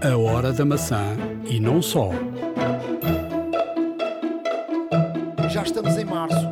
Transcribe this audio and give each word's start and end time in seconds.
A 0.00 0.16
hora 0.16 0.52
da 0.52 0.64
maçã 0.64 1.16
e 1.44 1.58
não 1.58 1.82
só. 1.82 2.10
Já 5.50 5.62
estamos 5.62 5.96
em 5.96 6.04
março, 6.04 6.48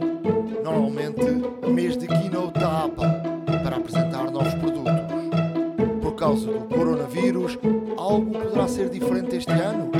normalmente 0.65 1.23
mês 1.71 1.97
de 1.97 2.09
keynote 2.09 2.59
da 2.59 2.85
Apple, 2.85 3.07
para 3.63 3.77
apresentar 3.77 4.33
novos 4.33 4.53
produtos. 4.55 4.93
Por 6.03 6.17
causa 6.17 6.47
do 6.47 6.61
coronavírus, 6.67 7.57
algo 7.97 8.33
poderá 8.33 8.67
ser 8.67 8.91
diferente 8.91 9.37
este 9.37 9.53
ano? 9.53 9.93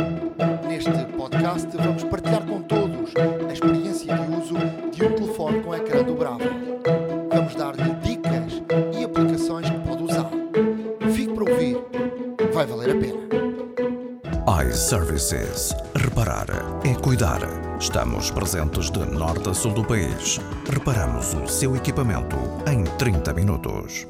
iServices. 15.27 15.75
Reparar 15.97 16.47
é 16.85 16.95
cuidar. 16.95 17.41
Estamos 17.81 18.31
presentes 18.31 18.91
de 18.91 19.01
norte 19.01 19.49
a 19.49 19.55
sul 19.55 19.73
do 19.73 19.85
país. 19.85 20.39
Reparamos 20.73 21.35
o 21.35 21.49
seu 21.49 21.75
equipamento 21.75 22.37
em 22.71 22.85
30 22.97 23.35
minutos. 23.35 24.07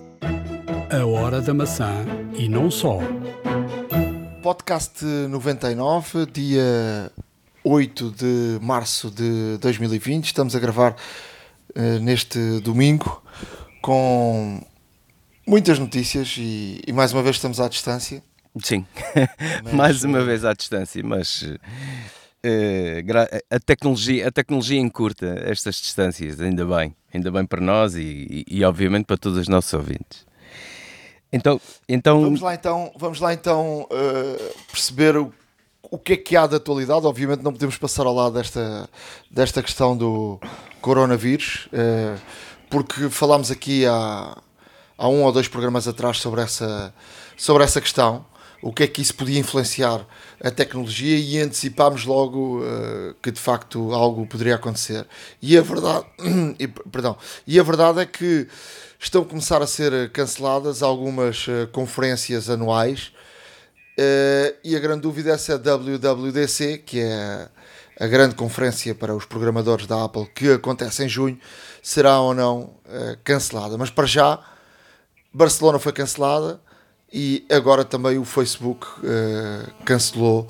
A 0.90 1.06
hora 1.06 1.40
da 1.40 1.54
maçã 1.54 2.04
e 2.34 2.48
não 2.48 2.70
só. 2.70 2.98
Podcast 4.42 5.04
99, 5.04 6.26
dia 6.26 7.10
8 7.64 8.10
de 8.10 8.58
março 8.60 9.10
de 9.10 9.56
2020. 9.58 10.26
Estamos 10.26 10.54
a 10.54 10.58
gravar 10.58 10.96
eh, 11.74 11.98
neste 11.98 12.60
domingo 12.60 13.22
com 13.80 14.60
muitas 15.46 15.78
notícias 15.78 16.36
e, 16.38 16.82
e 16.86 16.92
mais 16.92 17.12
uma 17.14 17.22
vez 17.22 17.36
estamos 17.36 17.58
à 17.58 17.68
distância. 17.68 18.22
Sim, 18.62 18.86
Mas, 19.64 19.72
mais 19.74 20.04
uma 20.04 20.18
eh, 20.18 20.24
vez 20.24 20.44
à 20.44 20.52
distância, 20.52 21.02
mas 21.04 21.44
gra- 23.04 23.28
a, 23.50 23.58
tecnologia, 23.60 24.28
a 24.28 24.30
tecnologia 24.30 24.78
encurta 24.80 25.26
estas 25.44 25.76
distâncias, 25.76 26.40
ainda 26.40 26.64
bem, 26.64 26.94
ainda 27.12 27.30
bem 27.30 27.44
para 27.44 27.60
nós 27.60 27.94
e, 27.96 28.44
e, 28.48 28.58
e, 28.58 28.64
obviamente 28.64 29.06
para 29.06 29.16
todos 29.16 29.38
os 29.38 29.48
nossos 29.48 29.72
ouvintes. 29.72 30.24
Então, 31.32 31.60
então 31.88 32.22
Vamos 32.22 32.40
lá 32.40 32.54
então, 32.54 32.92
vamos 32.96 33.20
lá 33.20 33.34
então 33.34 33.86
eh, 33.90 34.54
perceber 34.70 35.16
o, 35.16 35.32
o 35.82 35.98
que 35.98 36.14
é 36.14 36.16
que 36.16 36.36
há 36.36 36.46
de 36.46 36.54
atualidade. 36.56 37.04
Obviamente 37.04 37.42
não 37.42 37.52
podemos 37.52 37.76
passar 37.76 38.06
ao 38.06 38.14
lado 38.14 38.34
desta, 38.34 38.88
desta 39.30 39.62
questão 39.62 39.96
do 39.96 40.40
coronavírus, 40.80 41.68
eh, 41.72 42.16
porque 42.70 43.10
falámos 43.10 43.50
aqui 43.50 43.84
há, 43.86 44.36
há 44.96 45.08
um 45.08 45.24
ou 45.24 45.32
dois 45.32 45.48
programas 45.48 45.88
atrás 45.88 46.18
sobre 46.18 46.40
essa, 46.42 46.94
sobre 47.36 47.64
essa 47.64 47.80
questão. 47.80 48.24
O 48.66 48.72
que 48.72 48.82
é 48.82 48.88
que 48.88 49.00
isso 49.00 49.14
podia 49.14 49.38
influenciar 49.38 50.04
a 50.42 50.50
tecnologia 50.50 51.16
e 51.16 51.38
antecipámos 51.38 52.04
logo 52.04 52.64
eh, 52.64 53.14
que 53.22 53.30
de 53.30 53.38
facto 53.38 53.92
algo 53.92 54.26
poderia 54.26 54.56
acontecer. 54.56 55.06
E 55.40 55.56
a 55.56 55.62
verdade, 55.62 56.04
e, 56.58 56.66
perdão, 56.66 57.16
e 57.46 57.60
a 57.60 57.62
verdade 57.62 58.00
é 58.00 58.06
que 58.06 58.48
estão 58.98 59.22
a 59.22 59.24
começar 59.24 59.62
a 59.62 59.68
ser 59.68 60.10
canceladas 60.10 60.82
algumas 60.82 61.46
eh, 61.48 61.66
conferências 61.66 62.50
anuais 62.50 63.12
eh, 63.96 64.56
e 64.64 64.74
a 64.74 64.80
grande 64.80 65.02
dúvida 65.02 65.30
é 65.30 65.38
se 65.38 65.52
a 65.52 65.58
WWDC, 65.58 66.78
que 66.78 66.98
é 66.98 67.48
a 68.00 68.06
grande 68.08 68.34
conferência 68.34 68.96
para 68.96 69.14
os 69.14 69.24
programadores 69.26 69.86
da 69.86 70.02
Apple 70.02 70.26
que 70.34 70.50
acontece 70.50 71.04
em 71.04 71.08
junho, 71.08 71.38
será 71.80 72.18
ou 72.18 72.34
não 72.34 72.74
cancelada. 73.22 73.78
Mas 73.78 73.90
para 73.90 74.06
já, 74.06 74.40
Barcelona 75.32 75.78
foi 75.78 75.92
cancelada 75.92 76.65
e 77.12 77.44
agora 77.50 77.84
também 77.84 78.18
o 78.18 78.24
Facebook 78.24 78.86
eh, 79.04 79.70
cancelou 79.84 80.48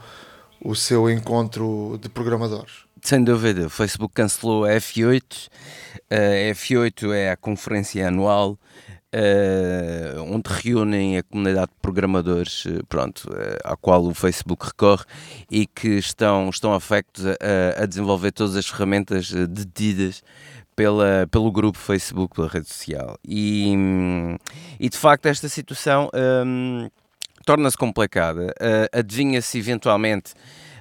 o 0.61 0.75
seu 0.75 1.09
encontro 1.11 1.99
de 2.01 2.09
programadores. 2.09 2.85
sem 3.03 3.23
dúvida, 3.23 3.67
o 3.67 3.71
Facebook 3.71 4.15
cancelou 4.15 4.65
a 4.65 4.71
F8. 4.71 5.49
A 6.11 6.53
F8 6.55 7.12
é 7.12 7.31
a 7.31 7.37
conferência 7.37 8.09
anual 8.09 8.59
eh, 9.12 10.15
onde 10.19 10.50
reúnem 10.50 11.16
a 11.16 11.22
comunidade 11.22 11.69
de 11.69 11.81
programadores, 11.81 12.65
eh, 12.66 12.83
pronto, 12.89 13.31
eh, 13.34 13.59
à 13.65 13.75
qual 13.75 14.05
o 14.05 14.12
Facebook 14.12 14.66
recorre 14.66 15.05
e 15.50 15.66
que 15.66 15.89
estão, 15.97 16.50
estão 16.50 16.75
afectos 16.75 17.25
a, 17.27 17.83
a 17.83 17.87
desenvolver 17.87 18.33
todas 18.33 18.56
as 18.56 18.66
ferramentas 18.66 19.33
eh, 19.34 19.47
detidas 19.47 20.22
pela, 20.76 21.26
pelo 21.31 21.50
grupo 21.50 21.78
Facebook, 21.78 22.37
pela 22.37 22.48
rede 22.48 22.69
social. 22.69 23.19
E, 23.26 23.75
e 24.78 24.88
de 24.88 24.97
facto, 24.97 25.26
esta 25.26 25.48
situação 25.48 26.10
hum, 26.14 26.88
torna-se 27.47 27.78
complicada. 27.78 28.54
Uh, 28.60 28.98
adivinha-se 28.98 29.59
eventualmente. 29.59 30.34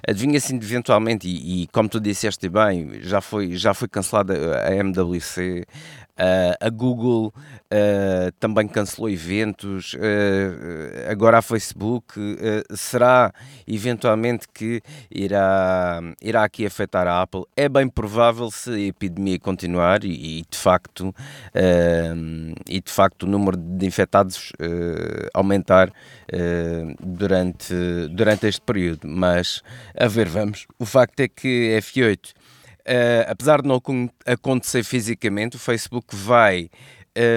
Adivinha-se 0.06 0.54
eventualmente, 0.54 1.26
e, 1.26 1.62
e 1.62 1.66
como 1.68 1.88
tu 1.88 1.98
disseste 1.98 2.48
bem, 2.48 3.00
já 3.00 3.20
foi, 3.20 3.56
já 3.56 3.74
foi 3.74 3.88
cancelada 3.88 4.62
a 4.64 4.72
MWC, 4.72 5.64
uh, 6.16 6.56
a 6.60 6.70
Google 6.70 7.32
uh, 7.34 8.32
também 8.40 8.66
cancelou 8.66 9.08
eventos, 9.08 9.94
uh, 9.94 11.10
agora 11.10 11.38
a 11.38 11.42
Facebook. 11.42 12.14
será 12.74 13.32
eventualmente 13.66 14.46
que 14.52 14.82
irá, 15.10 16.00
irá 16.22 16.44
aqui 16.44 16.66
afetar 16.66 17.06
a 17.06 17.22
Apple? 17.22 17.44
É 17.56 17.68
bem 17.68 17.88
provável 17.88 18.50
se 18.50 18.70
a 18.70 18.78
epidemia 18.78 19.38
continuar 19.38 20.04
e, 20.04 20.40
e 20.40 20.44
de 20.48 20.56
facto 20.56 21.14
e 22.66 22.80
de 22.80 22.90
facto 22.90 23.24
o 23.24 23.26
número 23.26 23.56
de 23.56 23.86
infectados 23.86 24.52
aumentar 25.34 25.92
durante, 27.00 27.74
durante 28.10 28.46
este 28.46 28.60
período. 28.60 29.06
Mas 29.06 29.62
a 29.96 30.06
ver, 30.06 30.28
vamos. 30.28 30.66
O 30.78 30.86
facto 30.86 31.20
é 31.20 31.28
que 31.28 31.78
F8, 31.80 32.32
uh, 32.86 33.30
apesar 33.30 33.62
de 33.62 33.68
não 33.68 33.76
acon- 33.76 34.08
acontecer 34.24 34.84
fisicamente, 34.84 35.56
o 35.56 35.58
Facebook 35.58 36.14
vai, 36.14 36.70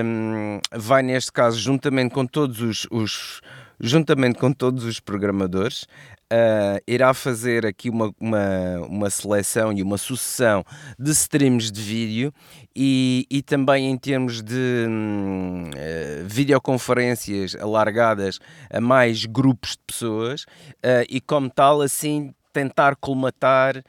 um, 0.05 0.59
vai 0.71 1.01
neste 1.01 1.31
caso, 1.31 1.59
juntamente 1.59 2.13
com 2.13 2.25
todos 2.25 2.61
os, 2.61 2.87
os 2.91 3.41
juntamente 3.79 4.37
com 4.37 4.51
todos 4.51 4.83
os 4.83 4.99
programadores, 4.99 5.85
Uh, 6.31 6.77
irá 6.87 7.11
fazer 7.11 7.65
aqui 7.65 7.89
uma, 7.89 8.13
uma, 8.19 8.79
uma 8.87 9.09
seleção 9.09 9.73
e 9.73 9.81
uma 9.81 9.97
sucessão 9.97 10.63
de 10.99 11.09
streams 11.09 11.71
de 11.71 11.81
vídeo 11.81 12.31
e, 12.75 13.25
e 13.31 13.41
também 13.41 13.89
em 13.89 13.97
termos 13.97 14.43
de 14.43 14.85
hum, 14.87 15.71
eh, 15.75 16.21
videoconferências 16.23 17.55
alargadas 17.55 18.37
a 18.71 18.79
mais 18.79 19.25
grupos 19.25 19.71
de 19.71 19.79
pessoas 19.87 20.43
uh, 20.43 21.03
e 21.09 21.19
como 21.19 21.49
tal 21.49 21.81
assim 21.81 22.31
tentar 22.51 22.95
colmatar 22.95 23.83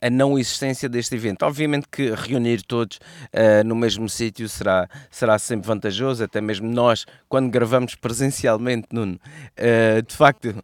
a 0.00 0.10
não 0.10 0.38
existência 0.38 0.88
deste 0.88 1.14
evento. 1.14 1.44
Obviamente 1.44 1.86
que 1.90 2.10
reunir 2.14 2.62
todos 2.62 2.96
uh, 2.96 3.64
no 3.64 3.74
mesmo 3.74 4.08
sítio 4.08 4.48
será, 4.48 4.88
será 5.10 5.38
sempre 5.38 5.66
vantajoso, 5.68 6.24
até 6.24 6.40
mesmo 6.40 6.68
nós, 6.68 7.04
quando 7.28 7.50
gravamos 7.50 7.94
presencialmente, 7.94 8.88
Nuno, 8.92 9.18
uh, 9.58 10.02
de 10.02 10.14
facto 10.14 10.54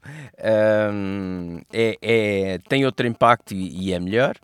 é, 1.73 1.99
é- 2.03 2.59
tem 2.69 2.85
outro 2.85 3.07
impacto 3.07 3.53
e, 3.55 3.89
e 3.89 3.93
é 3.93 4.01
melhor. 4.01 4.35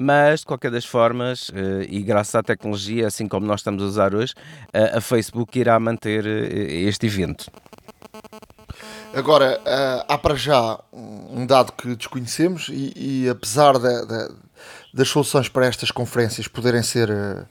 Mas, 0.00 0.40
de 0.40 0.46
qualquer 0.46 0.70
das 0.70 0.84
formas, 0.84 1.50
eh, 1.52 1.86
e 1.88 2.02
graças 2.02 2.34
à 2.36 2.42
tecnologia, 2.42 3.08
assim 3.08 3.26
como 3.26 3.44
nós 3.46 3.60
estamos 3.60 3.82
a 3.82 3.86
usar 3.86 4.14
hoje, 4.14 4.32
a 4.72 5.00
Facebook 5.00 5.58
irá 5.58 5.80
manter 5.80 6.24
este 6.24 7.06
evento. 7.06 7.50
Agora, 9.14 9.60
ah, 9.66 10.04
há 10.08 10.18
para 10.18 10.34
já 10.34 10.78
um 10.92 11.46
dado 11.46 11.72
que 11.72 11.94
desconhecemos 11.96 12.68
e, 12.70 12.92
e 13.24 13.28
apesar 13.28 13.78
da- 13.78 14.04
da- 14.04 14.30
das 14.92 15.08
soluções 15.08 15.48
para 15.48 15.66
estas 15.66 15.90
conferências 15.90 16.46
poderem 16.48 16.82
ser 16.82 17.10
ah, 17.10 17.44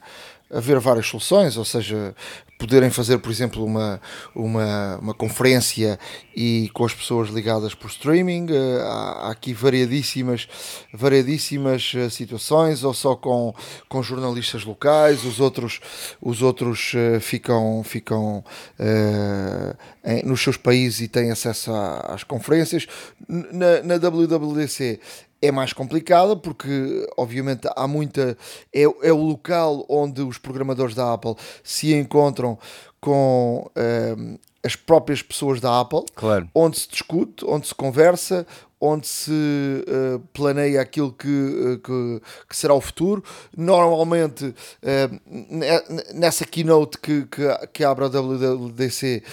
haver 0.52 0.80
várias 0.80 1.08
soluções, 1.08 1.58
ou 1.58 1.66
seja, 1.66 2.16
poderem 2.58 2.90
fazer, 2.90 3.20
por 3.20 3.30
exemplo, 3.32 3.64
uma, 3.64 4.02
uma, 4.34 4.98
uma 4.98 5.14
conferência 5.14 6.00
e 6.36 6.70
com 6.74 6.86
as 6.86 6.94
pessoas 6.94 7.30
ligadas 7.30 7.76
por 7.76 7.88
streaming, 7.90 8.48
ah, 8.52 9.28
há, 9.28 9.32
aqui 9.32 9.54
variadíssimas, 9.54 10.48
variadíssimas 10.94 11.94
ah, 11.96 12.10
situações, 12.10 12.84
ou 12.84 12.94
só 12.94 13.16
com, 13.16 13.54
com 13.88 14.02
jornalistas 14.02 14.64
locais, 14.66 15.24
os 15.24 15.40
outros, 15.40 15.80
os 16.22 16.42
outros 16.42 16.94
ah, 16.96 17.20
ficam, 17.20 17.84
ficam 17.84 18.44
ah, 18.80 19.76
em- 20.06 20.24
nos 20.26 20.42
seus 20.42 20.58
países 20.58 21.02
e 21.02 21.08
têm 21.08 21.30
acesso 21.32 21.72
a- 21.72 22.00
às 22.16 22.24
conferências. 22.24 22.88
Na, 23.28 23.84
na 23.84 23.98
WWDC 23.98 25.00
é 25.48 25.52
mais 25.52 25.74
complicada 25.74 26.36
porque 26.36 27.08
obviamente 27.18 27.68
há 27.76 27.88
muita 27.88 28.38
é, 28.74 28.84
é 28.84 29.14
o 29.14 29.24
local 29.24 29.86
onde 29.90 30.22
os 30.22 30.38
programadores 30.38 30.94
da 30.94 31.14
Apple 31.14 31.36
se 31.64 31.94
encontram 31.94 32.58
com 33.00 33.70
ehm, 33.76 34.38
as 34.64 34.76
próprias 34.76 35.22
pessoas 35.22 35.62
da 35.62 35.80
Apple 35.80 36.04
Claro. 36.16 36.50
onde 36.54 36.80
se 36.80 36.90
discute, 36.90 37.46
onde 37.46 37.68
se 37.68 37.76
conversa, 37.76 38.46
onde 38.80 39.08
se 39.08 39.32
uh, 39.32 40.20
planeia 40.32 40.82
aquilo 40.82 41.12
que, 41.12 41.28
uh, 41.28 41.80
que, 41.80 42.22
que, 42.48 42.56
será 42.56 42.74
o 42.74 42.82
futuro. 42.82 43.24
Normalmente, 43.56 44.46
uh, 44.46 46.14
nessa 46.14 46.46
keynote 46.46 47.00
que, 47.00 47.26
que, 47.26 47.68
que 47.74 47.84
abre 47.84 48.06
a 48.06 48.08
WWDC, 48.08 49.24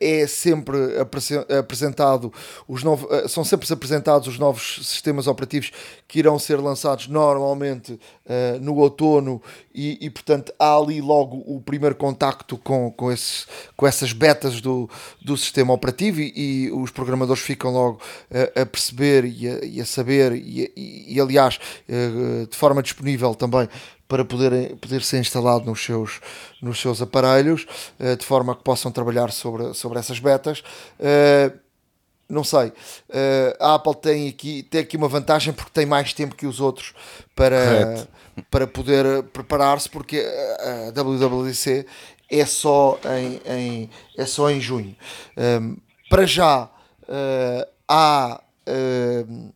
é 0.00 0.26
sempre 0.26 0.76
apresentado 1.58 2.32
os 2.68 2.82
novos, 2.82 3.32
são 3.32 3.44
sempre 3.44 3.70
apresentados 3.72 4.28
os 4.28 4.38
novos 4.38 4.80
sistemas 4.86 5.26
operativos 5.26 5.70
que 6.06 6.18
irão 6.18 6.38
ser 6.38 6.60
lançados 6.60 7.08
normalmente 7.08 7.98
no 8.60 8.76
outono 8.76 9.42
e, 9.74 9.98
e, 10.00 10.10
portanto 10.10 10.52
há 10.58 10.76
ali 10.76 11.00
logo 11.00 11.38
o 11.46 11.60
primeiro 11.60 11.94
contacto 11.94 12.56
com, 12.58 12.90
com, 12.90 13.10
esses, 13.10 13.46
com 13.76 13.86
essas 13.86 14.12
betas 14.12 14.60
do, 14.60 14.88
do 15.20 15.36
sistema 15.36 15.72
operativo 15.72 16.20
e, 16.20 16.32
e 16.66 16.72
os 16.72 16.90
programadores 16.90 17.42
ficam 17.42 17.72
logo 17.72 18.00
a, 18.30 18.62
a 18.62 18.66
perceber 18.66 19.24
e 19.24 19.48
a, 19.48 19.64
e 19.64 19.80
a 19.80 19.84
saber 19.84 20.32
e, 20.34 21.20
aliás 21.20 21.58
eh, 21.88 22.46
de 22.50 22.56
forma 22.56 22.82
disponível 22.82 23.34
também 23.34 23.68
para 24.12 24.26
poder, 24.26 24.76
poder 24.76 25.02
ser 25.02 25.20
instalado 25.20 25.64
nos 25.64 25.82
seus, 25.82 26.20
nos 26.60 26.78
seus 26.78 27.00
aparelhos 27.00 27.66
eh, 27.98 28.14
de 28.14 28.26
forma 28.26 28.54
que 28.54 28.62
possam 28.62 28.92
trabalhar 28.92 29.32
sobre, 29.32 29.72
sobre 29.72 29.98
essas 29.98 30.18
betas. 30.18 30.62
Eh, 31.00 31.50
não 32.32 32.42
sei. 32.42 32.72
a 33.60 33.74
Apple 33.74 33.94
tem 33.96 34.28
aqui, 34.28 34.62
tem 34.62 34.80
aqui 34.80 34.96
uma 34.96 35.08
vantagem 35.08 35.52
porque 35.52 35.70
tem 35.72 35.86
mais 35.86 36.12
tempo 36.12 36.34
que 36.34 36.46
os 36.46 36.60
outros 36.60 36.94
para, 37.36 38.08
para 38.50 38.66
poder 38.66 39.22
preparar-se, 39.24 39.88
porque 39.88 40.24
a 40.88 40.90
WWDC 41.00 41.86
é 42.32 42.46
só 42.46 42.98
em, 43.04 43.40
em, 43.52 43.90
é 44.16 44.24
só 44.24 44.50
em 44.50 44.58
junho. 44.58 44.96
Um, 45.36 45.76
para 46.08 46.24
já 46.24 46.64
uh, 46.64 47.70
há 47.86 48.40
uh, 48.66 49.52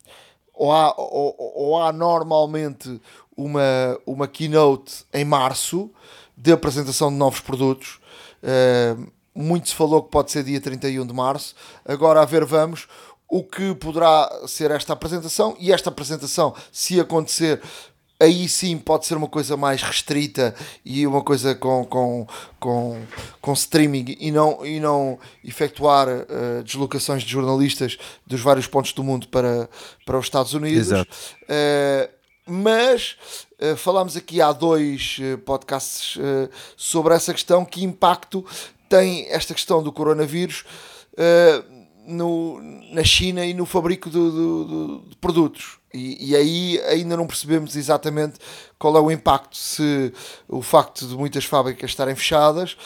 ou 0.53 0.73
há, 0.73 0.95
ou, 0.97 1.35
ou, 1.39 1.83
há 1.83 1.93
normalmente 1.93 3.01
uma, 3.37 3.99
uma 4.07 4.29
keynote 4.29 5.05
em 5.13 5.25
março 5.25 5.91
de 6.37 6.53
apresentação 6.53 7.11
de 7.11 7.17
novos 7.17 7.41
produtos. 7.41 7.99
Uh, 8.43 9.07
muito 9.37 9.69
se 9.69 9.75
falou 9.75 10.03
que 10.03 10.11
pode 10.11 10.31
ser 10.31 10.43
dia 10.43 10.61
31 10.61 11.07
de 11.07 11.13
março. 11.13 11.55
Agora 11.85 12.23
a 12.23 12.25
ver, 12.25 12.45
vamos 12.45 12.89
o 13.29 13.43
que 13.43 13.75
poderá 13.75 14.31
ser 14.47 14.71
esta 14.71 14.93
apresentação 14.93 15.57
e 15.59 15.73
esta 15.73 15.91
apresentação, 15.91 16.55
se 16.71 17.01
acontecer, 17.01 17.61
aí 18.21 18.49
sim 18.49 18.79
pode 18.79 19.07
ser 19.07 19.17
uma 19.17 19.29
coisa 19.29 19.57
mais 19.57 19.83
restrita 19.83 20.55
e 20.85 21.07
uma 21.07 21.23
coisa 21.23 21.55
com, 21.55 21.85
com, 21.85 22.27
com, 22.59 23.03
com 23.41 23.53
streaming 23.53 24.17
e 24.19 24.31
não, 24.31 24.65
e 24.65 24.81
não 24.81 25.19
efetuar 25.45 26.09
uh, 26.09 26.63
deslocações 26.65 27.23
de 27.23 27.31
jornalistas 27.31 27.99
dos 28.27 28.41
vários 28.41 28.67
pontos 28.67 28.93
do 28.93 29.03
mundo 29.03 29.29
para, 29.29 29.69
para 30.05 30.19
os 30.19 30.27
Estados 30.27 30.55
Unidos. 30.55 30.87
Exato. 30.87 31.11
Uh, 31.43 32.17
mas 32.49 33.17
uh, 33.61 33.77
falámos 33.77 34.17
aqui 34.17 34.41
há 34.41 34.53
dois 34.53 35.19
podcasts 35.45 36.17
sobre 36.77 37.13
essa 37.13 37.35
questão, 37.35 37.65
que 37.65 37.85
impacto 37.85 38.47
tem 38.89 39.27
esta 39.29 39.55
questão 39.55 39.83
do 39.83 39.93
coronavírus 39.93 40.65
no, 42.07 42.61
na 42.93 43.03
China 43.03 43.45
e 43.45 43.53
no 43.53 43.67
fabrico 43.67 44.09
do, 44.09 44.31
do, 44.31 44.65
do, 44.65 45.09
de 45.09 45.17
produtos. 45.17 45.79
E, 45.93 46.31
e, 46.31 46.37
aí 46.37 46.81
ainda 46.89 47.17
não 47.17 47.27
percebemos 47.27 47.75
exatamente 47.75 48.39
qual 48.79 48.97
é 48.97 49.01
o 49.01 49.11
impacto. 49.11 49.57
Se 49.57 50.13
o 50.49 50.63
facto 50.63 51.07
de 51.07 51.17
muitas 51.17 51.45
fábricas 51.45 51.91
estarem 51.91 52.15
fechadas, 52.15 52.77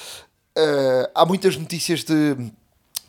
uh, 0.56 1.10
há 1.14 1.26
muitas 1.26 1.56
notícias 1.56 2.02
de 2.02 2.36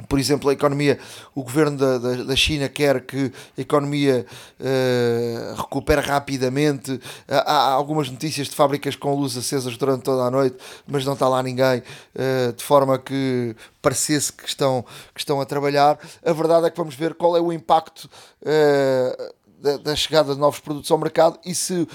por 0.07 0.19
exemplo, 0.19 0.49
a 0.49 0.53
economia, 0.53 0.99
o 1.35 1.43
governo 1.43 1.77
da, 1.77 1.97
da, 1.97 2.23
da 2.23 2.35
China 2.35 2.69
quer 2.69 3.01
que 3.01 3.31
a 3.57 3.61
economia 3.61 4.25
uh, 4.59 5.55
recupere 5.55 6.01
rapidamente. 6.01 6.99
Há, 7.27 7.51
há, 7.51 7.71
algumas 7.71 8.09
notícias 8.09 8.47
de 8.47 8.55
fábricas 8.55 8.95
com 8.95 9.15
luz 9.15 9.37
acesas 9.37 9.77
durante 9.77 10.03
toda 10.03 10.23
a 10.23 10.31
noite, 10.31 10.57
mas 10.87 11.05
não 11.05 11.13
está 11.13 11.27
lá 11.27 11.41
ninguém, 11.41 11.79
uh, 11.79 12.53
de 12.53 12.63
forma 12.63 12.97
que 12.97 13.55
parecesse 13.81 14.31
que 14.31 14.47
estão, 14.47 14.85
que 15.13 15.19
estão 15.19 15.41
a 15.41 15.45
trabalhar. 15.45 15.97
A 16.23 16.33
verdade 16.33 16.67
é 16.67 16.69
que 16.69 16.77
vamos 16.77 16.95
ver 16.95 17.13
qual 17.15 17.35
é 17.35 17.41
o 17.41 17.51
impacto. 17.51 18.09
Uh, 18.41 19.41
da, 19.61 19.77
da, 19.77 19.95
chegada 19.95 20.33
de 20.33 20.39
novos 20.39 20.59
produtos 20.59 20.89
ao 20.89 20.97
mercado 20.97 21.37
e 21.45 21.53
se 21.53 21.87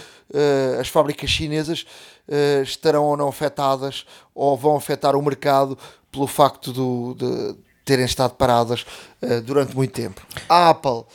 as 0.78 0.86
fábricas 0.86 1.28
chinesas 1.28 1.84
estarão 2.62 3.02
ou 3.06 3.16
não 3.16 3.26
afetadas 3.26 4.06
ou 4.32 4.56
vão 4.56 4.76
afetar 4.76 5.16
o 5.16 5.22
mercado 5.22 5.76
pelo 6.12 6.28
facto 6.28 6.72
do, 6.72 7.14
de, 7.14 7.56
terem 7.86 8.04
estado 8.04 8.34
paradas 8.34 8.84
uh, 9.22 9.40
durante 9.40 9.74
muito 9.74 9.92
tempo. 9.92 10.20
A 10.48 10.70
Apple 10.70 10.90
uh, 10.90 11.06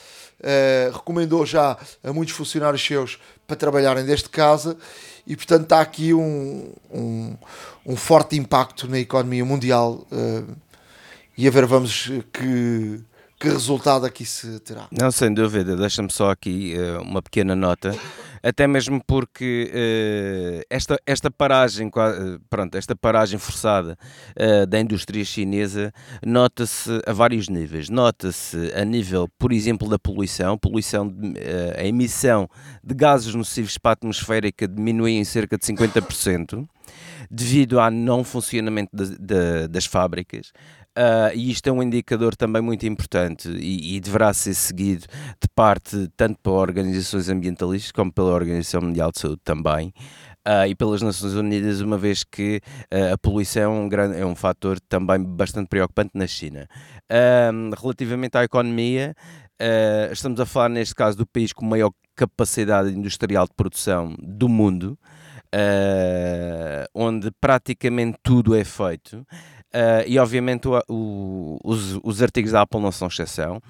recomendou 0.94 1.46
já 1.46 1.78
a 2.04 2.12
muitos 2.12 2.34
funcionários 2.34 2.84
seus 2.84 3.20
para 3.46 3.56
trabalharem 3.56 4.06
desde 4.06 4.30
casa 4.30 4.76
e, 5.28 5.36
portanto, 5.36 5.64
está 5.64 5.82
aqui 5.82 6.14
um, 6.14 6.74
um, 6.90 7.38
um 7.86 7.96
forte 7.96 8.38
impacto 8.38 8.88
na 8.88 8.98
economia 8.98 9.46
mundial. 9.46 10.08
Uh, 10.12 10.56
e 11.38 11.48
a 11.48 11.52
ver, 11.52 11.66
vamos 11.66 12.10
que, 12.32 13.00
que 13.40 13.50
resultado 13.50 14.06
aqui 14.06 14.26
se 14.26 14.60
terá. 14.62 14.88
Não, 14.92 15.12
sem 15.12 15.34
dúvida. 15.34 15.76
Deixa-me 15.76 16.12
só 16.12 16.32
aqui 16.32 16.76
uma 17.02 17.22
pequena 17.22 17.56
nota 17.56 17.96
até 18.44 18.68
mesmo 18.68 19.02
porque 19.06 19.72
uh, 19.72 20.66
esta, 20.70 21.00
esta 21.06 21.30
paragem, 21.30 21.88
eh, 21.88 22.40
pronto, 22.50 22.76
esta 22.76 22.96
paragem 22.96 23.38
forçada 23.40 23.98
uh, 24.36 24.66
da 24.66 24.80
indústria 24.80 25.24
chinesa 25.24 25.94
nota-se 26.26 26.90
a 27.06 27.14
vários 27.14 27.48
níveis. 27.48 27.90
Nota-se 27.90 28.72
a 28.76 28.84
nível, 28.84 29.28
por 29.38 29.52
exemplo, 29.52 29.90
da 29.90 30.00
poluição, 30.00 30.58
poluição 30.58 31.08
de, 31.08 31.34
a 31.78 31.86
emissão 31.86 32.50
de 32.84 32.96
gases 32.96 33.34
nocivos 33.36 33.78
para 33.78 33.92
a 33.92 33.94
atmosférica 33.94 34.68
diminui 34.68 35.12
em 35.14 35.24
cerca 35.24 35.58
de 35.58 35.66
50% 35.66 36.68
devido 37.30 37.80
ao 37.80 37.92
não 37.92 38.24
funcionamento 38.24 38.90
de, 38.94 39.18
de, 39.18 39.68
das 39.68 39.86
fábricas. 39.86 40.52
Uh, 41.02 41.34
e 41.34 41.50
isto 41.50 41.68
é 41.68 41.72
um 41.72 41.82
indicador 41.82 42.36
também 42.36 42.62
muito 42.62 42.86
importante 42.86 43.50
e, 43.50 43.96
e, 43.96 44.00
deverá 44.00 44.32
ser 44.36 44.54
seguido 44.54 45.08
de 45.42 45.50
parte 45.56 46.08
tanto 46.16 46.38
por 46.44 46.52
organizações 46.52 47.28
ambientalistas 47.28 47.92
como 47.92 48.14
pela 48.14 48.32
Organização 48.32 48.82
Mundial 48.82 49.12
de 49.12 49.20
Saúde 49.20 49.42
também. 49.44 49.92
Uh, 50.48 50.68
e 50.68 50.76
pelas 50.76 51.02
Nações 51.02 51.34
Unidas, 51.34 51.82
uma 51.82 51.98
vez 51.98 52.24
que 52.24 52.62
uh, 52.94 53.14
a 53.14 53.18
poluição 53.18 53.64
é 53.64 53.68
um, 53.68 53.90
grande, 53.90 54.20
é 54.20 54.26
um 54.26 54.36
fator 54.36 54.80
também 54.80 55.24
bastante 55.24 55.70
preocupante 55.70 56.12
na 56.14 56.28
China. 56.28 56.68
relativamente 57.82 58.38
à 58.38 58.44
economia, 58.44 59.16
estamos 60.12 60.40
a 60.40 60.46
falar 60.46 60.70
neste 60.70 60.94
caso 60.94 61.18
do 61.18 61.26
país 61.26 61.52
com 61.52 61.66
maior 61.66 61.92
capacidade 62.16 62.90
industrial 62.92 63.46
de 63.46 63.54
produção 63.56 64.16
do 64.20 64.48
mundo, 64.50 64.98
onde 66.94 67.32
praticamente 67.40 68.18
tudo 68.24 68.56
é 68.56 68.64
feito. 68.64 69.26
Uh, 69.74 70.04
e 70.06 70.20
obviamente 70.20 70.68
o, 70.68 70.82
o, 70.90 71.60
os, 71.64 72.00
os 72.04 72.22
artigos 72.22 72.52
da 72.52 72.62
Apple 72.62 72.82
não 72.82 72.92
são 72.92 73.08
exceção. 73.08 73.62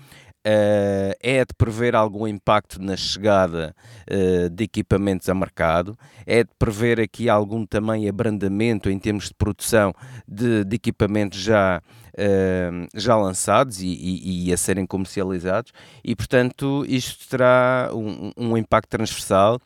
Uh, 0.43 1.13
é 1.21 1.45
de 1.45 1.53
prever 1.55 1.95
algum 1.95 2.27
impacto 2.27 2.81
na 2.81 2.97
chegada 2.97 3.75
uh, 4.09 4.49
de 4.49 4.63
equipamentos 4.63 5.29
a 5.29 5.35
mercado, 5.35 5.95
é 6.25 6.43
de 6.43 6.49
prever 6.57 6.99
aqui 6.99 7.29
algum 7.29 7.63
também 7.63 8.09
abrandamento 8.09 8.89
em 8.89 8.97
termos 8.97 9.27
de 9.27 9.35
produção 9.35 9.93
de, 10.27 10.65
de 10.65 10.75
equipamentos 10.75 11.39
já, 11.39 11.79
uh, 12.15 12.87
já 12.95 13.15
lançados 13.15 13.81
e, 13.81 13.85
e, 13.85 14.47
e, 14.47 14.53
a 14.53 14.57
serem 14.57 14.83
comercializados, 14.83 15.71
e 16.03 16.15
portanto 16.15 16.83
isto 16.87 17.29
terá 17.29 17.91
um, 17.93 18.31
um 18.35 18.57
impacto 18.57 18.89
transversal 18.89 19.61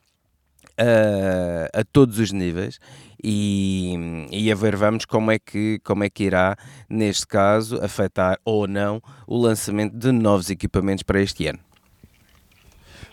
a 0.78 1.84
todos 1.92 2.20
os 2.20 2.32
níveis 2.32 2.80
e, 3.28 4.28
e 4.30 4.52
a 4.52 4.56
ver 4.56 4.76
vamos 4.76 5.04
como 5.04 5.32
é, 5.32 5.40
que, 5.40 5.80
como 5.84 6.04
é 6.04 6.10
que 6.10 6.26
irá, 6.26 6.56
neste 6.88 7.26
caso, 7.26 7.84
afetar 7.84 8.40
ou 8.46 8.68
não 8.68 9.02
o 9.26 9.36
lançamento 9.36 9.98
de 9.98 10.12
novos 10.12 10.52
equipamentos 10.52 11.02
para 11.02 11.20
este 11.20 11.48
ano. 11.48 11.60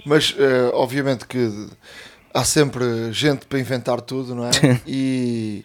Mas, 0.04 0.32
uh, 0.32 0.70
obviamente 0.74 1.26
que 1.26 1.68
há 2.34 2.44
sempre 2.44 3.12
gente 3.12 3.46
para 3.46 3.58
inventar 3.58 4.02
tudo, 4.02 4.34
não 4.34 4.46
é? 4.46 4.50
e, 4.86 5.64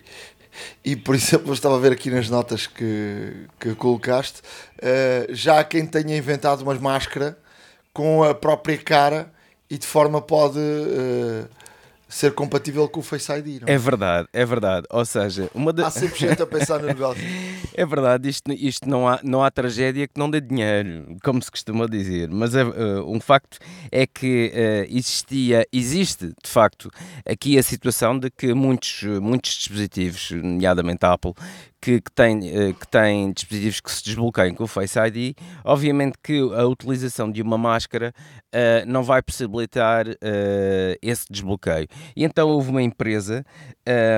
e 0.85 0.95
por 0.95 1.15
exemplo, 1.15 1.49
eu 1.49 1.53
estava 1.53 1.75
a 1.75 1.79
ver 1.79 1.91
aqui 1.91 2.09
nas 2.09 2.29
notas 2.29 2.67
que, 2.67 3.47
que 3.59 3.75
colocaste, 3.75 4.41
uh, 4.41 5.33
já 5.33 5.59
há 5.59 5.63
quem 5.65 5.85
tenha 5.85 6.15
inventado 6.15 6.61
uma 6.61 6.75
máscara 6.75 7.37
com 7.91 8.23
a 8.23 8.33
própria 8.33 8.77
cara 8.77 9.29
e 9.69 9.77
de 9.77 9.85
forma 9.85 10.21
pode 10.21 10.59
uh, 10.59 11.49
ser 12.07 12.33
compatível 12.33 12.87
com 12.87 12.99
o 12.99 13.03
Face 13.03 13.31
ID. 13.31 13.61
Não 13.61 13.67
é? 13.67 13.73
é 13.73 13.77
verdade, 13.77 14.27
é 14.31 14.45
verdade. 14.45 14.87
Ou 14.89 15.05
seja, 15.05 15.49
uma 15.53 15.73
de... 15.73 15.83
há 15.83 15.89
sempre 15.89 16.19
gente 16.19 16.41
a 16.41 16.47
pensar 16.47 16.79
no 16.79 16.87
negócio. 16.87 17.23
é 17.73 17.85
verdade, 17.85 18.29
isto, 18.29 18.51
isto 18.53 18.89
não, 18.89 19.07
há, 19.07 19.19
não 19.23 19.43
há 19.43 19.51
tragédia 19.51 20.07
que 20.07 20.17
não 20.17 20.29
dê 20.29 20.39
dinheiro, 20.39 21.17
como 21.23 21.41
se 21.41 21.51
costuma 21.51 21.85
dizer. 21.85 22.29
Mas 22.29 22.55
é, 22.55 22.63
uh, 22.63 23.09
um 23.09 23.19
facto 23.19 23.59
é 23.91 24.07
que 24.07 24.51
uh, 24.53 24.95
existia, 24.95 25.67
existe 25.71 26.27
de 26.27 26.49
facto 26.49 26.89
aqui 27.25 27.57
a 27.57 27.63
situação 27.63 28.17
de 28.17 28.29
que 28.29 28.53
muitos, 28.53 29.03
muitos 29.21 29.51
dispositivos, 29.51 30.31
nomeadamente 30.31 31.05
a 31.05 31.13
Apple, 31.13 31.33
que, 31.81 32.01
que, 32.01 32.11
tem, 32.11 32.39
que 32.39 32.87
tem 32.89 33.31
dispositivos 33.31 33.79
que 33.79 33.91
se 33.91 34.03
desbloqueiam 34.03 34.55
com 34.55 34.63
o 34.63 34.67
Face 34.67 34.97
ID, 34.99 35.35
obviamente 35.63 36.17
que 36.23 36.39
a 36.55 36.65
utilização 36.65 37.31
de 37.31 37.41
uma 37.41 37.57
máscara 37.57 38.13
não 38.87 39.03
vai 39.03 39.21
possibilitar 39.21 40.05
esse 41.01 41.25
desbloqueio. 41.29 41.87
E 42.15 42.23
então 42.23 42.49
houve 42.49 42.71
uma 42.71 42.81
empresa 42.81 43.45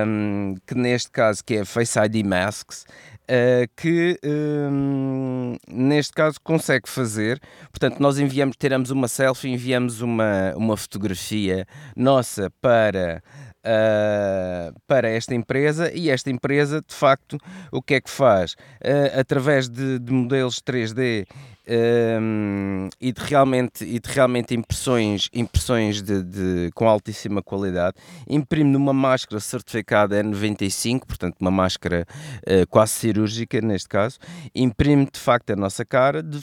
um, 0.06 0.54
que 0.66 0.74
neste 0.74 1.10
caso 1.10 1.44
que 1.44 1.56
é 1.56 1.64
Face 1.64 1.98
ID 1.98 2.24
Masks, 2.24 2.86
uh, 3.30 3.70
que 3.76 4.18
um, 4.24 5.56
neste 5.68 6.12
caso 6.12 6.38
consegue 6.42 6.88
fazer. 6.88 7.40
Portanto, 7.70 8.00
nós 8.00 8.18
enviamos, 8.18 8.56
tiramos 8.58 8.90
uma 8.90 9.06
selfie, 9.06 9.48
enviamos 9.48 10.00
uma, 10.00 10.52
uma 10.56 10.76
fotografia 10.76 11.66
nossa 11.96 12.50
para. 12.60 13.22
Uh, 13.62 14.72
para 14.86 15.06
esta 15.10 15.34
empresa 15.34 15.92
e 15.94 16.08
esta 16.08 16.30
empresa 16.30 16.80
de 16.80 16.94
facto 16.94 17.36
o 17.70 17.82
que 17.82 17.92
é 17.92 18.00
que 18.00 18.08
faz 18.08 18.54
uh, 18.54 19.20
através 19.20 19.68
de, 19.68 19.98
de 19.98 20.10
modelos 20.10 20.62
3D 20.62 21.26
um, 21.70 22.88
e, 22.98 23.12
de 23.12 23.20
realmente, 23.20 23.84
e 23.84 24.00
de 24.00 24.08
realmente 24.10 24.54
impressões, 24.54 25.28
impressões 25.32 26.00
de, 26.00 26.22
de, 26.22 26.70
com 26.74 26.88
altíssima 26.88 27.42
qualidade. 27.42 27.96
Imprime 28.26 28.70
numa 28.70 28.94
máscara 28.94 29.38
certificada 29.38 30.24
N95, 30.24 31.00
portanto, 31.06 31.36
uma 31.38 31.50
máscara 31.50 32.06
uh, 32.38 32.66
quase 32.68 32.92
cirúrgica 32.92 33.60
neste 33.60 33.90
caso. 33.90 34.18
Imprime 34.54 35.04
de 35.04 35.20
facto 35.20 35.50
a 35.50 35.56
nossa 35.56 35.84
cara, 35.84 36.22
de, 36.22 36.40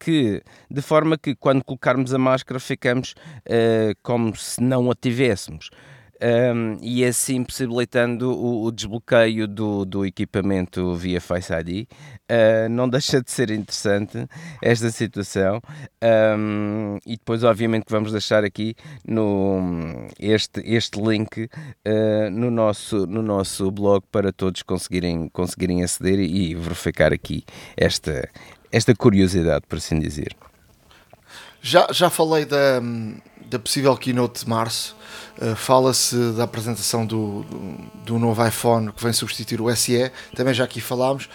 que, 0.00 0.42
de 0.70 0.82
forma 0.82 1.18
que 1.18 1.36
quando 1.36 1.62
colocarmos 1.62 2.14
a 2.14 2.18
máscara 2.18 2.58
ficamos 2.58 3.14
como 4.02 4.34
se 4.36 4.62
não 4.62 4.90
a 4.90 4.94
tivéssemos 4.94 5.33
um, 6.24 6.78
e 6.80 7.04
assim 7.04 7.42
possibilitando 7.44 8.30
o, 8.32 8.64
o 8.64 8.72
desbloqueio 8.72 9.46
do, 9.46 9.84
do, 9.84 10.06
equipamento 10.06 10.94
via 10.94 11.20
Face 11.20 11.52
ID. 11.52 11.86
Uh, 12.30 12.68
não 12.70 12.88
deixa 12.88 13.22
de 13.22 13.30
ser 13.30 13.50
interessante 13.50 14.26
esta 14.62 14.90
situação 14.90 15.60
um, 16.38 16.98
e 17.04 17.16
depois 17.16 17.44
obviamente 17.44 17.84
vamos 17.88 18.12
deixar 18.12 18.44
aqui 18.44 18.74
no, 19.06 20.06
este, 20.18 20.62
este 20.64 20.98
link 21.00 21.44
uh, 21.44 22.30
no, 22.30 22.50
nosso, 22.50 23.06
no 23.06 23.22
nosso 23.22 23.70
blog 23.70 24.02
para 24.10 24.32
todos 24.32 24.62
conseguirem, 24.62 25.28
conseguirem 25.28 25.84
aceder 25.84 26.18
e 26.18 26.54
verificar 26.54 27.12
aqui 27.12 27.44
esta, 27.76 28.28
esta 28.72 28.94
curiosidade, 28.94 29.64
por 29.68 29.76
assim 29.76 29.98
dizer. 29.98 30.34
Já, 31.60 31.88
já 31.90 32.10
falei 32.10 32.44
da, 32.44 32.80
da 33.54 33.58
possível 33.58 33.96
keynote 33.96 34.44
de 34.44 34.50
março. 34.50 34.96
Uh, 35.40 35.54
Fala-se 35.54 36.32
da 36.32 36.44
apresentação 36.44 37.06
do, 37.06 37.42
do, 37.44 37.78
do, 38.04 38.18
novo 38.18 38.46
iPhone 38.46 38.92
que 38.92 39.02
vem 39.02 39.12
substituir 39.12 39.60
o 39.60 39.74
SE, 39.74 40.10
também 40.34 40.52
já 40.52 40.64
aqui 40.64 40.80
falámos. 40.80 41.28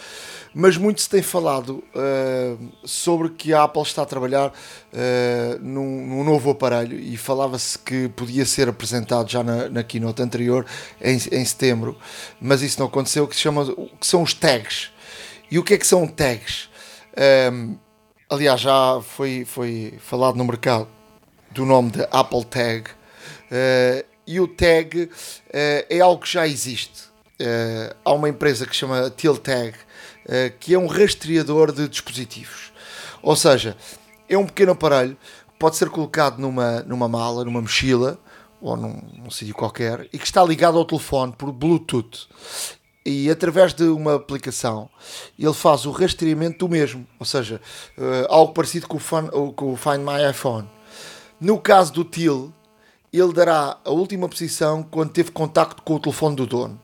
Mas 0.53 0.77
muito 0.77 0.99
se 0.99 1.07
tem 1.07 1.21
falado 1.21 1.83
uh, 1.93 2.69
sobre 2.83 3.29
que 3.29 3.53
a 3.53 3.63
Apple 3.63 3.83
está 3.83 4.01
a 4.01 4.05
trabalhar 4.05 4.49
uh, 4.49 5.59
num, 5.61 6.07
num, 6.07 6.23
novo 6.23 6.49
aparelho 6.49 6.99
e 6.99 7.15
falava-se 7.15 7.77
que 7.77 8.09
podia 8.09 8.45
ser 8.45 8.67
apresentado 8.67 9.29
já 9.29 9.43
na, 9.43 9.69
na 9.69 9.83
keynote 9.83 10.21
anterior, 10.21 10.65
em, 10.99 11.13
em 11.13 11.45
setembro, 11.45 11.95
mas 12.41 12.61
isso 12.63 12.79
não 12.79 12.87
aconteceu, 12.87 13.27
que, 13.27 13.35
se 13.35 13.41
chama, 13.41 13.65
que 13.99 14.07
são 14.07 14.23
os 14.23 14.33
tags. 14.33 14.89
E 15.51 15.59
o 15.59 15.63
que 15.63 15.75
é 15.75 15.77
que 15.77 15.87
são 15.87 16.05
tags? 16.07 16.67
aliás, 18.29 18.61
já 18.61 19.01
foi, 19.01 19.43
foi 19.43 19.95
falado 19.99 20.37
no 20.37 20.45
mercado 20.45 20.87
do 21.51 21.65
nome 21.65 21.91
de 21.91 22.07
Apple 22.11 22.45
Tag. 22.45 22.89
Uh, 23.49 24.05
e 24.25 24.39
o 24.39 24.47
tag 24.47 25.03
uh, 25.03 25.09
é 25.51 25.99
algo 25.99 26.21
que 26.21 26.31
já 26.31 26.47
existe. 26.47 27.09
Uh, 27.41 27.95
há 28.05 28.13
uma 28.13 28.29
empresa 28.29 28.65
que 28.65 28.73
se 28.73 28.79
chama 28.79 29.09
TilTag, 29.09 29.75
que 30.59 30.75
é 30.75 30.77
um 30.77 30.85
rastreador 30.85 31.71
de 31.71 31.87
dispositivos. 31.87 32.71
Ou 33.23 33.35
seja, 33.35 33.75
é 34.27 34.37
um 34.37 34.45
pequeno 34.45 34.73
aparelho 34.73 35.15
que 35.15 35.57
pode 35.57 35.75
ser 35.75 35.89
colocado 35.89 36.37
numa, 36.37 36.81
numa 36.81 37.07
mala, 37.07 37.43
numa 37.43 37.61
mochila 37.61 38.19
ou 38.61 38.77
num, 38.77 39.01
num 39.17 39.31
sítio 39.31 39.55
qualquer 39.55 40.07
e 40.13 40.19
que 40.19 40.25
está 40.25 40.43
ligado 40.43 40.77
ao 40.77 40.85
telefone 40.85 41.33
por 41.35 41.51
Bluetooth 41.51 42.27
e 43.03 43.27
através 43.27 43.73
de 43.73 43.85
uma 43.85 44.15
aplicação 44.15 44.87
ele 45.37 45.53
faz 45.53 45.87
o 45.87 45.91
rastreamento 45.91 46.59
do 46.59 46.69
mesmo, 46.69 47.07
ou 47.17 47.25
seja, 47.25 47.59
algo 48.27 48.53
parecido 48.53 48.87
com 48.87 48.97
o, 48.97 48.99
fun, 48.99 49.27
com 49.55 49.73
o, 49.73 49.75
Find 49.75 49.99
My 49.99 50.29
iPhone. 50.29 50.69
No 51.39 51.59
caso 51.59 51.93
do 51.93 52.03
TIL, 52.03 52.53
ele 53.11 53.33
dará 53.33 53.77
a 53.83 53.89
última 53.89 54.27
posição 54.27 54.83
quando 54.83 55.11
teve 55.11 55.31
contacto 55.31 55.81
com 55.81 55.95
o 55.95 55.99
telefone 55.99 56.35
do 56.35 56.45
dono. 56.45 56.79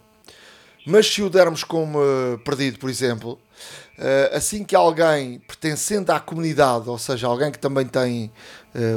Mas 0.85 1.07
se 1.07 1.21
o 1.21 1.29
dermos 1.29 1.63
como 1.63 1.99
uh, 1.99 2.37
perdido, 2.39 2.77
por 2.79 2.89
exemplo, 2.89 3.39
uh, 3.97 4.35
assim 4.35 4.63
que 4.63 4.75
alguém 4.75 5.39
pertencente 5.39 6.11
à 6.11 6.19
comunidade, 6.19 6.89
ou 6.89 6.97
seja, 6.97 7.27
alguém 7.27 7.51
que 7.51 7.59
também 7.59 7.85
tem 7.85 8.31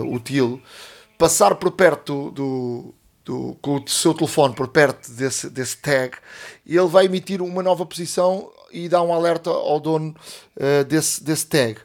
o 0.06 0.18
TIL, 0.18 0.60
passar 1.16 1.54
por 1.54 1.70
perto 1.70 2.30
do, 2.32 2.94
do, 3.24 3.56
com 3.60 3.76
o 3.76 3.88
seu 3.88 4.14
telefone 4.14 4.54
por 4.54 4.68
perto 4.68 5.10
desse, 5.12 5.50
desse 5.50 5.76
tag, 5.76 6.16
ele 6.66 6.86
vai 6.86 7.04
emitir 7.04 7.42
uma 7.42 7.62
nova 7.62 7.84
posição 7.84 8.50
e 8.72 8.88
dá 8.88 9.02
um 9.02 9.12
alerta 9.12 9.50
ao 9.50 9.78
dono 9.78 10.14
uh, 10.56 10.84
desse, 10.84 11.22
desse 11.22 11.46
tag. 11.46 11.78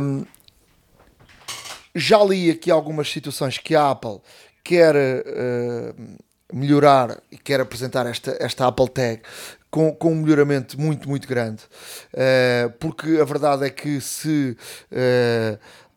Um, 0.00 0.24
já 1.94 2.22
li 2.22 2.50
aqui 2.50 2.70
algumas 2.70 3.10
situações 3.10 3.58
que 3.58 3.74
a 3.74 3.90
Apple 3.90 4.20
quer 4.62 4.94
uh, 4.94 5.94
melhorar 6.52 7.20
e 7.30 7.38
quer 7.38 7.60
apresentar 7.60 8.06
esta, 8.06 8.36
esta 8.40 8.66
Apple 8.66 8.88
Tag 8.88 9.22
com, 9.70 9.94
com 9.94 10.12
um 10.12 10.22
melhoramento 10.22 10.80
muito, 10.80 11.08
muito 11.08 11.26
grande. 11.26 11.62
Uh, 12.12 12.70
porque 12.78 13.18
a 13.20 13.24
verdade 13.24 13.66
é 13.66 13.70
que 13.70 14.00
se 14.00 14.56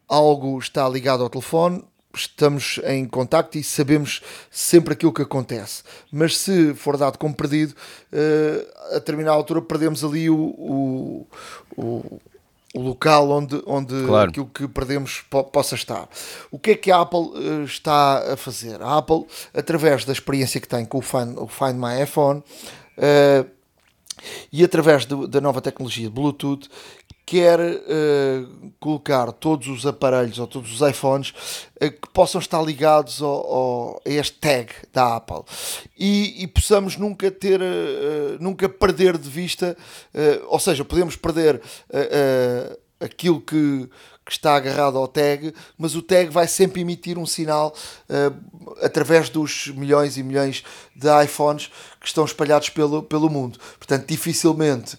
algo 0.08 0.60
está 0.60 0.88
ligado 0.90 1.24
ao 1.24 1.30
telefone, 1.30 1.84
estamos 2.14 2.80
em 2.84 3.06
contacto 3.06 3.58
e 3.58 3.64
sabemos 3.64 4.22
sempre 4.50 4.94
aquilo 4.94 5.14
que 5.14 5.22
acontece. 5.22 5.84
Mas 6.12 6.38
se 6.38 6.74
for 6.74 6.98
dado 6.98 7.18
como 7.18 7.36
perdido, 7.36 7.74
uh, 8.12 8.96
a 8.96 9.00
determinada 9.00 9.36
altura 9.36 9.62
perdemos 9.62 10.04
ali 10.04 10.30
o, 10.30 10.38
o, 10.38 11.28
o, 11.78 12.22
o 12.74 12.82
local 12.82 13.30
onde, 13.30 13.62
onde 13.66 14.06
claro. 14.06 14.30
aquilo 14.30 14.46
que 14.48 14.68
perdemos 14.68 15.24
po 15.30 15.44
possa 15.44 15.76
estar. 15.76 16.08
O 16.50 16.58
que 16.58 16.72
é 16.72 16.76
que 16.76 16.92
a 16.92 17.02
Apple 17.02 17.20
uh, 17.20 17.64
está 17.64 18.34
a 18.34 18.38
fazer? 18.38 18.82
A 18.82 18.98
Apple, 18.98 19.26
através 19.54 20.06
da 20.06 20.14
experiência 20.14 20.62
que 20.62 20.68
tem 20.68 20.86
com 20.86 21.00
o 21.00 21.02
Find, 21.02 21.38
o 21.38 21.48
Find 21.48 21.76
My 21.76 22.02
iPhone, 22.04 22.40
uh, 22.40 23.50
e 24.52 24.64
através 24.64 25.06
do, 25.06 25.28
da 25.28 25.42
nova 25.42 25.62
tecnologia 25.62 26.10
Bluetooth 26.10 26.70
quer 27.32 27.62
uh, 27.62 28.74
colocar 28.78 29.32
todos 29.32 29.70
os 29.70 29.86
aparelhos 29.86 30.38
ou 30.38 30.46
todos 30.46 30.70
os 30.74 30.90
iPhones 30.90 31.30
uh, 31.30 31.90
que 31.90 32.10
possam 32.14 32.42
estar 32.42 32.62
ligados 32.62 33.22
ao, 33.22 33.30
ao, 33.30 34.02
a 34.06 34.10
este 34.10 34.38
tag 34.38 34.70
da 34.92 35.16
Apple 35.16 35.44
e, 35.98 36.44
e 36.44 36.48
possamos 36.48 36.98
nunca 36.98 37.32
ter, 37.32 37.62
uh, 37.62 38.38
nunca 38.42 38.68
perder 38.68 39.18
de 39.18 39.30
vista, 39.30 39.78
ou 40.48 40.60
seja, 40.60 40.84
podemos 40.84 41.16
perder 41.16 41.62
aquilo 43.00 43.40
que, 43.40 43.90
que, 44.26 44.32
está 44.32 44.56
agarrado 44.56 44.98
ao 44.98 45.08
tag, 45.08 45.54
mas 45.78 45.96
o 45.96 46.02
tag 46.02 46.30
vai 46.30 46.48
sempre 46.48 46.82
emitir 46.82 47.18
um 47.18 47.26
sinal 47.26 47.74
através 48.82 49.30
dos 49.30 49.68
milhões 49.68 50.18
e 50.18 50.24
milhões 50.24 50.64
de 50.96 51.08
iPhones 51.24 51.68
que 52.00 52.08
estão 52.08 52.26
espalhados 52.26 52.70
pelo, 52.70 53.04
pelo 53.04 53.30
mundo. 53.30 53.60
Portanto, 53.78 54.08
dificilmente 54.08 54.98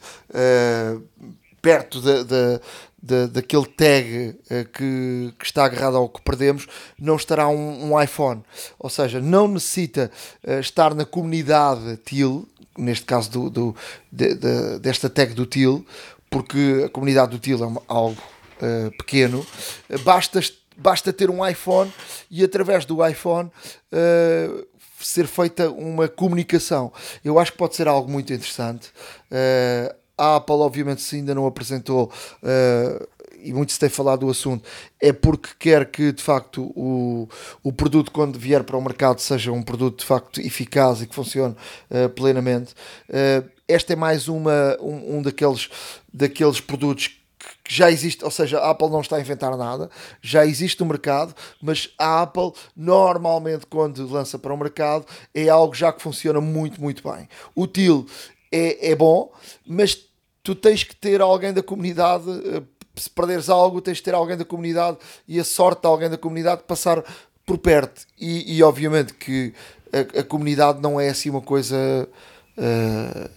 perto 1.62 2.00
da, 2.00 2.24
da, 2.24 2.60
da, 3.00 3.26
daquele 3.28 3.66
tag 3.66 4.36
uh, 4.50 4.64
que, 4.72 5.32
que, 5.38 5.44
está 5.44 5.64
agarrado 5.64 5.96
ao 5.96 6.08
que 6.08 6.20
perdemos, 6.20 6.66
não 6.98 7.14
estará 7.14 7.48
um, 7.48 7.92
um 7.92 8.02
iPhone. 8.02 8.42
Ou 8.78 8.90
seja, 8.90 9.20
não 9.20 9.46
necessita 9.46 10.10
uh, 10.44 10.58
estar 10.58 10.92
na 10.94 11.04
comunidade 11.04 11.96
TIL, 11.98 12.46
neste 12.76 13.06
caso 13.06 13.30
do, 13.30 13.48
do 13.48 13.76
de, 14.10 14.34
de, 14.34 14.78
desta 14.80 15.08
tag 15.08 15.34
do 15.34 15.46
TIL, 15.46 15.86
porque 16.28 16.82
a 16.86 16.88
comunidade 16.88 17.30
do 17.30 17.38
TIL 17.38 17.62
é 17.62 17.82
algo 17.86 18.22
uh, 18.60 18.90
pequeno, 18.98 19.46
basta, 20.04 20.40
basta 20.76 21.12
ter 21.12 21.30
um 21.30 21.46
iPhone 21.46 21.92
e 22.28 22.42
através 22.42 22.84
do 22.84 23.06
iPhone 23.06 23.50
ser 24.98 25.26
feita 25.26 25.70
uma 25.70 26.08
comunicação. 26.08 26.92
Eu 27.24 27.38
acho 27.38 27.52
que 27.52 27.58
pode 27.58 27.74
ser 27.74 27.88
algo 27.88 28.10
muito 28.10 28.32
interessante. 28.32 28.88
Uh, 29.30 30.01
a 30.16 30.36
Apple, 30.36 30.56
obviamente, 30.56 31.02
se 31.02 31.16
ainda 31.16 31.34
não 31.34 31.46
apresentou, 31.46 32.10
uh, 32.42 33.08
e 33.42 33.52
muito 33.52 33.72
se 33.72 33.78
tem 33.78 33.88
falado 33.88 34.20
do 34.20 34.30
assunto, 34.30 34.68
é 35.00 35.12
porque 35.12 35.50
quer 35.58 35.90
que, 35.90 36.12
de 36.12 36.22
facto, 36.22 36.72
o, 36.76 37.28
o 37.62 37.72
produto, 37.72 38.10
quando 38.10 38.38
vier 38.38 38.62
para 38.62 38.76
o 38.76 38.82
mercado, 38.82 39.20
seja 39.20 39.50
um 39.50 39.62
produto, 39.62 40.00
de 40.00 40.06
facto, 40.06 40.40
eficaz 40.40 41.02
e 41.02 41.06
que 41.06 41.14
funcione 41.14 41.56
uh, 41.90 42.08
plenamente. 42.10 42.72
Uh, 43.08 43.48
esta 43.66 43.92
é 43.92 43.96
mais 43.96 44.28
uma, 44.28 44.76
um, 44.80 45.18
um 45.18 45.22
daqueles, 45.22 45.68
daqueles 46.12 46.60
produtos 46.60 47.18
que 47.64 47.74
já 47.74 47.90
existe, 47.90 48.24
ou 48.24 48.30
seja, 48.30 48.58
a 48.58 48.70
Apple 48.70 48.88
não 48.88 49.00
está 49.00 49.16
a 49.16 49.20
inventar 49.20 49.56
nada, 49.56 49.90
já 50.20 50.46
existe 50.46 50.80
no 50.80 50.86
mercado, 50.86 51.34
mas 51.60 51.90
a 51.98 52.22
Apple 52.22 52.52
normalmente 52.76 53.66
quando 53.66 54.06
lança 54.08 54.38
para 54.38 54.54
o 54.54 54.56
mercado 54.56 55.04
é 55.34 55.48
algo 55.48 55.74
já 55.74 55.92
que 55.92 56.02
funciona 56.02 56.40
muito, 56.40 56.80
muito 56.80 57.02
bem. 57.02 57.28
O 57.54 57.66
TIL 57.66 58.06
é, 58.52 58.90
é 58.90 58.94
bom, 58.94 59.32
mas 59.66 59.98
tu 60.42 60.54
tens 60.54 60.84
que 60.84 60.94
ter 60.94 61.20
alguém 61.20 61.52
da 61.52 61.62
comunidade. 61.62 62.24
eh, 62.30 62.62
Se 62.94 63.08
perderes 63.08 63.48
algo, 63.48 63.80
tens 63.80 63.96
de 63.96 64.02
ter 64.02 64.14
alguém 64.14 64.36
da 64.36 64.44
comunidade 64.44 64.98
e 65.26 65.40
a 65.40 65.44
sorte 65.44 65.80
de 65.80 65.88
alguém 65.88 66.10
da 66.10 66.18
comunidade 66.18 66.62
passar 66.64 67.02
por 67.46 67.56
perto. 67.56 68.02
E, 68.18 68.56
e 68.56 68.62
obviamente 68.62 69.14
que 69.14 69.54
a, 69.90 70.20
a 70.20 70.22
comunidade 70.22 70.80
não 70.82 71.00
é 71.00 71.08
assim 71.08 71.30
uma 71.30 71.40
coisa. 71.40 72.06
eh, 72.58 73.30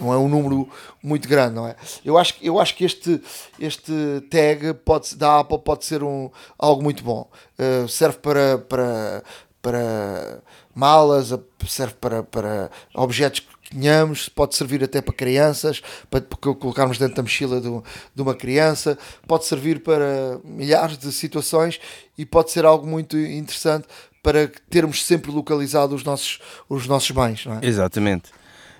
não 0.00 0.12
é 0.12 0.18
um 0.18 0.28
número 0.28 0.68
muito 1.02 1.28
grande, 1.28 1.54
não 1.54 1.66
é? 1.66 1.74
Eu 2.04 2.18
acho, 2.18 2.34
eu 2.42 2.58
acho 2.60 2.74
que 2.76 2.84
este, 2.84 3.20
este 3.58 3.92
tag 4.30 4.74
pode, 4.84 5.14
da 5.16 5.40
Apple 5.40 5.58
pode 5.58 5.84
ser 5.84 6.02
um, 6.02 6.30
algo 6.58 6.82
muito 6.82 7.02
bom. 7.02 7.28
Uh, 7.58 7.88
serve 7.88 8.18
para, 8.18 8.58
para, 8.58 9.22
para 9.62 10.42
malas, 10.74 11.32
serve 11.66 11.94
para, 11.94 12.22
para 12.22 12.70
objetos 12.94 13.40
que 13.40 13.55
tenhamos, 13.70 14.28
pode 14.28 14.54
servir 14.56 14.82
até 14.84 15.00
para 15.00 15.14
crianças, 15.14 15.82
para 16.10 16.20
colocarmos 16.20 16.98
dentro 16.98 17.16
da 17.16 17.22
mochila 17.22 17.60
um- 17.68 17.82
de 18.14 18.22
uma 18.22 18.34
criança, 18.34 18.98
pode 19.26 19.44
servir 19.46 19.80
para 19.80 20.38
milhares 20.44 20.96
de 20.98 21.10
situações 21.12 21.78
e 22.16 22.24
pode 22.24 22.50
ser 22.50 22.64
algo 22.64 22.86
muito 22.86 23.16
interessante 23.18 23.86
para 24.22 24.48
termos 24.70 25.04
sempre 25.04 25.30
localizado 25.30 25.94
os 25.94 26.02
nossos, 26.02 26.40
os 26.68 26.86
nossos 26.86 27.10
bens, 27.12 27.46
é? 27.46 27.66
Exatamente. 27.66 28.30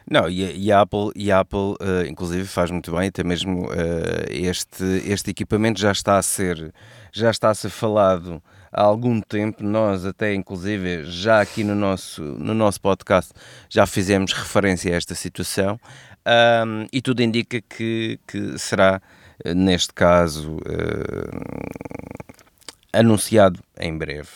Não, 0.09 0.29
e, 0.29 0.45
a- 0.71 0.81
Apple, 0.83 1.11
e 1.17 1.33
a 1.33 1.41
Apple 1.41 1.75
eh, 1.81 2.07
inclusive 2.09 2.47
faz 2.47 2.71
muito 2.71 2.93
bem, 2.93 3.09
até 3.09 3.25
mesmo 3.25 3.69
eh, 3.73 4.27
este, 4.31 4.85
este 5.05 5.31
equipamento 5.31 5.81
já 5.81 5.91
está 5.91 6.17
a 6.19 6.23
ser 6.23 6.73
já 7.13 7.31
está 7.31 7.51
a 7.51 7.55
ser 7.55 7.71
falado 7.71 8.41
há 8.77 8.83
algum 8.83 9.21
tempo, 9.23 9.63
nós 9.65 10.05
até 10.05 10.35
inclusive 10.35 11.05
já 11.05 11.41
aqui 11.41 11.65
no 11.65 11.75
nosso, 11.75 12.23
no 12.23 12.53
nosso 12.53 12.81
podcast 12.81 13.33
já 13.71 13.87
fizemos 13.87 14.33
referência 14.33 14.93
a 14.93 14.97
esta 14.97 15.15
situação 15.15 15.81
ahm, 16.25 16.87
e 16.93 17.01
tudo 17.01 17.23
indica 17.23 17.61
que, 17.63 18.21
que 18.27 18.59
será, 18.59 19.01
eh, 19.43 19.55
neste 19.55 19.95
caso, 19.95 20.59
eh, 20.67 21.77
anunciado 22.93 23.61
em 23.79 23.97
breve. 23.97 24.29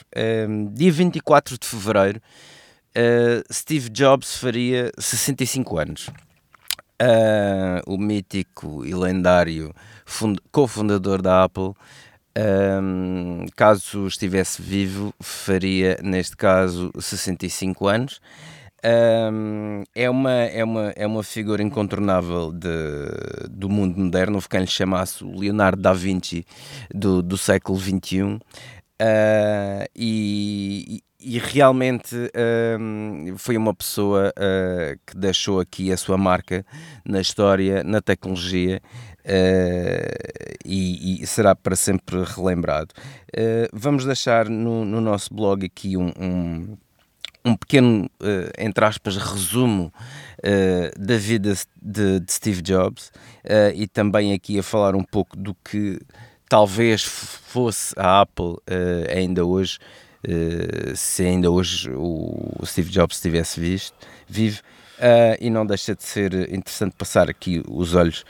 Um, 0.48 0.66
dia 0.72 0.92
24 0.92 1.58
de 1.58 1.66
fevereiro, 1.66 2.20
uh, 2.96 3.52
Steve 3.52 3.88
Jobs 3.88 4.36
faria 4.36 4.90
65 4.98 5.78
anos. 5.78 6.08
Uh, 7.02 7.80
o 7.86 7.96
mítico 7.96 8.84
e 8.84 8.94
lendário 8.94 9.72
fund- 10.04 10.38
cofundador 10.52 11.22
da 11.22 11.44
Apple, 11.44 11.72
um, 12.38 13.46
caso 13.56 14.06
estivesse 14.06 14.62
vivo, 14.62 15.12
faria 15.20 15.98
neste 16.02 16.36
caso 16.36 16.90
65 16.98 17.88
anos. 17.88 18.20
Um, 18.82 19.82
é, 19.94 20.08
uma, 20.08 20.32
é, 20.32 20.64
uma, 20.64 20.92
é 20.96 21.06
uma 21.06 21.22
figura 21.22 21.62
incontornável 21.62 22.50
de, 22.50 22.68
do 23.50 23.68
mundo 23.68 23.98
moderno. 23.98 24.36
Houve 24.36 24.48
quem 24.48 24.60
lhe 24.60 24.66
chamasse 24.66 25.22
o 25.22 25.38
Leonardo 25.38 25.82
da 25.82 25.92
Vinci 25.92 26.46
do, 26.94 27.22
do 27.22 27.36
século 27.36 27.78
XXI. 27.78 28.22
Uh, 28.22 28.40
e, 29.94 31.02
e 31.18 31.38
realmente 31.38 32.16
foi 33.36 33.56
uma 33.56 33.74
pessoa 33.74 34.32
uh, 34.36 34.98
que 35.06 35.16
deixou 35.16 35.60
aqui 35.60 35.92
a 35.92 35.96
sua 35.96 36.16
marca 36.16 36.64
na 37.04 37.20
história, 37.20 37.84
na 37.84 38.00
tecnologia. 38.00 38.80
Uh, 39.30 40.58
e, 40.64 41.22
e 41.22 41.26
será 41.26 41.54
para 41.54 41.76
sempre 41.76 42.24
relembrado. 42.24 42.92
Uh, 43.28 43.68
vamos 43.72 44.04
deixar 44.04 44.48
no, 44.48 44.84
no 44.84 45.00
nosso 45.00 45.32
blog 45.32 45.64
aqui 45.64 45.96
um, 45.96 46.10
um 46.18 46.76
um 47.44 47.56
pequeno, 47.56 48.04
uh, 48.20 48.50
entre 48.58 48.84
aspas, 48.84 49.16
resumo 49.16 49.92
uh, 50.38 50.98
da 50.98 51.16
vida 51.16 51.54
de, 51.80 52.20
de 52.20 52.32
Steve 52.32 52.62
Jobs 52.62 53.08
uh, 53.44 53.74
e 53.74 53.86
também 53.86 54.32
aqui 54.32 54.58
a 54.58 54.62
falar 54.62 54.94
um 54.94 55.04
pouco 55.04 55.36
do 55.36 55.54
que 55.64 55.98
talvez 56.48 57.02
fosse 57.02 57.94
a 57.96 58.22
Apple 58.22 58.56
ainda 59.14 59.44
hoje, 59.44 59.78
se 60.96 61.24
ainda 61.24 61.48
hoje 61.48 61.88
o 61.94 62.60
Steve 62.66 62.90
Jobs 62.90 63.18
estivesse 63.18 63.60
visto, 63.60 63.96
vivo, 64.28 64.60
e 65.40 65.48
não 65.48 65.64
deixa 65.64 65.94
de 65.94 66.02
ser 66.02 66.52
interessante 66.52 66.96
passar 66.98 67.30
aqui 67.30 67.62
os 67.68 67.94
olhos 67.94 68.24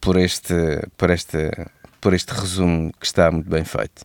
por, 0.00 0.16
este, 0.16 0.54
por, 0.96 1.10
este, 1.10 1.50
por 2.00 2.14
este 2.14 2.32
resumo 2.32 2.92
que 2.98 3.06
está 3.06 3.30
muito 3.30 3.48
bem 3.48 3.64
feito. 3.64 4.04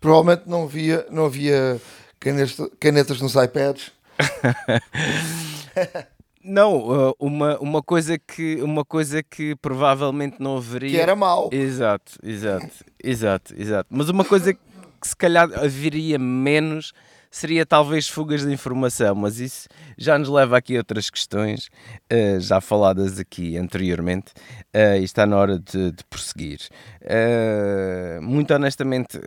Provavelmente 0.00 0.48
não 0.48 0.64
havia, 0.64 1.06
não 1.10 1.26
havia 1.26 1.80
canetas, 2.18 2.56
canetas 2.78 3.20
nos 3.20 3.34
iPads. 3.34 3.92
Não, 6.42 7.10
uh, 7.10 7.14
uma, 7.18 7.58
uma, 7.58 7.82
coisa 7.82 8.18
que, 8.18 8.62
uma 8.62 8.82
coisa 8.82 9.22
que 9.22 9.54
provavelmente 9.56 10.36
não 10.40 10.56
haveria. 10.56 10.90
Que 10.90 10.96
era 10.96 11.14
mau. 11.14 11.50
Exato, 11.52 12.12
exato, 12.22 12.82
exato, 13.04 13.54
exato. 13.54 13.86
Mas 13.90 14.08
uma 14.08 14.24
coisa 14.24 14.54
que 14.54 14.60
se 15.02 15.14
calhar 15.14 15.50
haveria 15.52 16.18
menos 16.18 16.94
seria 17.30 17.64
talvez 17.64 18.08
fugas 18.08 18.44
de 18.44 18.52
informação, 18.52 19.14
mas 19.14 19.38
isso 19.38 19.68
já 19.96 20.18
nos 20.18 20.28
leva 20.28 20.56
aqui 20.58 20.74
a 20.74 20.80
outras 20.80 21.08
questões, 21.08 21.70
uh, 22.12 22.40
já 22.40 22.60
faladas 22.60 23.18
aqui 23.18 23.56
anteriormente, 23.56 24.32
uh, 24.74 24.98
e 25.00 25.04
está 25.04 25.24
na 25.24 25.36
hora 25.36 25.58
de, 25.58 25.92
de 25.92 26.04
prosseguir. 26.04 26.60
Uh, 27.02 28.20
muito 28.20 28.52
honestamente, 28.52 29.18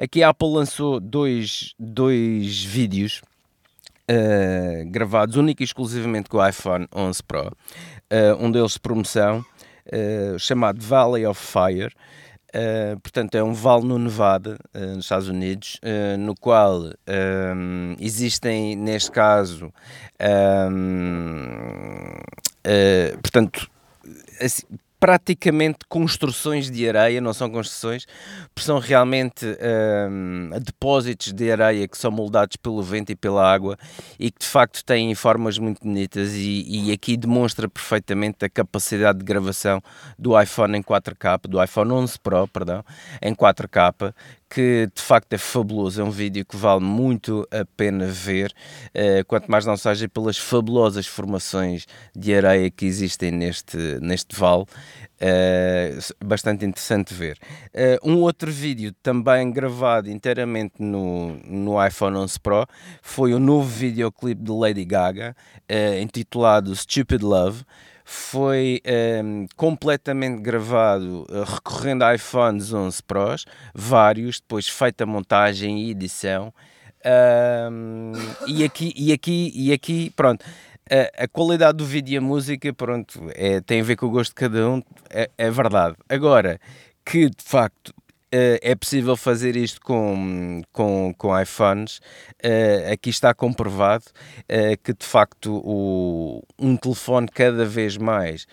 aqui 0.00 0.22
a 0.22 0.28
Apple 0.28 0.52
lançou 0.52 1.00
dois, 1.00 1.74
dois 1.78 2.62
vídeos. 2.62 3.22
Gravados 4.86 5.36
única 5.36 5.62
e 5.62 5.66
exclusivamente 5.66 6.30
com 6.30 6.38
o 6.38 6.48
iPhone 6.48 6.88
11 6.94 7.22
Pro, 7.24 7.52
um 8.40 8.50
deles 8.50 8.72
de 8.72 8.80
promoção, 8.80 9.44
chamado 10.38 10.80
Valley 10.80 11.26
of 11.26 11.38
Fire. 11.38 11.92
Portanto, 13.02 13.34
é 13.34 13.42
um 13.42 13.52
vale 13.52 13.84
no 13.84 13.98
Nevada, 13.98 14.58
nos 14.74 15.04
Estados 15.04 15.28
Unidos, 15.28 15.78
no 16.18 16.34
qual 16.34 16.82
um, 16.82 17.96
existem, 18.00 18.74
neste 18.76 19.10
caso, 19.10 19.72
um, 20.70 22.14
portanto, 23.22 23.70
assim, 24.40 24.62
praticamente 25.00 25.78
construções 25.88 26.70
de 26.70 26.88
areia, 26.88 27.20
não 27.20 27.32
são 27.32 27.48
construções, 27.50 28.06
são 28.58 28.78
realmente 28.78 29.46
um, 30.10 30.50
depósitos 30.60 31.32
de 31.32 31.52
areia 31.52 31.86
que 31.86 31.96
são 31.96 32.10
moldados 32.10 32.56
pelo 32.56 32.82
vento 32.82 33.10
e 33.10 33.16
pela 33.16 33.48
água 33.48 33.76
e 34.18 34.30
que 34.30 34.40
de 34.40 34.46
facto 34.46 34.84
têm 34.84 35.14
formas 35.14 35.58
muito 35.58 35.84
bonitas 35.84 36.34
e, 36.34 36.64
e 36.68 36.92
aqui 36.92 37.16
demonstra 37.16 37.68
perfeitamente 37.68 38.44
a 38.44 38.48
capacidade 38.48 39.18
de 39.18 39.24
gravação 39.24 39.80
do 40.18 40.40
iPhone 40.40 40.76
em 40.76 40.82
4K, 40.82 41.48
do 41.48 41.62
iPhone 41.62 41.92
11 41.92 42.18
Pro, 42.18 42.48
perdão, 42.48 42.84
em 43.22 43.34
4K, 43.34 44.12
que 44.48 44.88
de 44.94 45.02
facto 45.02 45.32
é 45.32 45.38
fabuloso, 45.38 46.00
é 46.00 46.04
um 46.04 46.10
vídeo 46.10 46.44
que 46.44 46.56
vale 46.56 46.82
muito 46.82 47.46
a 47.50 47.64
pena 47.76 48.06
ver, 48.06 48.52
uh, 48.94 49.24
quanto 49.26 49.50
mais 49.50 49.66
não 49.66 49.76
seja 49.76 50.08
pelas 50.08 50.38
fabulosas 50.38 51.06
formações 51.06 51.86
de 52.16 52.34
areia 52.34 52.70
que 52.70 52.86
existem 52.86 53.30
neste, 53.30 53.76
neste 54.00 54.34
vale, 54.34 54.62
uh, 54.62 56.24
bastante 56.24 56.64
interessante 56.64 57.12
ver. 57.12 57.38
Uh, 57.74 58.10
um 58.10 58.22
outro 58.22 58.50
vídeo 58.50 58.92
também 59.02 59.50
gravado 59.52 60.10
inteiramente 60.10 60.74
no, 60.78 61.34
no 61.44 61.86
iPhone 61.86 62.16
11 62.16 62.40
Pro 62.40 62.66
foi 63.02 63.34
o 63.34 63.38
novo 63.38 63.68
videoclipe 63.68 64.42
de 64.42 64.50
Lady 64.50 64.84
Gaga, 64.84 65.36
intitulado 66.00 66.74
Stupid 66.74 67.22
Love, 67.22 67.64
foi 68.10 68.80
um, 69.22 69.46
completamente 69.54 70.40
gravado 70.40 71.26
uh, 71.28 71.42
recorrendo 71.44 72.04
a 72.04 72.14
iPhones 72.14 72.72
11 72.72 73.02
Pros, 73.02 73.44
vários, 73.74 74.40
depois 74.40 74.66
feita 74.66 75.04
montagem 75.04 75.82
e 75.82 75.90
edição. 75.90 76.50
Um, 77.70 78.12
e 78.46 78.64
aqui, 78.64 78.94
e 78.96 79.12
aqui, 79.12 79.52
e 79.54 79.74
aqui, 79.74 80.08
pronto, 80.16 80.42
a, 80.90 81.24
a, 81.24 81.28
qualidade 81.28 81.76
do 81.76 81.84
vídeo 81.84 82.14
e 82.14 82.16
a 82.16 82.20
música, 82.22 82.72
pronto, 82.72 83.20
é, 83.34 83.60
tem 83.60 83.82
a 83.82 83.84
ver 83.84 83.96
com 83.96 84.06
o 84.06 84.10
gosto 84.10 84.30
de 84.30 84.36
cada 84.36 84.70
um, 84.70 84.82
é, 85.10 85.28
é 85.36 85.50
verdade. 85.50 85.94
Agora, 86.08 86.58
que 87.04 87.28
de 87.28 87.44
facto 87.44 87.92
é 88.30 88.74
possível 88.74 89.16
fazer 89.16 89.56
isto 89.56 89.80
com, 89.80 90.62
com, 90.72 91.14
com 91.16 91.40
iPhones. 91.40 91.98
Uh, 92.44 92.92
aqui 92.92 93.10
está 93.10 93.32
comprovado 93.32 94.04
uh, 94.44 94.76
que 94.82 94.92
de 94.92 95.04
facto 95.04 95.62
o, 95.64 96.42
um 96.58 96.76
telefone 96.76 97.28
cada 97.28 97.64
vez 97.64 97.96
mais 97.96 98.46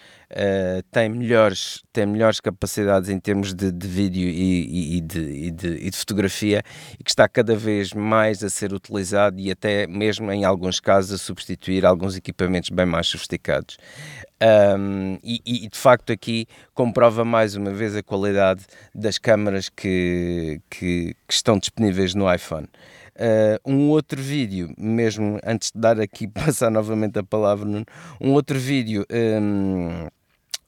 tem, 0.92 1.08
melhores, 1.08 1.84
tem 1.94 2.06
melhores 2.06 2.42
capacidades 2.42 3.10
em 3.10 3.20
termos 3.20 3.54
de, 3.54 3.72
de 3.72 3.88
vídeo 3.88 4.28
e, 4.28 4.98
e, 4.98 5.02
de, 5.02 5.20
e, 5.20 5.52
de, 5.52 5.68
e, 5.76 5.90
de, 5.90 5.98
fotografia 5.98 6.62
e 7.00 7.04
que 7.04 7.10
está 7.10 7.30
cada 7.30 7.56
vez 7.56 7.94
mais 7.94 8.44
a 8.44 8.50
ser 8.50 8.74
utilizado 8.74 9.40
e 9.40 9.52
até 9.52 9.88
mesmo 9.88 10.32
em 10.32 10.44
alguns 10.44 10.80
casos 10.80 11.14
a 11.14 11.18
substituir 11.18 11.86
alguns 11.86 12.18
equipamentos 12.18 12.70
bem 12.70 12.86
mais 12.86 13.08
sofisticados. 13.08 13.78
Um, 14.42 15.18
e, 15.24 15.42
e, 15.46 15.70
de 15.70 15.78
facto 15.78 16.12
aqui 16.12 16.46
comprova 16.74 17.24
mais 17.24 17.56
uma 17.56 17.72
vez 17.72 17.96
a 17.96 18.04
qualidade 18.04 18.66
das 18.94 19.18
câmaras 19.18 19.70
que, 19.70 20.60
que, 20.70 21.16
que 21.26 21.34
estão 21.34 21.58
disponíveis 21.58 22.14
no 22.14 22.32
iPhone. 22.32 22.68
Uh, 23.16 23.58
um 23.66 23.90
outro 23.90 24.22
vídeo, 24.22 24.74
mesmo 24.78 25.40
antes 25.46 25.72
de 25.72 25.80
dar 25.80 26.02
aqui, 26.02 26.28
passar 26.28 26.70
novamente 26.70 27.18
a 27.18 27.24
palavra, 27.24 27.68
um 28.20 28.34
outro 28.34 28.60
vídeo. 28.60 29.06
Um, 29.10 30.08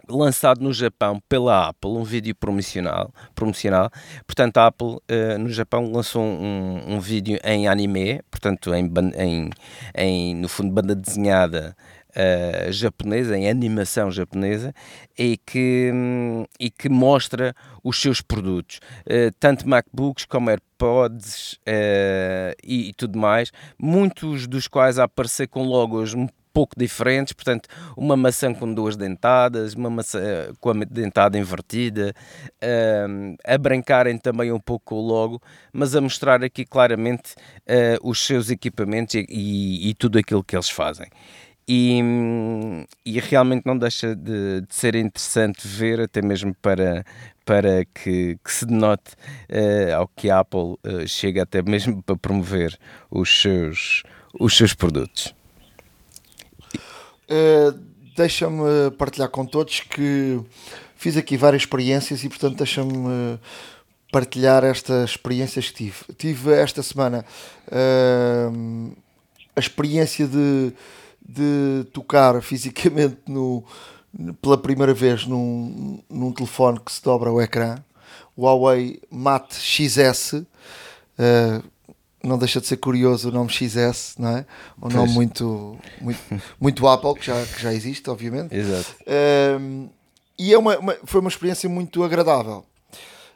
lançado 0.09 0.61
no 0.61 0.71
Japão 0.71 1.21
pela 1.27 1.67
Apple, 1.67 1.91
um 1.91 2.03
vídeo 2.03 2.33
promocional. 2.33 3.13
promocional. 3.35 3.89
Portanto, 4.25 4.57
a 4.57 4.67
Apple 4.67 4.87
uh, 4.87 5.37
no 5.37 5.49
Japão 5.49 5.91
lançou 5.91 6.23
um, 6.23 6.93
um 6.95 6.99
vídeo 6.99 7.37
em 7.43 7.67
anime, 7.67 8.21
portanto, 8.31 8.73
em, 8.73 8.89
em, 9.17 9.49
em 9.93 10.35
no 10.35 10.47
fundo, 10.47 10.71
banda 10.71 10.95
desenhada 10.95 11.75
uh, 12.17 12.71
japonesa, 12.71 13.37
em 13.37 13.49
animação 13.49 14.11
japonesa, 14.11 14.73
e 15.17 15.37
que, 15.37 15.91
um, 15.93 16.45
e 16.59 16.69
que 16.69 16.89
mostra 16.89 17.55
os 17.83 18.01
seus 18.01 18.21
produtos, 18.21 18.79
uh, 19.05 19.31
tanto 19.39 19.69
MacBooks 19.69 20.25
como 20.25 20.49
AirPods 20.49 21.53
uh, 21.53 22.55
e, 22.63 22.89
e, 22.89 22.93
tudo 22.93 23.17
mais, 23.19 23.51
muitos 23.77 24.47
dos 24.47 24.67
quais 24.67 24.97
a 24.97 25.03
aparecer 25.03 25.47
com 25.47 25.63
logos 25.63 26.13
um 26.13 26.27
pouco 26.53 26.73
diferentes, 26.75 27.33
portanto, 27.33 27.69
uma 27.95 28.17
maçã 28.17 28.51
com 28.51 28.73
duas 28.73 28.97
dentadas, 28.97 29.75
uma 29.75 29.91
maçã 29.91 30.19
com 30.59 30.71
a 30.71 30.73
dentada 30.73 31.37
invertida, 31.37 32.15
a 33.45 33.57
brincarem 33.59 34.17
também 34.17 34.51
um 34.51 34.59
pouco 34.59 34.95
o 34.95 34.99
logo, 34.99 35.39
mas 35.71 35.95
a 35.95 36.01
mostrar 36.01 36.43
aqui 36.43 36.65
claramente 36.65 37.35
os 38.01 38.25
seus 38.25 38.49
equipamentos 38.49 39.13
e, 39.13 39.25
e, 39.29 39.89
e 39.91 39.93
tudo 39.93 40.17
aquilo 40.17 40.43
que 40.43 40.55
eles 40.55 40.67
fazem. 40.67 41.05
E, 41.69 41.99
e 43.05 43.19
realmente 43.19 43.65
não 43.65 43.77
deixa 43.77 44.15
de, 44.15 44.61
de, 44.61 44.73
ser 44.73 44.95
interessante 44.95 45.67
ver, 45.67 45.99
até 45.99 46.21
mesmo 46.21 46.55
para, 46.61 47.03
para 47.43 47.83
que, 47.83 48.37
que 48.41 48.51
se 48.51 48.65
denote 48.65 49.11
uh, 49.49 49.95
ao 49.97 50.07
que 50.07 50.29
a 50.29 50.39
Apple 50.39 50.75
uh, 50.85 51.05
chega 51.05 51.43
até 51.43 51.61
mesmo 51.61 52.01
para 52.07 52.15
promover 52.15 52.79
os 53.11 53.41
seus, 53.41 54.03
os 54.39 54.55
seus 54.55 54.73
produtos. 54.73 55.35
Uh, 57.29 57.77
deixa-me 58.15 58.89
partilhar 58.97 59.29
com 59.29 59.45
todos 59.45 59.81
que 59.81 60.39
fiz 60.95 61.17
aqui 61.17 61.35
várias 61.35 61.63
experiências 61.63 62.23
e, 62.23 62.29
portanto, 62.29 62.57
deixa-me 62.57 63.37
partilhar 64.09 64.63
estas 64.63 65.09
experiências 65.09 65.69
que 65.69 65.75
tive. 65.75 65.97
Tive 66.17 66.53
esta 66.53 66.81
semana 66.81 67.25
a 69.55 69.59
experiência 69.59 70.25
de 70.25 70.73
de 71.27 71.85
tocar 71.91 72.41
fisicamente 72.41 73.17
no, 73.27 73.63
pela 74.41 74.57
primeira 74.57 74.93
vez 74.93 75.25
num, 75.25 76.01
num 76.09 76.31
telefone 76.31 76.79
que 76.79 76.91
se 76.91 77.03
dobra 77.03 77.31
o 77.31 77.41
ecrã, 77.41 77.77
o 78.35 78.43
Huawei 78.43 79.01
Mate 79.11 79.55
XS. 79.55 80.33
Uh, 80.33 81.63
não 82.23 82.37
deixa 82.37 82.59
de 82.59 82.67
ser 82.67 82.77
curioso 82.77 83.29
o 83.29 83.31
nome 83.31 83.49
XS, 83.49 84.15
não 84.17 84.37
é? 84.37 84.45
Um 84.81 84.89
nome 84.89 85.13
muito, 85.13 85.77
muito, 86.01 86.19
muito 86.59 86.87
Apple, 86.87 87.15
que 87.15 87.25
já, 87.25 87.45
que 87.45 87.61
já 87.61 87.73
existe, 87.73 88.09
obviamente. 88.09 88.55
Exato. 88.55 88.95
Uh, 89.01 89.89
e 90.37 90.53
é 90.53 90.57
uma, 90.57 90.77
uma, 90.77 90.95
foi 91.05 91.21
uma 91.21 91.29
experiência 91.29 91.69
muito 91.69 92.03
agradável. 92.03 92.65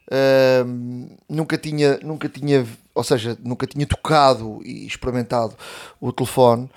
Uh, 0.08 1.10
nunca 1.30 1.58
tinha, 1.58 2.00
nunca 2.04 2.28
tinha, 2.28 2.68
ou 2.94 3.04
seja, 3.04 3.38
nunca 3.42 3.66
tinha 3.66 3.86
tocado 3.86 4.62
e 4.66 4.86
experimentado 4.86 5.56
o 6.00 6.12
telefone 6.12 6.70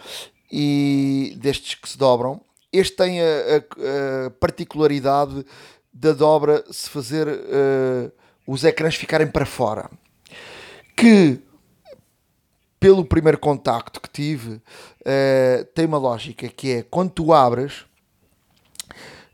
e 0.56 1.34
destes 1.36 1.74
que 1.74 1.88
se 1.88 1.98
dobram. 1.98 2.40
Este 2.72 2.96
tem 2.96 3.20
a, 3.20 3.24
a, 3.24 4.26
a 4.26 4.30
particularidade 4.30 5.44
da 5.92 6.12
dobra 6.12 6.64
se 6.70 6.88
fazer 6.88 7.26
uh, 7.26 8.12
os 8.46 8.62
ecrãs 8.62 8.94
ficarem 8.94 9.26
para 9.26 9.44
fora. 9.44 9.90
Que, 10.96 11.40
pelo 12.78 13.04
primeiro 13.04 13.36
contacto 13.36 14.00
que 14.00 14.08
tive, 14.08 14.54
uh, 14.54 15.64
tem 15.74 15.86
uma 15.86 15.98
lógica 15.98 16.46
que 16.46 16.70
é 16.70 16.82
quando 16.84 17.10
tu 17.10 17.32
abres, 17.32 17.80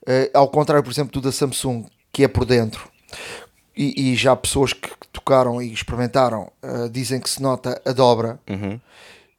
uh, 0.06 0.30
ao 0.32 0.48
contrário, 0.48 0.82
por 0.82 0.90
exemplo, 0.90 1.12
do 1.12 1.20
da 1.20 1.32
Samsung, 1.32 1.84
que 2.10 2.24
é 2.24 2.28
por 2.28 2.46
dentro, 2.46 2.90
e, 3.76 4.12
e 4.12 4.16
já 4.16 4.34
pessoas 4.34 4.72
que 4.72 4.88
tocaram 5.12 5.60
e 5.60 5.70
experimentaram 5.70 6.50
dizem 6.90 7.20
que 7.20 7.28
se 7.28 7.42
nota 7.42 7.80
a 7.84 7.92
dobra. 7.92 8.40
Uhum. 8.48 8.80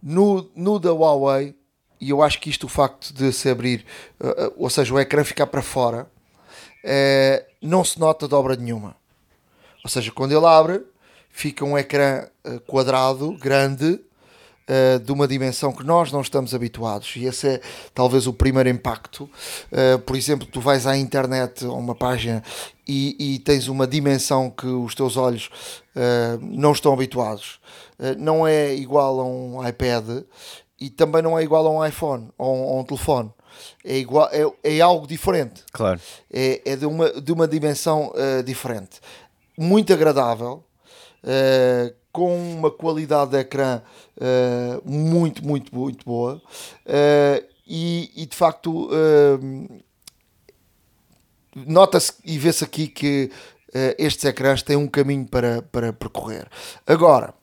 No, 0.01 0.49
no 0.55 0.79
da 0.79 0.91
Huawei 0.91 1.55
e 2.01 2.09
eu 2.09 2.23
acho 2.23 2.41
que 2.41 2.49
isto, 2.49 2.65
o 2.65 2.69
facto 2.69 3.13
de 3.13 3.31
se 3.31 3.47
abrir, 3.47 3.85
uh, 4.19 4.51
ou 4.57 4.69
seja, 4.71 4.91
o 4.91 4.99
ecrã 4.99 5.23
ficar 5.23 5.45
para 5.45 5.61
fora, 5.61 6.07
uh, 6.83 7.45
não 7.61 7.85
se 7.85 7.99
nota 7.99 8.27
dobra 8.27 8.55
nenhuma. 8.55 8.95
Ou 9.83 9.89
seja, 9.89 10.11
quando 10.11 10.35
ele 10.35 10.45
abre, 10.45 10.83
fica 11.29 11.63
um 11.63 11.77
ecrã 11.77 12.27
quadrado, 12.67 13.31
grande, 13.33 13.99
de 15.03 15.11
uma 15.11 15.27
dimensão 15.27 15.73
que 15.73 15.83
nós 15.83 16.11
não 16.11 16.21
estamos 16.21 16.53
habituados. 16.53 17.15
E 17.15 17.25
esse 17.25 17.47
é 17.47 17.61
talvez 17.93 18.27
o 18.27 18.31
primeiro 18.31 18.69
impacto. 18.69 19.29
por 20.05 20.15
exemplo, 20.15 20.47
tu 20.47 20.61
vais 20.61 20.85
à 20.85 20.95
internet, 20.95 21.65
a 21.65 21.71
uma 21.71 21.95
página, 21.95 22.43
e, 22.87 23.15
e 23.35 23.39
tens 23.39 23.67
uma 23.67 23.87
dimensão 23.87 24.51
que 24.51 24.67
os 24.67 24.93
teus 24.93 25.17
olhos 25.17 25.49
não 26.41 26.73
estão 26.73 26.93
habituados. 26.93 27.59
não 28.19 28.47
é 28.47 28.73
igual 28.75 29.19
a 29.19 29.25
um 29.25 29.67
iPad 29.67 30.23
e 30.81 30.89
também 30.89 31.21
não 31.21 31.37
é 31.37 31.43
igual 31.43 31.67
a 31.67 31.69
um 31.69 31.85
iPhone 31.85 32.29
ou 32.39 32.77
a 32.77 32.81
um, 32.81 32.83
telefone. 32.83 33.31
É, 33.85 33.97
igual, 33.97 34.27
é, 34.31 34.77
é 34.77 34.81
algo 34.81 35.05
diferente. 35.05 35.63
Claro. 35.71 36.01
É, 36.33 36.59
é 36.65 36.75
de, 36.75 36.87
uma, 36.87 37.21
de 37.21 37.31
uma 37.31 37.47
dimensão 37.47 38.11
uh, 38.15 38.41
diferente. 38.41 38.99
Muito 39.55 39.93
agradável, 39.93 40.63
uh, 41.23 41.95
com 42.11 42.35
uma 42.35 42.71
qualidade 42.71 43.31
de 43.31 43.37
ecrã 43.37 43.83
uh, 44.17 44.89
muito, 44.89 45.45
muito, 45.45 45.73
muito 45.73 46.03
boa. 46.03 46.41
E, 47.67 48.11
e, 48.15 48.25
de 48.25 48.35
facto, 48.35 48.89
nota-se 51.55 52.13
e 52.25 52.37
vê-se 52.37 52.65
aqui 52.65 52.87
que 52.87 53.31
estes 53.97 54.25
ecrãs 54.25 54.61
têm 54.61 54.75
um 54.75 54.87
caminho 54.87 55.25
para, 55.25 55.61
para 55.61 55.93
percorrer. 55.93 56.49
Agora, 56.85 57.33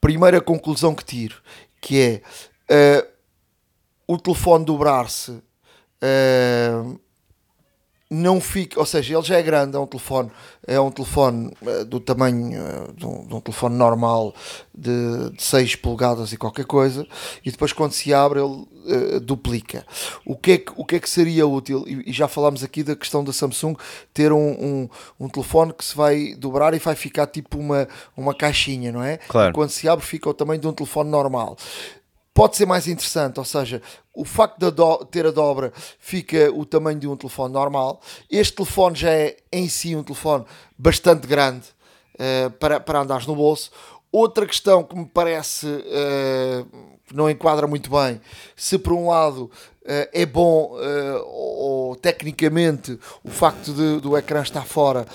primeira 0.00 0.40
conclusão 0.40 0.94
que 0.94 1.04
tiro 1.04 1.42
que 1.86 2.20
é 2.68 3.06
uh, 4.08 4.12
o 4.12 4.18
telefone 4.18 4.64
dobrar-se 4.64 5.30
uh, 5.30 7.00
não 8.08 8.40
fica, 8.40 8.78
ou 8.78 8.86
seja, 8.86 9.14
ele 9.14 9.24
já 9.24 9.36
é 9.36 9.42
grande, 9.42 9.76
é 9.76 9.80
um 9.80 9.86
telefone, 9.86 10.30
é 10.66 10.78
um 10.78 10.90
telefone 10.90 11.52
uh, 11.62 11.84
do 11.84 11.98
tamanho 11.98 12.92
de 12.94 13.04
um, 13.04 13.26
de, 13.26 13.34
um, 13.34 13.40
telefone 13.40 13.76
normal 13.76 14.34
de, 14.72 15.30
de 15.30 15.42
6 15.42 15.76
polegadas 15.76 16.32
e 16.32 16.36
qualquer 16.36 16.64
coisa, 16.66 17.06
e 17.44 17.50
depois 17.50 17.72
quando 17.72 17.92
se 17.92 18.14
abre 18.14 18.40
ele 18.40 18.64
duplica. 19.22 19.84
O 20.24 20.36
que, 20.36 20.52
é 20.52 20.58
que, 20.58 20.72
o 20.76 20.84
que 20.84 20.96
é 20.96 21.00
que 21.00 21.10
seria 21.10 21.46
útil? 21.46 21.84
E, 21.86 22.10
e 22.10 22.12
já 22.12 22.28
falámos 22.28 22.62
aqui 22.62 22.82
da 22.82 22.94
questão 22.94 23.24
da 23.24 23.32
Samsung 23.32 23.76
ter 24.14 24.32
um, 24.32 24.38
um, 24.38 24.88
um, 25.18 25.28
telefone 25.28 25.72
que 25.72 25.84
se 25.84 25.96
vai 25.96 26.34
dobrar 26.34 26.74
e 26.74 26.78
vai 26.78 26.94
ficar 26.94 27.26
tipo 27.26 27.58
uma, 27.58 27.88
uma 28.16 28.34
caixinha, 28.34 28.92
não 28.92 29.02
é? 29.02 29.16
Claro. 29.16 29.50
E 29.50 29.52
quando 29.52 29.70
se 29.70 29.88
abre 29.88 30.04
fica 30.04 30.28
o 30.30 30.34
tamanho 30.34 30.60
de 30.60 30.68
um 30.68 30.72
telefone 30.72 31.10
normal 31.10 31.56
pode 32.36 32.54
ser 32.54 32.66
mais 32.66 32.86
interessante, 32.86 33.38
ou 33.38 33.46
seja, 33.46 33.80
o 34.12 34.22
facto 34.22 34.58
de 34.70 35.06
ter 35.06 35.24
a 35.24 35.30
dobra 35.30 35.72
fica 35.98 36.52
o 36.52 36.66
tamanho 36.66 36.98
de 36.98 37.08
um 37.08 37.16
telefone 37.16 37.54
normal. 37.54 37.98
Este 38.30 38.56
telefone 38.56 38.94
já 38.94 39.10
é 39.10 39.38
em 39.50 39.66
si 39.70 39.96
um 39.96 40.02
telefone 40.02 40.44
bastante 40.76 41.26
grande 41.26 41.64
uh, 42.16 42.50
para, 42.50 42.78
para 42.78 43.00
andares 43.00 43.26
no 43.26 43.34
bolso. 43.34 43.70
Outra 44.12 44.44
questão 44.46 44.84
que 44.84 44.94
me 44.94 45.06
parece 45.06 45.66
uh, 45.66 46.66
não 47.10 47.30
enquadra 47.30 47.66
muito 47.66 47.90
bem, 47.90 48.20
se 48.54 48.76
por 48.76 48.92
um 48.92 49.08
lado 49.08 49.44
uh, 49.44 49.50
é 50.12 50.26
bom 50.26 50.76
ou, 51.24 51.88
ou, 51.88 51.96
tecnicamente 51.96 52.98
o 53.24 53.30
facto 53.30 53.72
de, 53.72 53.98
do 53.98 54.14
ecrã 54.14 54.42
estar 54.42 54.66
fora 54.66 55.06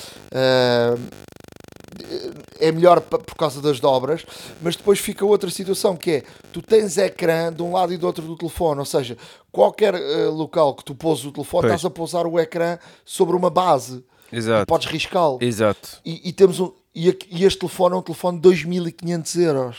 é 2.60 2.72
melhor 2.72 3.02
por 3.02 3.36
causa 3.36 3.62
das 3.62 3.80
dobras, 3.80 4.26
mas 4.62 4.76
depois 4.76 5.00
fica 5.00 5.26
outra 5.26 5.50
situação 5.50 5.96
que 5.96 6.12
é 6.12 6.24
tu 6.54 6.62
tens 6.62 6.98
ecrã 6.98 7.52
de 7.52 7.62
um 7.62 7.74
lado 7.74 7.94
e 7.94 7.98
do 7.98 8.06
outro 8.06 8.24
do 8.26 8.36
telefone, 8.36 8.80
ou 8.80 8.86
seja, 8.86 9.18
qualquer 9.52 9.96
uh, 9.96 10.32
local 10.32 10.76
que 10.76 10.84
tu 10.84 10.96
pôs 10.96 11.26
o 11.26 11.32
telefone, 11.32 11.64
pois. 11.64 11.74
estás 11.76 11.86
a 11.86 11.90
pousar 11.90 12.26
o 12.26 12.40
ecrã 12.40 12.78
sobre 13.04 13.36
uma 13.36 13.50
base. 13.50 14.04
Exato. 14.32 14.66
podes 14.66 14.88
riscá-lo. 14.88 15.40
Exato. 15.42 16.00
E, 16.06 16.30
e, 16.30 16.32
temos 16.32 16.60
um, 16.62 16.72
e, 16.96 17.10
e 17.30 17.44
este 17.44 17.60
telefone 17.60 17.96
é 17.96 17.98
um 17.98 18.02
telefone 18.02 18.38
de 18.38 18.44
2500 18.44 19.36
euros. 19.36 19.78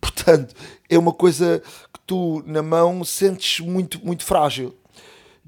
Portanto, 0.00 0.54
é 0.88 0.98
uma 0.98 1.12
coisa 1.12 1.62
que 1.92 2.00
tu 2.06 2.42
na 2.44 2.62
mão 2.62 3.04
sentes 3.04 3.60
muito, 3.60 4.04
muito 4.04 4.24
frágil. 4.24 4.74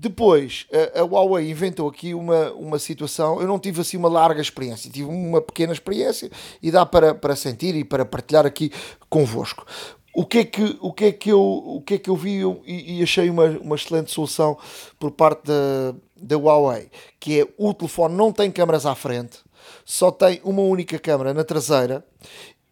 Depois, 0.03 0.67
a, 0.95 1.03
Huawei 1.03 1.51
inventou 1.51 1.87
aqui 1.87 2.15
uma, 2.15 2.51
uma 2.53 2.79
situação. 2.79 3.39
Eu 3.39 3.47
não 3.47 3.59
tive 3.59 3.83
assim 3.83 3.99
uma 3.99 4.09
larga 4.09 4.41
experiência, 4.41 4.91
tive 4.91 5.07
uma 5.07 5.43
pequena 5.43 5.75
experiência 5.75 6.31
e 6.63 6.71
dá 6.71 6.87
para, 6.87 7.15
para 7.15 7.37
sentir 7.37 7.75
e 7.75 7.85
para 7.85 8.07
partilhar 8.07 8.47
aqui 8.47 8.73
convosco. 9.11 9.67
O 10.15 10.25
que 10.25 10.39
é 10.39 10.45
que, 10.45 10.79
o 10.81 10.91
que, 10.91 11.05
é 11.05 11.13
que, 11.13 11.31
eu, 11.31 11.43
o 11.43 11.83
que, 11.83 11.95
é 11.95 11.99
que 11.99 12.09
eu 12.09 12.17
vi 12.17 12.41
e, 12.65 12.99
e 12.99 13.03
achei 13.03 13.29
uma, 13.29 13.45
uma 13.61 13.77
excelente 13.77 14.11
solução 14.11 14.57
por 14.99 15.11
parte 15.11 15.43
da, 15.45 15.95
da 16.17 16.37
Huawei, 16.39 16.89
que 17.21 17.43
é 17.43 17.47
o 17.59 17.75
telefone 17.75 18.15
não 18.15 18.33
tem 18.33 18.51
câmaras 18.51 18.87
à 18.87 18.95
frente, 18.95 19.41
só 19.85 20.11
tem 20.11 20.41
uma 20.43 20.63
única 20.63 20.99
câmera 20.99 21.35
na 21.35 21.45
traseira 21.45 22.03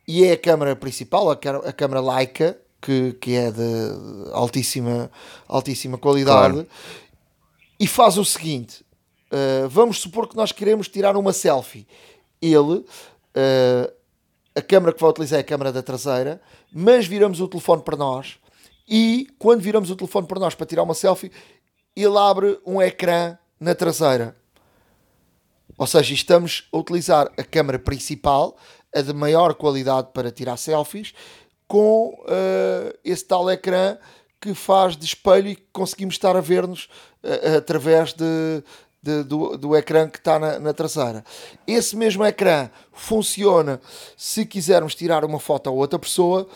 e 0.07 0.25
é 0.25 0.33
a 0.33 0.39
câmara 0.39 0.75
principal, 0.75 1.31
a, 1.31 1.35
a 1.35 1.73
câmara 1.75 2.01
Leica, 2.01 2.59
que, 2.81 3.13
que 3.21 3.35
é 3.35 3.51
de 3.51 4.31
altíssima, 4.33 5.11
altíssima 5.47 5.99
qualidade, 5.99 6.55
claro. 6.55 6.69
E 7.79 7.87
faz 7.87 8.19
o 8.19 8.25
seguinte: 8.25 8.85
uh, 9.33 9.69
vamos 9.69 10.01
supor 10.01 10.29
que 10.29 10.37
nós 10.37 10.53
queremos 10.53 10.89
tirar 10.89 11.17
uma 11.17 11.33
selfie. 11.33 11.87
Ele, 12.41 12.61
uh, 12.61 13.93
a 14.55 14.63
câmara 14.63 14.93
que 14.93 15.01
vai 15.01 15.11
utilizar 15.11 15.39
é 15.39 15.43
a 15.43 15.45
câmara 15.45 15.73
da 15.73 15.83
traseira, 15.83 16.41
mas 16.73 17.07
viramos 17.07 17.41
o 17.41 17.49
telefone 17.49 17.83
para 17.83 17.97
nós, 17.97 18.39
e 18.89 19.29
quando 19.39 19.61
viramos 19.61 19.91
o 19.91 19.97
telefone 19.97 20.27
para 20.27 20.41
nós 20.41 20.55
para 20.55 20.67
tirar 20.67 20.83
uma 20.83 20.95
selfie, 20.95 21.31
ele 21.95 22.17
abre 22.17 22.59
um 22.65 22.81
ecrã 22.81 23.37
na 23.61 23.75
traseira. 23.75 24.37
Ou 25.77 25.87
seja, 25.87 26.13
estamos 26.13 26.69
a 26.73 26.77
utilizar 26.77 27.31
a 27.39 27.45
câmara 27.45 27.79
principal 27.79 28.57
a 28.95 29.03
de 29.03 29.13
maior 29.13 29.55
qualidade 29.55 30.09
para 30.13 30.31
tirar 30.31 30.57
selfies, 30.57 31.13
com 31.67 32.09
uh, 32.25 32.99
esse 33.05 33.25
tal 33.25 33.51
ecrã 33.51 33.99
que 34.41 34.55
faz 34.55 34.97
de 34.97 35.05
espelho 35.05 35.49
e 35.49 35.57
conseguimos 35.73 36.15
estar 36.15 36.37
a 36.37 36.41
ver-nos 36.41 36.89
uh, 37.23 37.57
através 37.57 38.13
de, 38.13 38.63
de, 39.03 39.23
do, 39.25 39.57
do 39.57 39.77
ecrã 39.77 40.09
que 40.09 40.19
está 40.19 40.39
na, 40.39 40.59
na, 40.59 40.73
traseira. 40.73 41.25
Esse 41.67 41.97
mesmo 41.97 42.25
ecrã 42.25 42.71
funciona 42.93 43.81
se 44.17 44.45
quisermos 44.47 44.95
tirar 44.95 45.25
uma 45.25 45.41
foto 45.41 45.69
a 45.69 45.73
outra 45.73 45.99
pessoa 45.99 46.49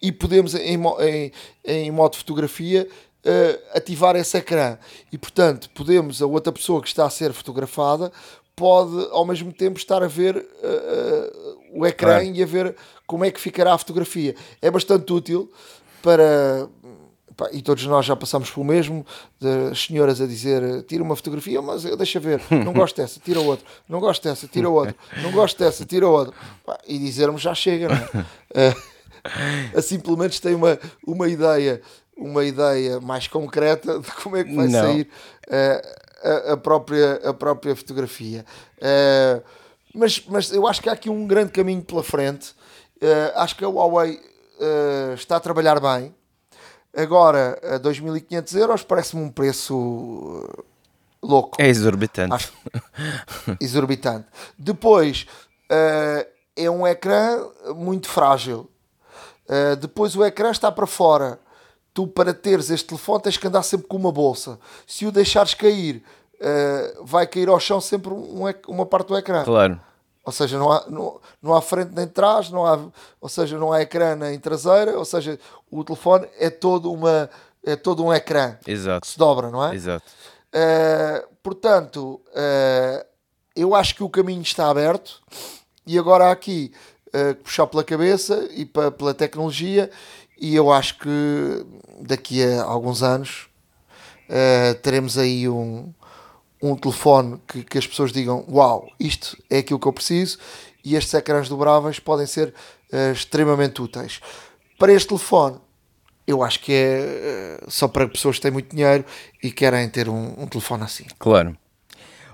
e 0.00 0.12
podemos, 0.12 0.54
em, 0.54 0.78
em, 1.00 1.32
em 1.64 1.90
modo 1.90 2.16
fotografia, 2.16 2.88
uh, 3.24 3.76
ativar 3.76 4.16
esse 4.16 4.36
ecrã. 4.36 4.78
E, 5.10 5.18
portanto, 5.18 5.70
podemos, 5.70 6.20
a 6.20 6.26
outra 6.26 6.52
pessoa 6.52 6.82
que 6.82 6.88
está 6.88 7.06
a 7.06 7.10
ser 7.10 7.32
fotografada, 7.32 8.12
pode 8.56 9.08
ao 9.10 9.24
mesmo 9.24 9.52
tempo 9.52 9.78
estar 9.78 10.02
a 10.02 10.06
ver 10.06 10.36
uh, 10.36 10.40
uh, 10.40 11.80
o 11.80 11.86
ecrã 11.86 12.20
claro. 12.20 12.24
e 12.24 12.42
a 12.42 12.46
ver 12.46 12.76
como 13.06 13.24
é 13.24 13.30
que 13.30 13.40
ficará 13.40 13.74
a 13.74 13.78
fotografia. 13.78 14.34
É 14.60 14.70
bastante 14.70 15.12
útil 15.12 15.50
para. 16.02 16.68
E 17.52 17.62
todos 17.62 17.84
nós 17.86 18.06
já 18.06 18.14
passamos 18.14 18.50
pelo 18.50 18.64
mesmo, 18.64 19.04
das 19.40 19.84
senhoras 19.84 20.20
a 20.20 20.26
dizer 20.26 20.82
tira 20.84 21.02
uma 21.02 21.16
fotografia, 21.16 21.60
mas 21.60 21.82
deixa 21.82 22.20
ver, 22.20 22.40
não 22.50 22.72
gosto 22.74 22.96
dessa, 22.96 23.18
tira 23.18 23.40
outra, 23.40 23.66
não 23.88 24.00
gosto 24.00 24.22
dessa, 24.22 24.46
tira 24.46 24.68
outra, 24.68 24.94
não 25.22 25.32
gosto 25.32 25.58
dessa, 25.58 25.84
tira 25.84 26.08
outra. 26.08 26.34
E 26.86 26.98
dizermos 26.98 27.42
já 27.42 27.54
chega, 27.54 27.88
não 27.88 27.96
é? 27.96 28.70
Uh, 28.70 28.94
assim 29.76 29.98
pelo 29.98 30.16
menos 30.16 30.38
tem 30.38 30.54
uma, 30.54 30.78
uma 31.06 31.28
ideia 31.28 31.80
uma 32.16 32.44
ideia 32.44 33.00
mais 33.00 33.26
concreta 33.26 33.98
de 33.98 34.10
como 34.12 34.36
é 34.36 34.44
que 34.44 34.54
vai 34.54 34.68
não. 34.68 34.80
sair 34.80 35.08
uh, 35.48 36.48
a, 36.48 36.52
a, 36.52 36.56
própria, 36.56 37.20
a 37.24 37.34
própria 37.34 37.74
fotografia. 37.74 38.44
Uh, 38.78 39.42
mas, 39.92 40.24
mas 40.28 40.52
eu 40.52 40.66
acho 40.66 40.80
que 40.80 40.88
há 40.88 40.92
aqui 40.92 41.10
um 41.10 41.26
grande 41.26 41.50
caminho 41.50 41.82
pela 41.82 42.02
frente. 42.02 42.54
Acho 43.34 43.54
que 43.54 43.64
a 43.64 43.68
Huawei 43.68 44.18
está 45.14 45.36
a 45.36 45.40
trabalhar 45.40 45.78
bem. 45.78 46.12
Agora, 46.96 47.58
a 47.62 47.80
2.500 47.80 48.56
euros 48.58 48.82
parece-me 48.82 49.22
um 49.22 49.30
preço 49.30 50.48
louco. 51.22 51.60
É 51.60 51.68
exorbitante. 51.68 52.34
Acho, 52.34 52.52
exorbitante. 53.60 54.26
Depois, 54.58 55.26
é 56.56 56.70
um 56.70 56.86
ecrã 56.86 57.44
muito 57.74 58.08
frágil. 58.08 58.70
depois, 59.80 60.14
o 60.14 60.24
ecrã 60.24 60.50
está 60.50 60.70
para 60.70 60.86
fora 60.86 61.40
tu 61.94 62.08
para 62.08 62.34
teres 62.34 62.68
este 62.68 62.88
telefone 62.88 63.22
tens 63.22 63.36
que 63.36 63.46
andar 63.46 63.62
sempre 63.62 63.86
com 63.86 63.96
uma 63.96 64.10
bolsa. 64.10 64.58
Se 64.84 65.06
o 65.06 65.12
deixares 65.12 65.54
cair, 65.54 66.02
uh, 66.40 67.04
vai 67.04 67.26
cair 67.26 67.48
ao 67.48 67.60
chão 67.60 67.80
sempre 67.80 68.12
um, 68.12 68.42
uma 68.66 68.84
parte 68.84 69.06
do 69.06 69.16
ecrã. 69.16 69.44
Claro. 69.44 69.80
Ou 70.24 70.32
seja, 70.32 70.58
não 70.58 70.72
há, 70.72 70.84
não, 70.88 71.20
não 71.42 71.54
há 71.54 71.60
frente 71.60 71.92
nem 71.94 72.06
trás, 72.06 72.50
não 72.50 72.64
há, 72.64 72.78
ou 73.20 73.28
seja, 73.28 73.58
não 73.58 73.72
há 73.72 73.82
ecrã 73.82 74.16
nem 74.16 74.38
traseira, 74.38 74.98
ou 74.98 75.04
seja, 75.04 75.38
o 75.70 75.84
telefone 75.84 76.26
é 76.38 76.48
todo, 76.48 76.90
uma, 76.90 77.28
é 77.62 77.76
todo 77.76 78.02
um 78.02 78.12
ecrã 78.12 78.56
Exato. 78.66 79.02
que 79.02 79.06
se 79.06 79.18
dobra, 79.18 79.50
não 79.50 79.64
é? 79.66 79.74
Exato. 79.74 80.04
Uh, 80.54 81.28
portanto, 81.42 82.20
uh, 82.28 83.04
eu 83.54 83.74
acho 83.74 83.94
que 83.94 84.02
o 84.02 84.08
caminho 84.08 84.40
está 84.40 84.70
aberto 84.70 85.20
e 85.86 85.98
agora 85.98 86.26
há 86.26 86.32
aqui 86.32 86.72
uh, 87.08 87.34
puxar 87.42 87.66
pela 87.66 87.84
cabeça 87.84 88.48
e 88.52 88.64
pela 88.64 89.12
tecnologia 89.12 89.90
e 90.38 90.54
eu 90.54 90.72
acho 90.72 90.98
que 90.98 91.66
daqui 92.00 92.42
a 92.42 92.62
alguns 92.64 93.02
anos 93.02 93.48
teremos 94.82 95.18
aí 95.18 95.48
um, 95.48 95.92
um 96.70 96.76
telefone 96.76 97.40
que, 97.46 97.62
que 97.62 97.78
as 97.78 97.86
pessoas 97.86 98.12
digam: 98.12 98.44
Uau, 98.48 98.88
isto 98.98 99.36
é 99.50 99.58
aquilo 99.58 99.78
que 99.78 99.86
eu 99.86 99.92
preciso, 99.92 100.38
e 100.84 100.96
estes 100.96 101.12
ecrãs 101.14 101.48
dobráveis 101.48 101.98
podem 101.98 102.26
ser 102.26 102.54
uh, 102.92 103.12
extremamente 103.12 103.80
úteis. 103.82 104.20
Para 104.78 104.92
este 104.92 105.08
telefone, 105.08 105.58
eu 106.26 106.42
acho 106.42 106.60
que 106.60 106.72
é 106.72 107.58
uh, 107.62 107.70
só 107.70 107.86
para 107.86 108.08
pessoas 108.08 108.36
que 108.36 108.42
têm 108.42 108.50
muito 108.50 108.74
dinheiro 108.74 109.04
e 109.42 109.50
querem 109.50 109.88
ter 109.88 110.08
um, 110.08 110.42
um 110.42 110.46
telefone 110.46 110.84
assim. 110.84 111.04
Claro. 111.18 111.56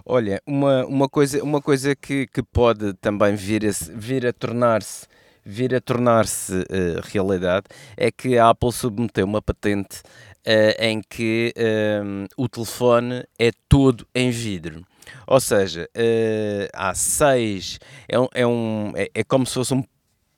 Olha, 0.05 0.41
uma, 0.47 0.85
uma 0.87 1.09
coisa, 1.09 1.43
uma 1.43 1.61
coisa 1.61 1.95
que, 1.95 2.27
que 2.27 2.43
pode 2.43 2.95
também 2.95 3.35
vir 3.35 3.67
a, 3.67 3.71
vir 3.95 4.27
a 4.27 4.33
tornar-se 4.33 5.07
vir 5.45 5.75
a 5.75 5.81
tornar-se 5.81 6.53
uh, 6.53 7.01
realidade 7.05 7.67
é 7.97 8.11
que 8.11 8.37
a 8.37 8.51
Apple 8.51 8.73
submeteu 8.73 9.25
uma 9.25 9.41
patente 9.41 10.03
uh, 10.47 10.83
em 10.83 11.01
que 11.01 11.53
um, 12.05 12.27
o 12.37 12.49
telefone 12.49 13.25
é 13.39 13.51
todo 13.69 14.07
em 14.15 14.31
vidro. 14.31 14.85
Ou 15.27 15.41
seja, 15.41 15.89
uh, 15.97 16.69
há 16.73 16.95
seis, 16.95 17.79
é, 18.09 18.19
um, 18.19 18.29
é, 18.35 18.47
um, 18.47 18.93
é, 18.97 19.11
é, 19.15 19.25
como 19.25 19.47
se 19.47 19.55
fosse 19.55 19.75
um 19.75 19.85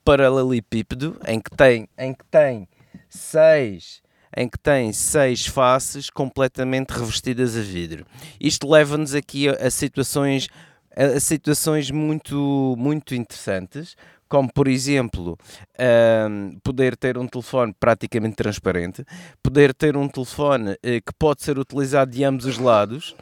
paralelepípedo 0.05 1.19
em 1.27 1.41
que 1.41 1.51
tem, 1.51 1.89
em 1.99 2.13
que 2.13 2.25
tem 2.31 2.69
seis 3.09 4.03
em 4.35 4.49
que 4.49 4.59
tem 4.59 4.95
seis 4.95 5.47
faces 5.47 6.09
completamente 6.09 6.89
revestidas 6.91 7.55
a 7.55 7.61
vidro. 7.61 8.07
Isto 8.41 8.67
leva-nos 8.67 9.15
aqui 9.15 9.47
a, 9.47 9.53
a 9.67 9.71
situações 9.71 10.49
a, 10.97 11.21
situações 11.21 11.91
muito 11.91 12.75
muito 12.79 13.15
interessantes 13.15 13.95
como 14.33 14.51
por 14.51 14.67
exemplo 14.67 15.39
um, 15.79 16.59
poder 16.65 16.97
ter 16.97 17.19
um 17.19 17.27
telefone 17.27 17.75
praticamente 17.79 18.35
transparente, 18.35 19.05
poder 19.43 19.75
ter 19.75 19.95
um 19.95 20.09
telefone 20.09 20.71
uh, 20.71 20.77
que 20.83 21.13
pode 21.19 21.43
ser 21.43 21.59
utilizado 21.59 22.11
de 22.11 22.25
ambos 22.25 22.47
os 22.47 22.57
lados, 22.57 23.15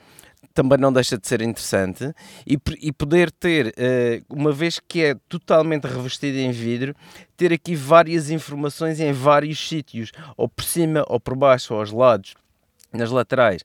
também 0.54 0.78
não 0.78 0.92
deixa 0.92 1.18
de 1.18 1.26
ser 1.26 1.42
interessante, 1.42 2.14
e, 2.46 2.56
e 2.80 2.92
poder 2.92 3.32
ter, 3.32 3.74
uh, 3.76 4.24
uma 4.32 4.52
vez 4.52 4.78
que 4.78 5.02
é 5.02 5.16
totalmente 5.28 5.88
revestido 5.88 6.38
em 6.38 6.52
vidro, 6.52 6.94
ter 7.36 7.52
aqui 7.52 7.74
várias 7.74 8.30
informações 8.30 9.00
em 9.00 9.12
vários 9.12 9.58
sítios, 9.68 10.12
ou 10.36 10.48
por 10.48 10.62
cima, 10.62 11.04
ou 11.08 11.18
por 11.18 11.34
baixo, 11.34 11.74
ou 11.74 11.80
aos 11.80 11.90
lados 11.90 12.36
nas 12.92 13.11
laterais. 13.11 13.62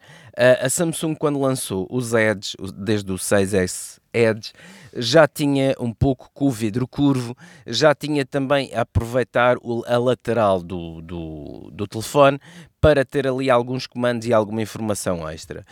A 0.62 0.70
Samsung, 0.70 1.16
quando 1.16 1.40
lançou 1.40 1.88
os 1.90 2.14
Edge, 2.14 2.56
desde 2.76 3.12
o 3.12 3.16
6S 3.16 4.00
Edge, 4.14 4.54
já 4.96 5.28
tinha 5.28 5.76
um 5.80 5.94
pouco 5.94 6.30
com 6.34 6.46
o 6.46 6.52
vidro 6.52 6.88
curvo, 6.88 7.36
já 7.68 7.94
tinha 7.94 8.26
também 8.26 8.74
a 8.74 8.82
aproveitar 8.82 9.58
a 9.88 9.98
lateral 9.98 10.62
do, 10.62 11.02
do, 11.02 11.70
do 11.72 11.88
telefone 11.88 12.40
para 12.80 13.04
ter 13.04 13.28
ali 13.28 13.50
alguns 13.50 13.88
comandos 13.88 14.28
e 14.28 14.34
alguma 14.34 14.62
informação 14.62 15.28
extra. 15.28 15.66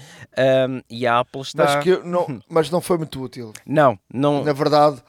Um, 0.68 0.82
e 0.90 1.06
a 1.06 1.20
Apple 1.20 1.42
está. 1.42 1.64
Mas, 1.64 1.84
que 1.84 1.98
não, 1.98 2.42
mas 2.50 2.70
não 2.70 2.82
foi 2.82 2.98
muito 2.98 3.22
útil. 3.22 3.54
Não, 3.66 3.98
não. 4.12 4.44
Na 4.44 4.54
verdade, 4.54 5.02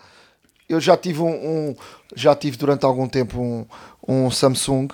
eu 0.68 0.80
já 0.80 0.96
tive 0.96 1.20
um, 1.20 1.28
um 1.70 1.76
já 2.14 2.34
tive 2.34 2.56
durante 2.56 2.84
algum 2.84 3.08
tempo 3.08 3.40
um, 3.40 3.66
um 4.06 4.30
Samsung, 4.30 4.88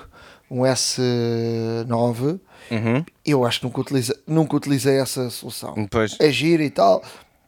um 0.50 0.60
S9. 0.60 2.40
Uhum. 2.70 3.04
Eu 3.24 3.44
acho 3.44 3.60
que 3.60 3.66
nunca, 3.66 3.80
utiliza, 3.80 4.16
nunca 4.26 4.56
utilizei 4.56 4.98
essa 4.98 5.28
solução. 5.30 5.74
Pois. 5.90 6.16
É 6.20 6.30
gira 6.30 6.62
e 6.62 6.70
tal, 6.70 7.02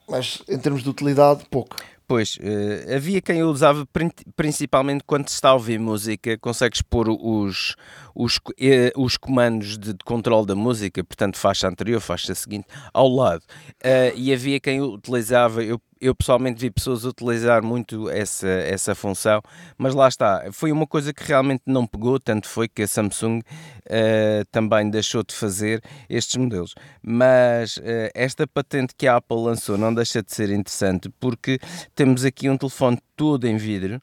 mas 0.08 0.42
em 0.48 0.58
termos 0.58 0.82
de 0.82 0.90
utilidade, 0.90 1.44
pouco. 1.50 1.76
Pois, 2.06 2.36
uh, 2.36 2.94
havia 2.94 3.22
quem 3.22 3.42
usava 3.42 3.88
principalmente 4.36 5.02
quando 5.06 5.28
se 5.28 5.34
está 5.34 5.48
a 5.50 5.54
ouvir 5.54 5.78
música, 5.78 6.36
consegues 6.36 6.82
pôr 6.82 7.08
os, 7.08 7.74
os, 8.14 8.36
uh, 8.36 9.02
os 9.02 9.16
comandos 9.16 9.78
de, 9.78 9.94
de 9.94 10.04
controle 10.04 10.46
da 10.46 10.54
música, 10.54 11.02
portanto 11.02 11.38
faixa 11.38 11.68
anterior, 11.68 12.00
faixa 12.00 12.34
seguinte, 12.34 12.66
ao 12.92 13.08
lado. 13.08 13.42
Uh, 13.82 14.12
e 14.14 14.30
havia 14.30 14.60
quem 14.60 14.82
utilizava, 14.82 15.64
eu 15.64 15.80
eu 16.02 16.16
pessoalmente 16.16 16.60
vi 16.60 16.68
pessoas 16.68 17.04
utilizar 17.04 17.62
muito 17.62 18.10
essa, 18.10 18.48
essa 18.48 18.92
função, 18.92 19.40
mas 19.78 19.94
lá 19.94 20.08
está, 20.08 20.48
foi 20.50 20.72
uma 20.72 20.84
coisa 20.86 21.14
que 21.14 21.22
realmente 21.22 21.62
não 21.64 21.86
pegou, 21.86 22.18
tanto 22.18 22.48
foi 22.48 22.66
que 22.66 22.82
a 22.82 22.88
Samsung 22.88 23.38
uh, 23.38 24.44
também 24.50 24.90
deixou 24.90 25.22
de 25.22 25.32
fazer 25.32 25.80
estes 26.10 26.34
modelos. 26.36 26.74
Mas 27.00 27.76
uh, 27.76 28.10
esta 28.14 28.48
patente 28.48 28.94
que 28.98 29.06
a 29.06 29.16
Apple 29.16 29.36
lançou 29.36 29.78
não 29.78 29.94
deixa 29.94 30.20
de 30.24 30.34
ser 30.34 30.50
interessante 30.50 31.08
porque 31.20 31.60
temos 31.94 32.24
aqui 32.24 32.50
um 32.50 32.56
telefone 32.56 32.98
todo 33.16 33.46
em 33.46 33.56
vidro. 33.56 34.00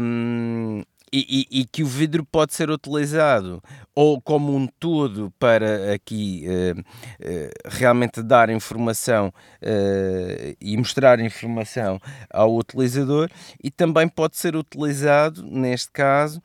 Um, 0.00 0.82
e, 1.12 1.46
e, 1.52 1.60
e, 1.60 1.64
que 1.64 1.82
o 1.82 1.86
vidro 1.86 2.24
pode 2.24 2.54
ser 2.54 2.70
utilizado 2.70 3.62
ou 3.94 4.20
como 4.20 4.54
um 4.54 4.66
todo 4.78 5.32
para 5.38 5.92
aqui 5.92 6.44
uh, 6.46 6.80
uh, 6.80 7.50
realmente 7.68 8.22
dar 8.22 8.48
informação 8.48 9.28
uh, 9.28 10.56
e 10.60 10.76
mostrar 10.76 11.18
informação 11.20 12.00
ao 12.32 12.54
utilizador 12.56 13.28
e 13.62 13.70
também 13.70 14.08
pode 14.08 14.36
ser 14.36 14.54
utilizado 14.54 15.42
neste 15.42 15.90
caso 15.90 16.40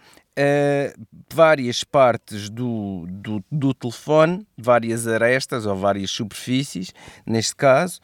várias 1.33 1.81
partes 1.85 2.49
do, 2.49 3.05
do, 3.07 3.41
do, 3.49 3.73
telefone, 3.73 4.45
várias 4.57 5.07
arestas 5.07 5.65
ou 5.65 5.77
várias 5.77 6.11
superfícies, 6.11 6.93
neste 7.25 7.55
caso, 7.55 8.01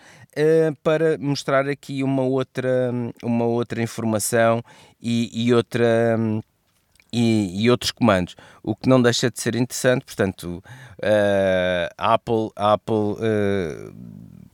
para 0.81 1.17
mostrar 1.17 1.67
aqui 1.67 2.01
uma 2.01 2.21
outra, 2.21 2.89
uma 3.21 3.43
outra 3.43 3.83
informação 3.83 4.63
e, 5.01 5.29
e 5.33 5.53
outra 5.53 6.17
e, 7.11 7.63
e, 7.63 7.69
outros 7.69 7.91
comandos, 7.91 8.35
o 8.63 8.75
que 8.75 8.87
não 8.87 9.01
deixa 9.01 9.29
de 9.29 9.39
ser 9.39 9.55
interessante. 9.55 10.05
Portanto, 10.05 10.63
uh, 10.99 11.93
a 11.97 12.13
Apple, 12.13 12.49
Apple 12.55 12.95
uh, 12.95 13.93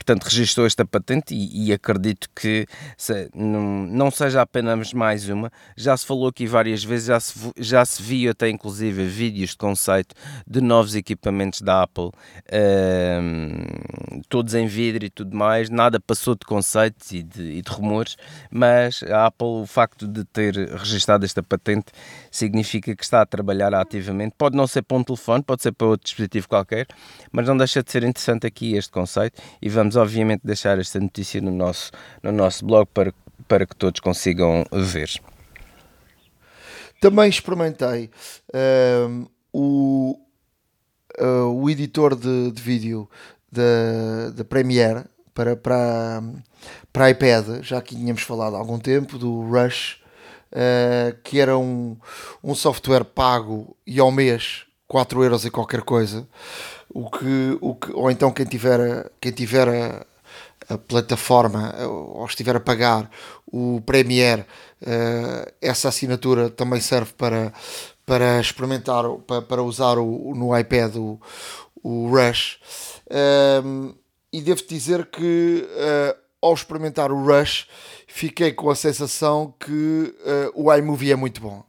portanto, 0.08 0.24
registrou 0.24 0.66
esta 0.66 0.86
patente 0.86 1.36
e, 1.36 1.68
e 1.68 1.74
acredito 1.74 2.30
que 2.34 2.66
se, 2.96 3.30
não, 3.36 3.86
não 3.86 4.10
seja 4.10 4.42
apenas 4.42 4.94
mais 4.94 5.28
uma. 5.28 5.52
Já 5.76 5.98
se 5.98 6.06
falou 6.06 6.30
aqui 6.30 6.48
várias 6.48 6.82
vezes, 6.82 7.08
já 7.08 7.20
se, 7.20 7.52
já 7.58 7.84
se 7.84 8.02
viu 8.02 8.32
até 8.32 8.50
inclusive 8.50 9.06
vídeos 9.06 9.50
de 9.50 9.58
conceito 9.58 10.16
de 10.48 10.62
novos 10.62 10.96
equipamentos 10.96 11.62
da 11.62 11.84
Apple, 11.84 12.06
uh, 12.06 12.14
todos 14.30 14.54
em 14.54 14.66
vidro 14.66 15.04
e 15.04 15.10
tudo 15.10 15.36
mais. 15.36 15.70
Nada 15.70 16.00
passou 16.00 16.36
de 16.36 16.46
conceitos 16.46 17.12
e 17.12 17.22
de, 17.22 17.42
e 17.42 17.62
de 17.62 17.70
rumores, 17.70 18.16
mas 18.50 19.04
a 19.04 19.26
Apple, 19.26 19.48
o 19.48 19.66
facto 19.66 20.08
de 20.08 20.24
ter 20.24 20.56
registrado 20.56 21.26
esta 21.26 21.44
patente, 21.44 21.88
significa 22.32 22.96
que 22.96 23.04
está 23.04 23.22
a 23.22 23.26
trabalhar 23.26 23.74
ativamente. 23.74 24.36
Pode 24.38 24.56
não 24.56 24.68
ser 24.68 24.84
para 24.84 24.96
um 24.96 25.04
telefone, 25.04 25.44
pode 25.44 25.64
ser 25.64 25.74
para 25.74 25.88
outro 25.88 26.06
dispositivo 26.06 26.48
qualquer, 26.48 26.88
mas 27.30 27.46
não 27.46 27.58
deixa 27.58 27.84
de 27.84 27.92
ser 27.92 28.04
interessante 28.04 28.48
aqui 28.48 28.76
este 28.76 28.92
conceito 28.92 29.42
e 29.62 29.68
vamos 29.68 29.97
obviamente 29.98 30.42
deixar 30.44 30.80
esta 30.80 31.00
notícia 31.00 31.42
no 31.42 31.52
nosso, 31.52 31.92
no 32.24 32.32
nosso 32.32 32.66
blog 32.66 32.88
para, 32.94 33.14
para 33.48 33.66
que 33.66 33.76
todos 33.76 34.00
consigam 34.00 34.66
ver. 34.72 35.10
Também 37.00 37.30
experimentei 37.30 38.10
uh, 38.54 39.30
o, 39.54 40.20
uh, 41.20 41.62
o 41.62 41.70
editor 41.70 42.16
de, 42.16 42.52
de 42.52 42.62
vídeo 42.62 43.10
da, 43.52 44.32
da 44.36 44.44
Premiere 44.44 45.04
para, 45.34 45.56
para, 45.56 46.24
para 46.92 47.10
iPad, 47.10 47.62
já 47.62 47.82
que 47.82 47.96
tínhamos 47.96 48.24
falado 48.24 48.56
há 48.56 48.60
algum 48.60 48.80
tempo, 48.80 49.18
do 49.18 49.42
Rush, 49.42 50.02
uh, 50.52 51.16
que 51.24 51.40
era 51.40 51.58
um, 51.58 51.96
um 52.44 52.56
software 52.56 53.04
pago 53.04 53.78
e 53.86 54.00
ao 54.00 54.12
mês 54.12 54.67
4 54.88 55.24
euros 55.24 55.46
e 55.46 55.52
qualquer 55.52 55.82
coisa, 55.82 56.28
o 56.90 57.10
que, 57.10 57.58
o 57.60 57.76
que, 57.76 57.92
ou 57.92 58.10
então 58.10 58.32
quem 58.32 58.46
tiver, 58.46 59.12
quem 59.20 59.32
tiver 59.32 59.68
a, 59.68 60.06
a 60.74 60.78
plataforma 60.78 61.74
ou 61.86 62.26
estiver 62.26 62.56
a 62.56 62.60
pagar 62.60 63.10
o 63.46 63.82
Premiere, 63.86 64.42
uh, 64.82 65.52
essa 65.62 65.90
assinatura 65.90 66.50
também 66.50 66.82
serve 66.82 67.14
para, 67.14 67.54
para 68.06 68.40
experimentar, 68.40 69.04
para, 69.26 69.42
para 69.42 69.64
usar 69.64 69.98
o, 69.98 70.34
no 70.36 70.58
iPad 70.58 70.96
o, 70.96 71.20
o 71.84 72.10
Rush. 72.10 72.60
Um, 73.10 73.88
ehm, 73.90 73.96
e 74.34 74.42
devo 74.42 74.62
dizer 74.68 75.06
que 75.06 75.66
uh, 75.66 76.18
ao 76.42 76.54
experimentar 76.54 77.12
o 77.12 77.26
Rush 77.26 77.68
fiquei 78.08 78.52
com 78.52 78.70
a 78.70 78.76
sensação 78.76 79.54
que 79.60 79.72
uh, 79.72 80.52
o 80.54 80.74
iMovie 80.74 81.12
é 81.12 81.16
muito 81.16 81.42
bom. 81.42 81.64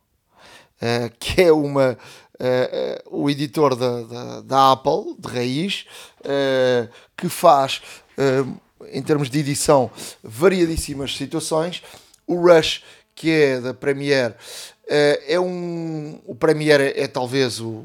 que 1.18 1.42
é 1.42 1.52
uma 1.52 1.96
uh, 2.40 3.22
o 3.22 3.28
editor 3.28 3.74
da, 3.74 4.02
da, 4.02 4.40
da, 4.40 4.72
Apple, 4.72 5.16
de 5.18 5.28
raiz, 5.28 5.86
uh, 6.20 6.88
que 7.16 7.28
faz, 7.28 7.82
em 8.92 9.02
termos 9.02 9.28
de 9.28 9.38
edição, 9.40 9.90
variadíssimas 10.22 11.16
situações. 11.16 11.82
O 12.26 12.36
Rush, 12.36 12.82
que 13.14 13.30
é 13.30 13.60
da 13.60 13.74
Premiere, 13.74 14.34
é 14.88 15.38
um. 15.38 16.18
O 16.26 16.34
Premiere 16.34 16.84
é, 16.84 17.02
é 17.02 17.06
talvez 17.08 17.60
o, 17.60 17.84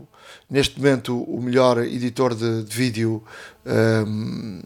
neste 0.50 0.78
momento 0.80 1.22
o 1.24 1.42
melhor 1.42 1.80
editor 1.80 2.36
de, 2.36 2.64
de 2.64 2.76
vídeo 2.76 3.24
um, 3.66 4.62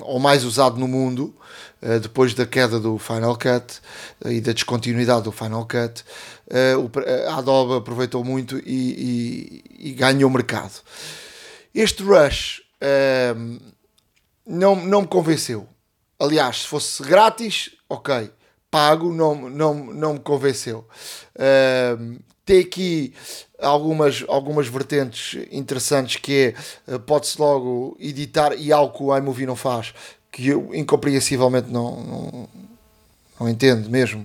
ou 0.00 0.18
mais 0.18 0.44
usado 0.44 0.78
no 0.78 0.88
mundo 0.88 1.34
uh, 1.82 2.00
depois 2.00 2.34
da 2.34 2.46
queda 2.46 2.78
do 2.78 2.98
Final 2.98 3.36
Cut 3.36 3.80
uh, 4.24 4.30
e 4.30 4.40
da 4.40 4.52
descontinuidade 4.52 5.24
do 5.24 5.32
Final 5.32 5.66
Cut 5.66 6.04
uh, 6.50 7.28
a 7.28 7.38
Adobe 7.38 7.74
aproveitou 7.74 8.24
muito 8.24 8.58
e, 8.58 9.62
e, 9.78 9.90
e 9.90 9.92
ganhou 9.92 10.30
mercado. 10.30 10.82
Este 11.74 12.02
Rush 12.02 12.62
ehm, 12.80 13.58
não, 14.46 14.76
não 14.76 15.02
me 15.02 15.06
convenceu. 15.06 15.68
Aliás 16.18 16.62
se 16.62 16.66
fosse 16.66 17.02
grátis 17.02 17.72
ok. 17.86 18.30
Pago 18.70 19.12
não, 19.12 19.50
não, 19.50 19.74
não 19.74 20.14
me 20.14 20.20
convenceu. 20.20 20.88
Ehm, 21.38 22.16
tem 22.46 22.60
aqui 22.60 23.12
algumas, 23.60 24.24
algumas 24.28 24.68
vertentes 24.68 25.36
interessantes 25.50 26.16
que 26.16 26.54
é, 26.88 26.92
eh, 26.94 26.98
pode-se 26.98 27.38
logo 27.40 27.96
editar 27.98 28.54
e 28.54 28.72
algo 28.72 28.96
que 28.96 29.02
o 29.02 29.16
iMovie 29.16 29.44
não 29.44 29.56
faz, 29.56 29.92
que 30.30 30.48
eu 30.48 30.72
incompreensivelmente 30.72 31.68
não, 31.68 32.00
não, 32.02 32.48
não 33.40 33.48
entendo 33.48 33.90
mesmo. 33.90 34.24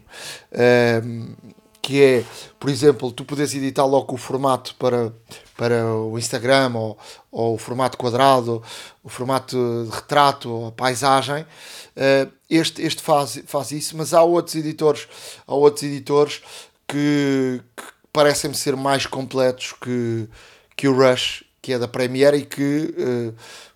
Um, 1.04 1.34
que 1.82 2.04
é, 2.04 2.24
por 2.60 2.70
exemplo, 2.70 3.12
tu 3.12 3.26
podes 3.26 3.56
editar 3.56 3.86
logo 3.86 4.14
o 4.14 4.18
formato 4.18 4.76
para, 4.76 5.12
para 5.58 5.88
o 5.88 6.20
Instagram 6.20 6.74
ou, 6.76 6.98
ou 7.32 7.56
o 7.56 7.58
formato 7.58 7.98
quadrado, 7.98 8.62
o 9.04 9.10
formato 9.10 9.88
de 9.90 9.96
retrato 9.96 10.48
ou 10.48 10.72
paisagem. 10.72 11.42
Uh, 11.98 12.32
este 12.48 12.84
este 12.84 13.02
faz, 13.02 13.42
faz 13.48 13.72
isso, 13.72 13.98
mas 13.98 14.14
há 14.14 14.22
outros 14.22 14.56
editores, 14.56 15.08
há 15.48 15.56
outros 15.56 15.84
editores 15.84 16.44
que 16.88 17.60
parecem-me 18.12 18.56
ser 18.56 18.76
mais 18.76 19.06
completos 19.06 19.74
que, 19.74 20.28
que 20.76 20.88
o 20.88 20.96
Rush, 20.96 21.44
que 21.62 21.74
é 21.74 21.80
da 21.80 21.88
Premiere 21.88 22.38
e 22.38 22.46
que 22.46 22.94
uh, 22.98 23.34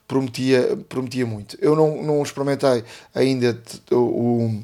prometia, 0.07 0.77
prometia 0.89 1.25
muito. 1.25 1.57
Eu 1.61 1.75
não, 1.75 2.01
não 2.03 2.23
experimentei 2.23 2.83
ainda 3.13 3.61
o. 3.91 4.61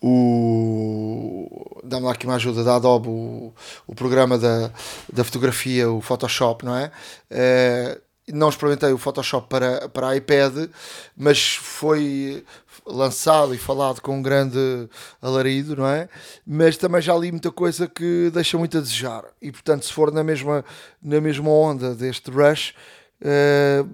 o 0.00 1.80
dá-me 1.84 2.06
lá 2.06 2.12
aqui 2.12 2.26
uma 2.26 2.36
ajuda 2.36 2.64
da 2.64 2.76
Adobe, 2.76 3.08
o, 3.08 3.52
o 3.86 3.94
programa 3.94 4.38
da, 4.38 4.70
da 5.12 5.24
fotografia, 5.24 5.90
o 5.90 6.00
Photoshop, 6.00 6.64
não 6.64 6.76
é? 6.76 6.90
Uh, 7.30 8.00
não 8.28 8.48
experimentei 8.48 8.92
o 8.92 8.98
Photoshop 8.98 9.48
para, 9.48 9.88
para 9.88 10.16
iPad, 10.16 10.68
mas 11.16 11.54
foi 11.56 12.44
lançado 12.86 13.54
e 13.54 13.58
falado 13.58 14.00
com 14.00 14.18
um 14.18 14.22
grande 14.22 14.88
alarido, 15.20 15.76
não 15.76 15.86
é? 15.86 16.08
Mas 16.46 16.76
também 16.76 17.00
já 17.00 17.16
li 17.16 17.30
muita 17.30 17.50
coisa 17.50 17.88
que 17.88 18.30
deixa 18.32 18.58
muito 18.58 18.78
a 18.78 18.80
desejar. 18.80 19.24
E 19.40 19.50
portanto, 19.52 19.84
se 19.84 19.92
for 19.92 20.12
na 20.12 20.24
mesma, 20.24 20.64
na 21.02 21.20
mesma 21.20 21.50
onda 21.50 21.94
deste 21.94 22.30
Rush, 22.30 22.74
uh, 23.20 23.88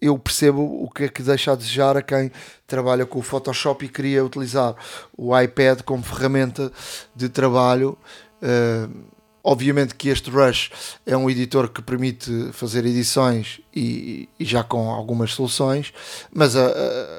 eu 0.00 0.18
percebo 0.18 0.60
o 0.62 0.90
que 0.90 1.04
é 1.04 1.08
que 1.08 1.22
deixa 1.22 1.52
a 1.52 1.54
desejar 1.54 1.96
a 1.96 2.02
quem 2.02 2.30
trabalha 2.66 3.06
com 3.06 3.18
o 3.18 3.22
Photoshop 3.22 3.84
e 3.84 3.88
queria 3.88 4.24
utilizar 4.24 4.74
o 5.16 5.38
iPad 5.38 5.80
como 5.82 6.02
ferramenta 6.02 6.70
de 7.16 7.28
trabalho. 7.28 7.96
Uh, 8.42 9.13
Obviamente 9.46 9.94
que 9.94 10.08
este 10.08 10.30
Rush 10.30 10.70
é 11.04 11.14
um 11.14 11.28
editor 11.28 11.68
que 11.68 11.82
permite 11.82 12.50
fazer 12.54 12.86
edições 12.86 13.60
e, 13.76 14.26
e 14.40 14.44
já 14.46 14.64
com 14.64 14.90
algumas 14.90 15.34
soluções, 15.34 15.92
mas 16.32 16.56
a, 16.56 16.66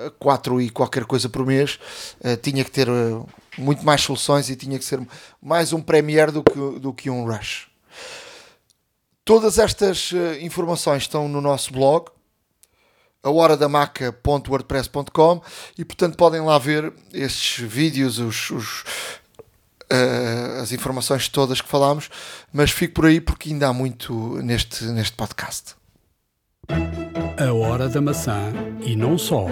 a 0.07 0.11
4 0.17 0.59
e 0.59 0.71
qualquer 0.71 1.05
coisa 1.05 1.29
por 1.29 1.45
mês 1.45 1.77
uh, 2.21 2.35
tinha 2.37 2.63
que 2.63 2.71
ter 2.71 2.89
uh, 2.89 3.29
muito 3.59 3.85
mais 3.85 4.01
soluções 4.01 4.49
e 4.49 4.55
tinha 4.55 4.79
que 4.79 4.85
ser 4.85 5.07
mais 5.39 5.71
um 5.71 5.79
Premiere 5.79 6.31
do 6.31 6.41
que, 6.41 6.79
do 6.79 6.91
que 6.91 7.11
um 7.11 7.31
Rush. 7.31 7.67
Todas 9.23 9.59
estas 9.59 10.11
uh, 10.11 10.33
informações 10.41 11.03
estão 11.03 11.27
no 11.27 11.39
nosso 11.39 11.71
blog, 11.71 12.07
a 13.21 13.29
horadamaca.wordpress.com 13.29 15.43
e 15.77 15.85
portanto 15.85 16.17
podem 16.17 16.41
lá 16.41 16.57
ver 16.57 16.91
estes 17.13 17.63
vídeos, 17.63 18.17
os, 18.17 18.49
os, 18.49 18.83
uh, 19.91 20.61
as 20.61 20.71
informações 20.71 21.29
todas 21.29 21.61
que 21.61 21.67
falámos, 21.67 22.09
mas 22.51 22.71
fico 22.71 22.95
por 22.95 23.05
aí 23.05 23.19
porque 23.19 23.49
ainda 23.49 23.67
há 23.67 23.73
muito 23.73 24.37
neste, 24.41 24.85
neste 24.85 25.15
podcast. 25.15 25.75
A 26.69 27.53
hora 27.53 27.87
da 27.89 28.01
maçã 28.01 28.53
e 28.81 28.95
não 28.95 29.17
só. 29.17 29.45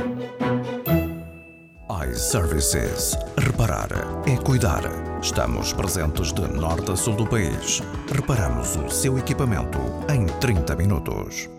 iServices. 2.09 3.15
Reparar 3.37 3.89
é 4.27 4.35
cuidar. 4.37 4.83
Estamos 5.21 5.73
presentes 5.73 6.33
de 6.33 6.41
norte 6.41 6.91
a 6.91 6.95
sul 6.95 7.15
do 7.15 7.27
país. 7.27 7.81
Reparamos 8.11 8.75
o 8.75 8.89
seu 8.89 9.17
equipamento 9.17 9.79
em 10.09 10.25
30 10.39 10.75
minutos. 10.75 11.49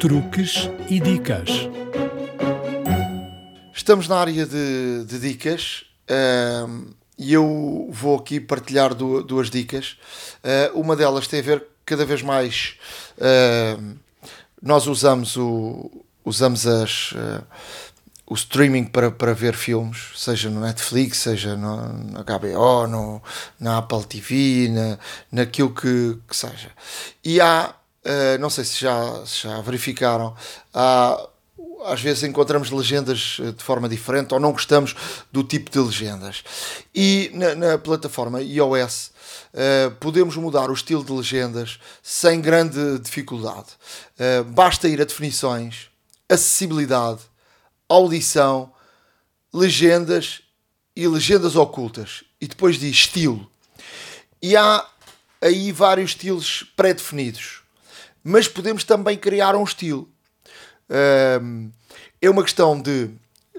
Truques 0.00 0.70
e 0.88 1.00
dicas. 1.00 1.48
Estamos 3.74 4.08
na 4.08 4.16
área 4.16 4.46
de, 4.46 5.04
de 5.04 5.18
dicas. 5.18 5.84
Uh, 6.10 6.94
e 7.18 7.32
eu 7.32 7.88
vou 7.90 8.18
aqui 8.18 8.38
partilhar 8.38 8.94
duas 8.94 9.48
dicas. 9.50 9.96
Uh, 10.44 10.78
uma 10.78 10.94
delas 10.94 11.26
tem 11.26 11.40
a 11.40 11.42
ver 11.42 11.64
cada 11.84 12.04
vez 12.04 12.22
mais. 12.22 12.74
Uh, 13.16 13.96
nós 14.60 14.86
usamos, 14.86 15.36
o, 15.36 15.90
usamos 16.24 16.66
as, 16.66 17.12
uh, 17.12 17.42
o 18.26 18.34
streaming 18.34 18.84
para, 18.84 19.10
para 19.10 19.32
ver 19.32 19.54
filmes, 19.54 20.12
seja 20.16 20.50
no 20.50 20.60
Netflix, 20.60 21.18
seja 21.18 21.56
no, 21.56 21.92
na 22.10 22.22
HBO, 22.22 22.86
no, 22.86 23.22
na 23.58 23.78
Apple 23.78 24.04
TV, 24.04 24.68
na, 24.68 24.98
naquilo 25.32 25.72
que, 25.72 26.18
que 26.28 26.36
seja. 26.36 26.70
E 27.24 27.40
há, 27.40 27.74
não 28.38 28.50
sei 28.50 28.64
se 28.64 28.80
já, 28.80 29.24
se 29.24 29.44
já 29.44 29.60
verificaram, 29.60 30.34
há 30.72 31.28
às 31.84 32.00
vezes 32.00 32.22
encontramos 32.22 32.70
legendas 32.70 33.38
eh, 33.40 33.52
de 33.52 33.62
forma 33.62 33.88
diferente 33.88 34.32
ou 34.34 34.40
não 34.40 34.52
gostamos 34.52 34.94
do 35.30 35.44
tipo 35.44 35.70
de 35.70 35.78
legendas. 35.78 36.42
E 36.94 37.30
na, 37.34 37.54
na 37.54 37.78
plataforma 37.78 38.42
iOS 38.42 39.12
uh, 39.52 39.90
podemos 40.00 40.36
mudar 40.36 40.70
o 40.70 40.74
estilo 40.74 41.04
de 41.04 41.12
legendas 41.12 41.78
sem 42.02 42.40
grande 42.40 42.98
dificuldade. 42.98 43.68
Uh, 44.18 44.44
basta 44.44 44.88
ir 44.88 45.00
a 45.00 45.04
definições, 45.04 45.88
acessibilidade, 46.28 47.20
audição, 47.88 48.72
legendas 49.52 50.42
e 50.94 51.06
legendas 51.06 51.56
ocultas. 51.56 52.24
E 52.40 52.46
depois 52.48 52.78
diz 52.78 52.90
estilo. 52.90 53.50
E 54.42 54.56
há 54.56 54.86
aí 55.40 55.72
vários 55.72 56.10
estilos 56.10 56.64
pré-definidos. 56.76 57.60
Mas 58.22 58.48
podemos 58.48 58.82
também 58.82 59.16
criar 59.16 59.54
um 59.54 59.64
estilo 59.64 60.08
é 60.88 62.30
uma 62.30 62.42
questão 62.42 62.80
de, 62.80 63.10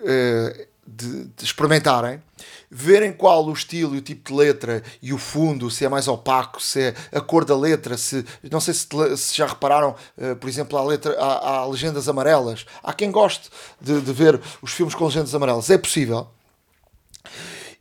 eh, 0.03 0.67
de, 0.85 1.25
de, 1.25 1.43
experimentarem, 1.43 2.21
verem 2.69 3.11
qual 3.13 3.45
o 3.45 3.53
estilo 3.53 3.95
e 3.95 3.99
o 3.99 4.01
tipo 4.01 4.29
de 4.29 4.37
letra 4.37 4.83
e 5.01 5.13
o 5.13 5.17
fundo, 5.17 5.69
se 5.69 5.85
é 5.85 5.89
mais 5.89 6.07
opaco, 6.07 6.61
se 6.61 6.81
é 6.81 6.95
a 7.11 7.21
cor 7.21 7.45
da 7.45 7.57
letra, 7.57 7.97
se 7.97 8.25
não 8.49 8.59
sei 8.59 8.73
se, 8.73 8.87
se 9.17 9.35
já 9.35 9.47
repararam, 9.47 9.95
eh, 10.17 10.35
por 10.35 10.49
exemplo, 10.49 10.77
há, 10.77 10.83
letra, 10.83 11.15
há, 11.19 11.49
há 11.49 11.65
legendas 11.65 12.07
amarelas. 12.07 12.65
Há 12.83 12.93
quem 12.93 13.11
goste 13.11 13.49
de, 13.79 14.01
de 14.01 14.13
ver 14.13 14.39
os 14.61 14.71
filmes 14.71 14.95
com 14.95 15.05
legendas 15.05 15.33
amarelas. 15.33 15.69
É 15.69 15.77
possível. 15.77 16.27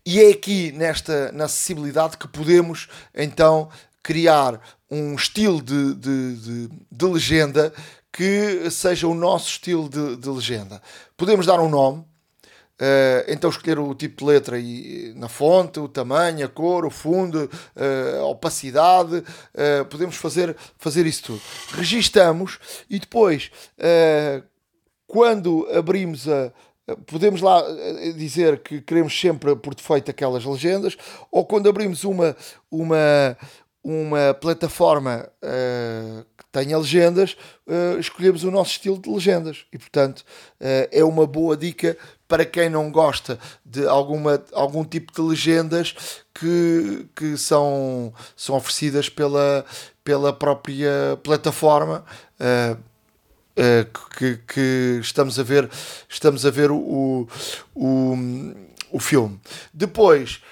E 0.05 0.21
é 0.21 0.31
aqui 0.31 0.71
nesta 0.73 1.33
na 1.33 1.47
acessibilidade 1.47 2.17
que 2.17 2.29
podemos 2.29 2.89
então 3.13 3.69
criar 4.03 4.61
um 4.89 5.17
estilo 5.17 5.61
de, 5.61 5.95
de, 5.95 6.37
de, 6.37 6.71
de 6.93 7.05
legenda 7.07 7.73
que 8.17 8.71
seja 8.71 9.07
o 9.07 9.15
nosso 9.15 9.49
estilo 9.49 9.89
de, 9.89 10.17
de 10.17 10.29
legenda. 10.29 10.81
Podemos 11.17 11.47
dar 11.47 11.61
um 11.61 11.69
nome, 11.69 12.05
Uh, 12.77 13.25
então 13.27 13.49
escolher 13.49 13.79
o 13.79 13.95
tipo 13.95 14.19
de 14.19 14.25
letra 14.31 14.59
e, 14.59 15.15
na 15.17 15.31
fonte, 15.31 15.81
o 15.81 15.89
tamanho, 15.89 16.45
a 16.45 16.49
cor, 16.49 16.85
o 16.85 16.91
fundo, 16.91 17.51
uh, 17.75 18.21
a 18.21 18.27
opacidade, 18.27 19.17
uh, 19.17 19.85
podemos 19.89 20.17
fazer, 20.17 20.55
fazer 20.77 21.07
isso 21.07 21.23
tudo. 21.23 21.41
Registamos 21.73 22.59
e 22.91 22.99
depois, 22.99 23.51
quando 25.07 25.67
abrimos 25.75 26.29
a. 26.29 26.53
Podemos 27.07 27.41
lá 27.41 27.63
dizer 28.15 28.61
que 28.61 28.81
queremos 28.83 29.19
sempre 29.19 29.57
por 29.57 29.75
defeito 29.75 30.11
aquelas 30.11 30.45
legendas, 30.45 30.97
ou 31.33 31.47
quando 31.47 31.69
abrimos 31.69 32.05
uma, 32.05 32.37
uma, 32.71 33.37
uma 33.83 34.35
plataforma 34.35 35.29
tenha 36.57 36.79
legendas, 36.79 37.37
uh, 37.67 38.01
escolhemos 38.01 38.43
o 38.43 38.51
nosso 38.51 38.71
estilo 38.71 38.99
de 38.99 39.11
legendas. 39.11 39.67
E, 39.71 39.77
portanto, 39.77 40.21
uh, 40.21 40.89
é 40.91 41.05
uma 41.05 41.27
boa 41.27 41.55
dica 41.55 41.99
para 42.27 42.47
quem 42.47 42.71
não 42.71 42.91
gosta 42.91 43.39
de 43.63 43.87
alguma, 43.87 44.43
algum 44.55 44.83
tipo 44.83 45.13
de 45.13 45.21
legendas 45.21 45.95
que, 46.33 47.07
que 47.15 47.37
são, 47.37 48.11
são 48.35 48.57
oferecidas 48.57 49.11
pela, 49.11 49.67
pela 50.03 50.33
própria 50.33 51.19
plataforma. 51.23 52.05
Uh, 52.41 52.97
que, 54.19 54.39
que, 54.47 54.99
estamos 55.01 55.39
a 55.41 55.43
ver 55.43 55.71
estamos 56.11 56.45
a 56.45 56.51
ver 56.51 56.71
o, 56.71 57.27
o, 57.75 58.19
o 58.93 59.01
filme 59.01 59.41
depois 59.73 60.43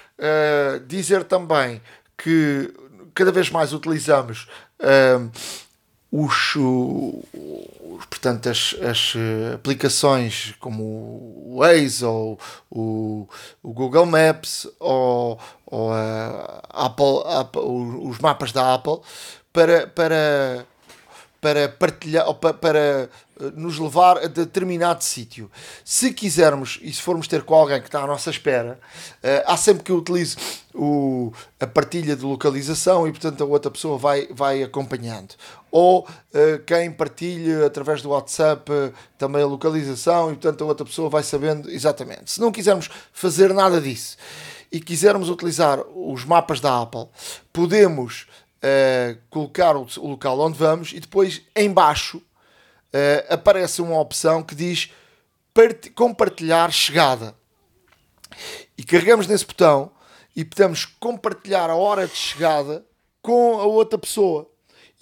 dizer 0.87 1.23
também 1.23 1.79
que 2.17 2.73
cada 3.13 3.31
vez 3.31 3.51
mais 3.51 3.73
utilizamos 3.73 4.47
os, 6.23 6.55
os, 6.55 8.05
portanto, 8.05 8.49
as, 8.49 8.75
as 8.81 9.13
aplicações 9.53 10.53
como 10.59 10.83
o 10.83 11.57
Waze 11.59 12.05
ou 12.05 12.39
o, 12.69 13.27
o 13.61 13.73
Google 13.73 14.05
Maps 14.05 14.67
ou, 14.79 15.39
ou 15.65 15.91
a 15.91 16.61
Apple, 16.69 17.23
Apple, 17.25 17.61
os 17.61 18.19
mapas 18.19 18.51
da 18.51 18.73
Apple 18.73 18.99
para, 19.51 19.87
para, 19.87 20.65
para 21.41 21.69
partilhar 21.69 22.27
ou 22.27 22.35
para, 22.35 22.53
para 22.53 23.09
nos 23.55 23.77
levar 23.77 24.17
a 24.17 24.27
determinado 24.27 25.03
sítio. 25.03 25.51
Se 25.83 26.13
quisermos 26.13 26.79
e 26.81 26.91
se 26.93 27.01
formos 27.01 27.27
ter 27.27 27.43
com 27.43 27.53
alguém 27.53 27.81
que 27.81 27.87
está 27.87 28.01
à 28.01 28.07
nossa 28.07 28.29
espera, 28.29 28.79
uh, 29.23 29.43
há 29.45 29.57
sempre 29.57 29.83
que 29.83 29.91
eu 29.91 29.97
utilize 29.97 30.37
o, 30.73 31.33
a 31.59 31.67
partilha 31.67 32.15
de 32.15 32.23
localização 32.23 33.07
e, 33.07 33.11
portanto, 33.11 33.43
a 33.43 33.45
outra 33.45 33.69
pessoa 33.69 33.97
vai, 33.97 34.27
vai 34.31 34.63
acompanhando. 34.63 35.35
Ou 35.77 36.07
uh, 36.07 36.63
quem 36.65 36.89
partilha 36.89 37.65
através 37.65 38.01
do 38.01 38.11
WhatsApp 38.11 38.71
uh, 38.71 38.93
também 39.17 39.43
a 39.43 39.45
localização 39.45 40.31
e, 40.31 40.35
portanto, 40.35 40.63
a 40.63 40.67
outra 40.67 40.85
pessoa 40.85 41.09
vai 41.09 41.21
sabendo 41.21 41.69
exatamente. 41.69 42.31
Se 42.31 42.39
não 42.39 42.49
quisermos 42.49 42.89
fazer 43.11 43.53
nada 43.53 43.81
disso 43.81 44.15
e 44.71 44.79
quisermos 44.79 45.27
utilizar 45.29 45.81
os 45.93 46.23
mapas 46.23 46.61
da 46.61 46.81
Apple, 46.81 47.09
podemos 47.51 48.25
colocar 49.29 49.75
o, 49.75 49.85
o 49.97 50.07
local 50.07 50.39
onde 50.39 50.57
vamos 50.57 50.93
e 50.93 50.99
depois, 51.01 51.41
em 51.53 51.69
baixo, 51.69 52.19
uh, 52.19 53.33
aparece 53.33 53.81
uma 53.81 53.99
opção 53.99 54.41
que 54.41 54.55
diz 54.55 54.89
compartilhar 55.93 56.71
chegada. 56.71 57.35
E 58.77 58.83
carregamos 58.85 59.27
nesse 59.27 59.45
botão 59.45 59.91
e 60.33 60.45
podemos 60.45 60.85
compartilhar 60.85 61.69
a 61.69 61.75
hora 61.75 62.07
de 62.07 62.15
chegada 62.15 62.85
com 63.21 63.59
a 63.59 63.65
outra 63.65 63.99
pessoa. 63.99 64.54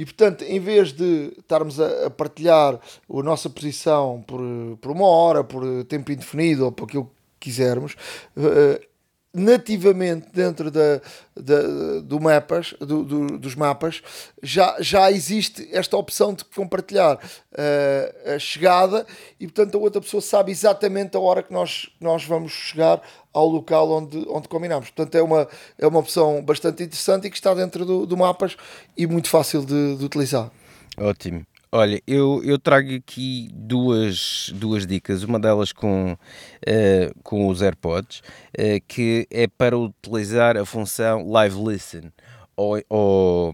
E 0.03 0.05
portanto, 0.05 0.43
em 0.43 0.59
vez 0.59 0.91
de 0.91 1.31
estarmos 1.39 1.79
a, 1.79 2.07
a 2.07 2.09
partilhar 2.09 2.73
a 2.75 3.23
nossa 3.23 3.49
posição 3.49 4.21
por, 4.27 4.41
por 4.81 4.91
uma 4.91 5.07
hora, 5.07 5.45
por 5.45 5.63
tempo 5.85 6.11
indefinido 6.11 6.65
ou 6.65 6.73
por 6.73 6.83
aquilo 6.83 7.05
que 7.39 7.49
quisermos, 7.49 7.95
uh, 8.35 8.85
nativamente 9.33 10.27
dentro 10.31 10.69
da, 10.69 11.01
da 11.35 11.99
do 12.03 12.19
mapas, 12.19 12.75
do, 12.79 13.03
do, 13.03 13.39
dos 13.39 13.55
mapas, 13.55 14.03
já, 14.43 14.75
já 14.79 15.11
existe 15.11 15.67
esta 15.71 15.97
opção 15.97 16.33
de 16.33 16.45
compartilhar 16.45 17.15
uh, 17.15 18.35
a 18.35 18.37
chegada 18.37 19.07
e, 19.39 19.47
portanto, 19.47 19.75
a 19.75 19.81
outra 19.81 19.99
pessoa 19.99 20.21
sabe 20.21 20.51
exatamente 20.51 21.17
a 21.17 21.19
hora 21.19 21.41
que 21.41 21.51
nós, 21.51 21.89
nós 21.99 22.23
vamos 22.23 22.51
chegar 22.51 23.01
ao 23.33 23.47
local 23.47 23.89
onde, 23.89 24.23
onde 24.29 24.47
combinamos. 24.47 24.91
Portanto, 24.91 25.15
é 25.15 25.21
uma, 25.23 25.47
é 25.79 25.87
uma 25.87 25.99
opção 25.99 26.43
bastante 26.43 26.83
interessante 26.83 27.25
e 27.25 27.31
que 27.31 27.35
está 27.35 27.53
dentro 27.55 27.83
do, 27.85 28.05
do 28.05 28.15
mapas 28.15 28.55
e 28.95 29.07
muito 29.07 29.29
fácil 29.29 29.65
de, 29.65 29.95
de 29.97 30.05
utilizar. 30.05 30.51
Ótimo. 30.95 31.43
Olha, 31.75 31.99
eu, 32.05 32.39
eu 32.45 32.59
trago 32.59 32.93
aqui 32.93 33.49
duas, 33.51 34.51
duas 34.53 34.85
dicas, 34.85 35.23
uma 35.23 35.39
delas 35.39 35.73
com, 35.73 36.13
uh, 36.13 37.19
com 37.23 37.47
os 37.47 37.63
AirPods, 37.63 38.19
uh, 38.19 38.79
que 38.87 39.25
é 39.31 39.47
para 39.47 39.75
utilizar 39.75 40.55
a 40.55 40.65
função 40.65 41.27
Live 41.27 41.57
Listen, 41.59 42.11
ou, 42.55 42.79
ou, 42.87 43.53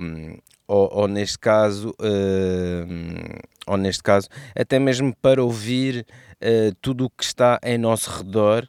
ou, 0.68 0.90
ou 0.92 1.08
neste 1.08 1.40
caso, 1.40 1.92
uh, 1.92 3.40
ou 3.66 3.78
neste 3.78 4.04
caso, 4.04 4.28
até 4.54 4.78
mesmo 4.80 5.16
para 5.22 5.42
ouvir 5.42 6.06
tudo 6.82 7.06
o 7.06 7.10
que 7.10 7.24
está 7.24 7.58
em 7.64 7.78
nosso 7.78 8.10
redor, 8.12 8.68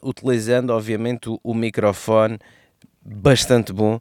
utilizando 0.00 0.70
obviamente 0.70 1.28
o, 1.28 1.40
o 1.42 1.54
microfone 1.54 2.38
bastante 3.02 3.72
bom 3.72 3.98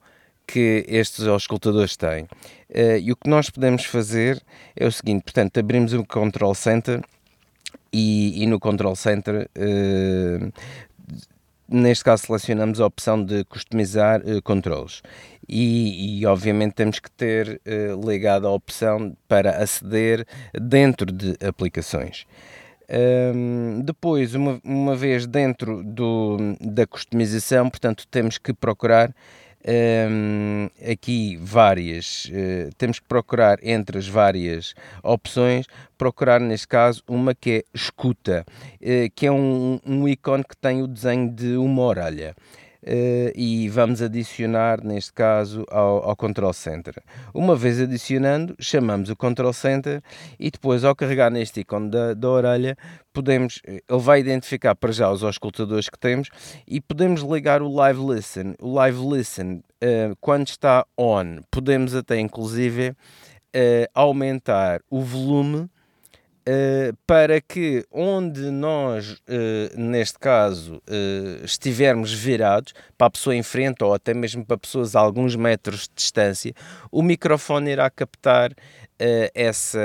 que 0.48 0.86
estes 0.88 1.28
auscultadores 1.28 1.98
têm. 1.98 2.24
Uh, 2.70 2.98
e 3.02 3.12
o 3.12 3.16
que 3.16 3.30
nós 3.30 3.50
podemos 3.50 3.86
fazer 3.86 4.42
é 4.76 4.88
o 4.88 4.92
seguinte: 4.92 5.24
portanto, 5.24 5.60
abrimos 5.60 5.94
o 5.94 6.06
Control 6.06 6.56
Center 6.56 7.02
e, 7.92 8.44
e 8.44 8.48
no 8.48 8.60
Control 8.60 8.96
Center, 8.96 9.50
uh, 9.58 10.54
neste 11.68 12.04
caso, 12.04 12.26
selecionamos 12.28 12.80
a 12.80 12.86
opção 12.86 13.24
de 13.24 13.44
customizar 13.46 14.22
uh, 14.22 14.42
controles. 14.42 15.02
E, 15.50 16.20
e, 16.20 16.26
obviamente 16.26 16.74
temos 16.74 17.00
que 17.00 17.10
ter 17.10 17.62
uh, 17.66 18.10
ligado 18.10 18.46
a 18.48 18.52
opção 18.52 19.16
para 19.30 19.64
aceder 19.64 20.28
dentro 20.54 21.10
de 21.10 21.38
aplicações. 21.46 22.26
Um, 22.90 23.82
depois, 23.84 24.34
uma, 24.34 24.62
uma 24.64 24.96
vez 24.96 25.26
dentro 25.26 25.84
do, 25.84 26.38
da 26.60 26.86
customização, 26.86 27.70
portanto, 27.70 28.06
temos 28.10 28.38
que 28.38 28.54
procurar 28.54 29.14
um, 29.68 30.70
aqui 30.90 31.38
várias, 31.42 32.26
uh, 32.26 32.70
temos 32.78 33.00
que 33.00 33.08
procurar 33.08 33.60
entre 33.62 33.98
as 33.98 34.08
várias 34.08 34.74
opções, 35.04 35.66
procurar 35.98 36.40
neste 36.40 36.68
caso 36.68 37.04
uma 37.08 37.36
que 37.36 37.52
é 37.52 37.64
escuta, 37.74 38.46
uh, 38.82 39.12
que 39.14 39.28
é 39.28 39.32
um, 39.32 39.80
um 39.86 40.08
ícone 40.08 40.44
que 40.44 40.56
tem 40.56 40.82
o 40.82 40.88
desenho 40.88 41.30
de 41.30 41.58
uma 41.58 41.82
orelha. 41.82 42.36
Uh, 42.88 43.32
e 43.36 43.68
vamos 43.70 44.02
adicionar, 44.02 44.84
neste 44.84 45.12
caso, 45.12 45.66
ao, 45.70 46.10
ao 46.10 46.16
Control 46.16 46.54
Center. 46.54 46.96
Uma 47.34 47.56
vez 47.56 47.80
adicionando, 47.82 48.56
chamamos 48.60 49.10
o 49.10 49.16
Control 49.16 49.52
Center 49.52 50.02
e 50.40 50.50
depois, 50.50 50.84
ao 50.84 50.96
carregar 50.96 51.30
neste 51.30 51.60
ícone 51.60 51.92
da, 51.92 52.14
da 52.14 52.30
orelha, 52.30 52.78
podemos, 53.12 53.62
ele 53.66 53.82
vai 54.00 54.20
identificar 54.20 54.76
para 54.76 54.92
já 54.92 55.12
os 55.12 55.24
auscultadores 55.24 55.90
que 55.90 56.00
temos 56.00 56.30
e 56.68 56.80
podemos 56.80 57.22
ligar 57.22 57.62
o 57.62 57.74
Live 57.74 58.00
Listen. 58.00 58.56
O 58.62 58.74
Live 58.74 59.00
Listen, 59.00 59.64
uh, 59.84 60.16
quando 60.22 60.48
está 60.48 60.86
on, 60.98 61.42
podemos 61.52 61.94
até 61.94 62.20
inclusive 62.20 62.90
uh, 62.90 62.96
aumentar 63.94 64.82
o 64.90 65.02
volume 65.02 65.70
Uh, 66.48 66.96
para 67.06 67.42
que 67.42 67.86
onde 67.92 68.50
nós, 68.50 69.12
uh, 69.12 69.78
neste 69.78 70.18
caso, 70.18 70.76
uh, 70.76 71.44
estivermos 71.44 72.14
virados 72.14 72.74
para 72.98 73.08
a 73.08 73.10
pessoa 73.10 73.36
em 73.36 73.44
frente 73.44 73.84
ou 73.84 73.94
até 73.94 74.14
mesmo 74.14 74.46
para 74.46 74.58
pessoas 74.58 74.96
a 74.96 75.02
alguns 75.02 75.36
metros 75.36 75.90
de 75.90 75.96
distância, 75.96 76.54
o 76.90 77.02
microfone 77.02 77.72
irá 77.72 77.90
captar 77.90 78.54
essa, 79.34 79.80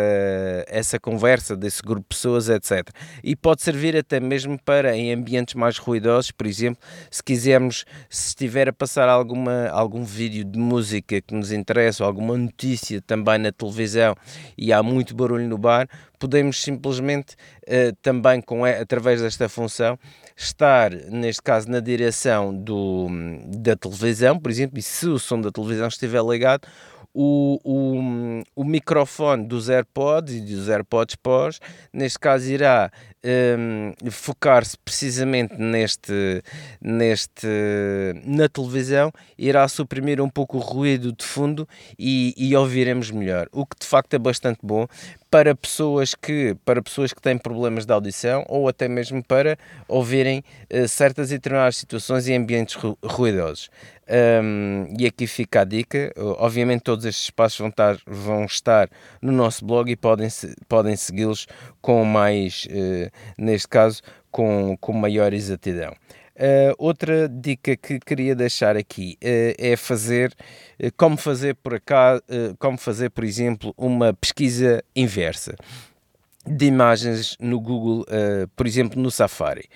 essa 0.67 0.99
conversa 0.99 1.57
desse 1.57 1.83
grupo 1.83 2.03
de 2.03 2.17
pessoas, 2.17 2.49
etc. 2.49 2.89
E 3.23 3.37
pode 3.37 3.63
servir 3.63 3.97
até 3.97 4.19
mesmo 4.21 4.59
para, 4.59 4.97
em 4.97 5.13
ambientes 5.13 5.55
mais 5.55 5.79
ruidosos, 5.79 6.31
por 6.31 6.47
exemplo, 6.47 6.83
se 7.11 7.23
quisermos, 7.23 7.85
se 8.09 8.29
estiver 8.29 8.69
a 8.69 8.73
passar 8.73 9.09
alguma, 9.09 9.69
algum 9.69 10.05
vídeo 10.05 10.45
de 10.45 10.59
música 10.59 11.21
que 11.21 11.35
nos 11.35 11.53
interessa 11.53 12.05
ou 12.05 12.09
alguma 12.09 12.37
notícia 12.37 13.01
também 13.03 13.39
na 13.39 13.53
televisão 13.53 14.15
e 14.57 14.73
há 14.73 14.83
muito 14.83 15.15
barulho 15.15 15.49
no 15.49 15.59
bar, 15.59 15.89
podemos 16.19 16.63
simplesmente 16.63 17.35
uh, 17.65 17.95
também, 18.01 18.41
com, 18.41 18.65
através 18.65 19.21
desta 19.21 19.49
função, 19.49 19.99
estar, 20.37 20.93
neste 20.93 21.43
caso, 21.43 21.69
na 21.69 21.81
direção 21.81 22.55
do, 22.55 23.09
da 23.49 23.75
televisão, 23.75 24.39
por 24.39 24.51
exemplo, 24.51 24.79
e 24.79 24.83
se 24.83 25.09
o 25.09 25.19
som 25.19 25.41
da 25.41 25.51
televisão 25.51 25.89
estiver 25.89 26.23
ligado, 26.23 26.69
o, 27.15 27.59
o, 27.65 28.43
o 28.57 28.65
microfone 28.65 29.47
dos 29.47 29.69
AirPods 29.69 30.35
e 30.35 30.41
dos 30.41 30.69
AirPods 30.69 31.17
Pros, 31.17 31.61
neste 31.93 32.19
caso 32.19 32.51
irá 32.51 32.91
um, 33.25 34.11
focar-se 34.11 34.77
precisamente 34.79 35.55
neste, 35.57 36.43
neste, 36.81 37.47
na 38.25 38.49
televisão, 38.49 39.12
irá 39.39 39.66
suprimir 39.68 40.20
um 40.20 40.29
pouco 40.29 40.59
o 40.59 40.61
ruído 40.61 41.12
de 41.12 41.25
fundo 41.25 41.68
e, 41.99 42.35
e 42.37 42.55
ouviremos 42.57 43.11
melhor, 43.11 43.49
o 43.53 43.64
que 43.64 43.77
de 43.79 43.87
facto 43.87 44.14
é 44.14 44.18
bastante 44.18 44.61
bom 44.62 44.87
para 45.31 45.55
pessoas 45.55 46.14
que 46.14 46.55
para 46.62 46.83
pessoas 46.83 47.11
que 47.14 47.23
têm 47.23 47.39
problemas 47.39 47.87
de 47.87 47.93
audição 47.95 48.45
ou 48.49 48.68
até 48.68 48.87
mesmo 48.87 49.25
para 49.25 49.57
ouvirem 49.89 50.45
uh, 50.70 50.87
certas 50.87 51.31
e 51.31 51.37
determinadas 51.37 51.77
situações 51.77 52.29
em 52.29 52.37
ambientes 52.37 52.75
ru 52.75 52.99
ruidosos. 53.03 53.70
Um, 54.12 54.95
e 54.99 55.07
aqui 55.07 55.27
fica 55.27 55.61
a 55.61 55.64
dica. 55.64 56.12
Obviamente, 56.39 56.83
todos 56.83 57.05
estes 57.05 57.25
espaços 57.25 57.59
vão 57.59 57.68
estar, 57.68 57.97
vão 58.07 58.45
estar 58.45 58.91
no 59.23 59.33
nosso 59.33 59.64
blog 59.64 59.91
e 59.91 59.97
podem, 59.97 60.29
podem 60.68 60.97
segui-los 60.97 61.47
com 61.81 62.05
mais, 62.05 62.66
uh, 62.66 63.11
neste 63.39 63.69
caso, 63.69 64.03
com, 64.31 64.77
com 64.81 64.93
maior 64.93 65.33
exatidão. 65.33 65.93
Uh, 66.35 66.75
outra 66.79 67.29
dica 67.29 67.77
que 67.77 68.01
queria 68.01 68.35
deixar 68.35 68.75
aqui 68.77 69.19
uh, 69.23 69.55
é 69.59 69.77
fazer 69.77 70.33
uh, 70.83 70.91
como 70.97 71.17
fazer 71.17 71.55
por 71.57 71.75
acaso, 71.75 72.23
como 72.59 72.79
fazer, 72.79 73.11
por 73.11 73.23
exemplo, 73.23 73.75
uma 73.77 74.15
pesquisa 74.15 74.83
inversa 74.97 75.55
de 76.47 76.65
imagens 76.65 77.37
no 77.39 77.61
Google, 77.61 78.05
por 78.57 78.67
exemplo, 78.67 79.01
no 79.01 79.13
Safari. 79.13 79.69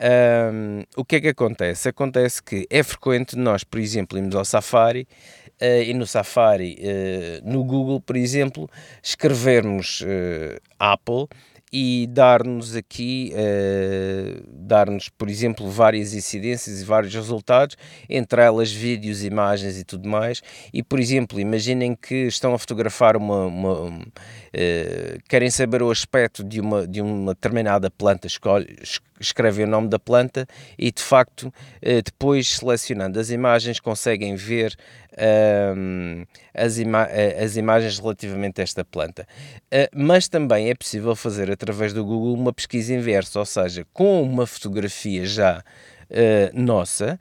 Um, 0.00 0.82
o 0.96 1.04
que 1.04 1.16
é 1.16 1.20
que 1.20 1.28
acontece? 1.28 1.90
Acontece 1.90 2.42
que 2.42 2.66
é 2.70 2.82
frequente 2.82 3.36
nós, 3.36 3.64
por 3.64 3.78
exemplo, 3.78 4.16
irmos 4.16 4.34
ao 4.34 4.46
Safari 4.46 5.06
uh, 5.60 5.82
e 5.84 5.92
no 5.92 6.06
Safari, 6.06 6.78
uh, 6.80 7.50
no 7.50 7.62
Google, 7.62 8.00
por 8.00 8.16
exemplo, 8.16 8.68
escrevermos 9.02 10.00
uh, 10.00 10.58
Apple 10.78 11.26
e 11.72 12.06
dar-nos 12.10 12.74
aqui, 12.74 13.32
uh, 13.34 14.42
dar-nos, 14.48 15.08
por 15.08 15.28
exemplo, 15.28 15.68
várias 15.70 16.14
incidências 16.14 16.80
e 16.80 16.84
vários 16.84 17.14
resultados, 17.14 17.76
entre 18.08 18.42
elas 18.42 18.72
vídeos, 18.72 19.22
imagens 19.24 19.78
e 19.78 19.84
tudo 19.84 20.08
mais. 20.08 20.42
E, 20.72 20.82
por 20.82 20.98
exemplo, 20.98 21.38
imaginem 21.38 21.94
que 21.94 22.26
estão 22.26 22.54
a 22.54 22.58
fotografar 22.58 23.16
uma. 23.16 23.46
uma 23.46 23.82
um, 23.82 23.98
uh, 24.00 25.22
querem 25.28 25.50
saber 25.50 25.82
o 25.82 25.90
aspecto 25.90 26.42
de 26.42 26.60
uma, 26.60 26.86
de 26.86 27.00
uma 27.00 27.34
determinada 27.34 27.90
planta, 27.90 28.26
escolhe, 28.26 28.76
escrevem 29.20 29.64
o 29.64 29.68
nome 29.68 29.88
da 29.88 29.98
planta 29.98 30.46
e, 30.78 30.90
de 30.90 31.02
facto, 31.02 31.42
uh, 31.48 32.02
depois 32.04 32.56
selecionando 32.56 33.20
as 33.20 33.30
imagens, 33.30 33.78
conseguem 33.78 34.34
ver 34.34 34.74
uh, 35.12 36.26
as, 36.54 36.78
ima 36.78 37.04
as, 37.04 37.56
imagens 37.56 37.98
relativamente 37.98 38.60
a 38.60 38.64
esta 38.64 38.84
planta. 38.84 39.26
Uh, 39.66 39.88
mas 39.94 40.28
também 40.28 40.70
é 40.70 40.74
possível 40.74 41.14
fazer 41.14 41.50
através 41.50 41.92
do 41.92 42.04
Google 42.04 42.34
uma 42.34 42.52
pesquisa 42.52 42.94
inversa, 42.94 43.38
ou 43.38 43.46
seja, 43.46 43.86
com 43.92 44.22
uma 44.22 44.46
fotografia 44.46 45.26
já 45.26 45.58
uh, 45.60 46.60
nossa, 46.60 47.18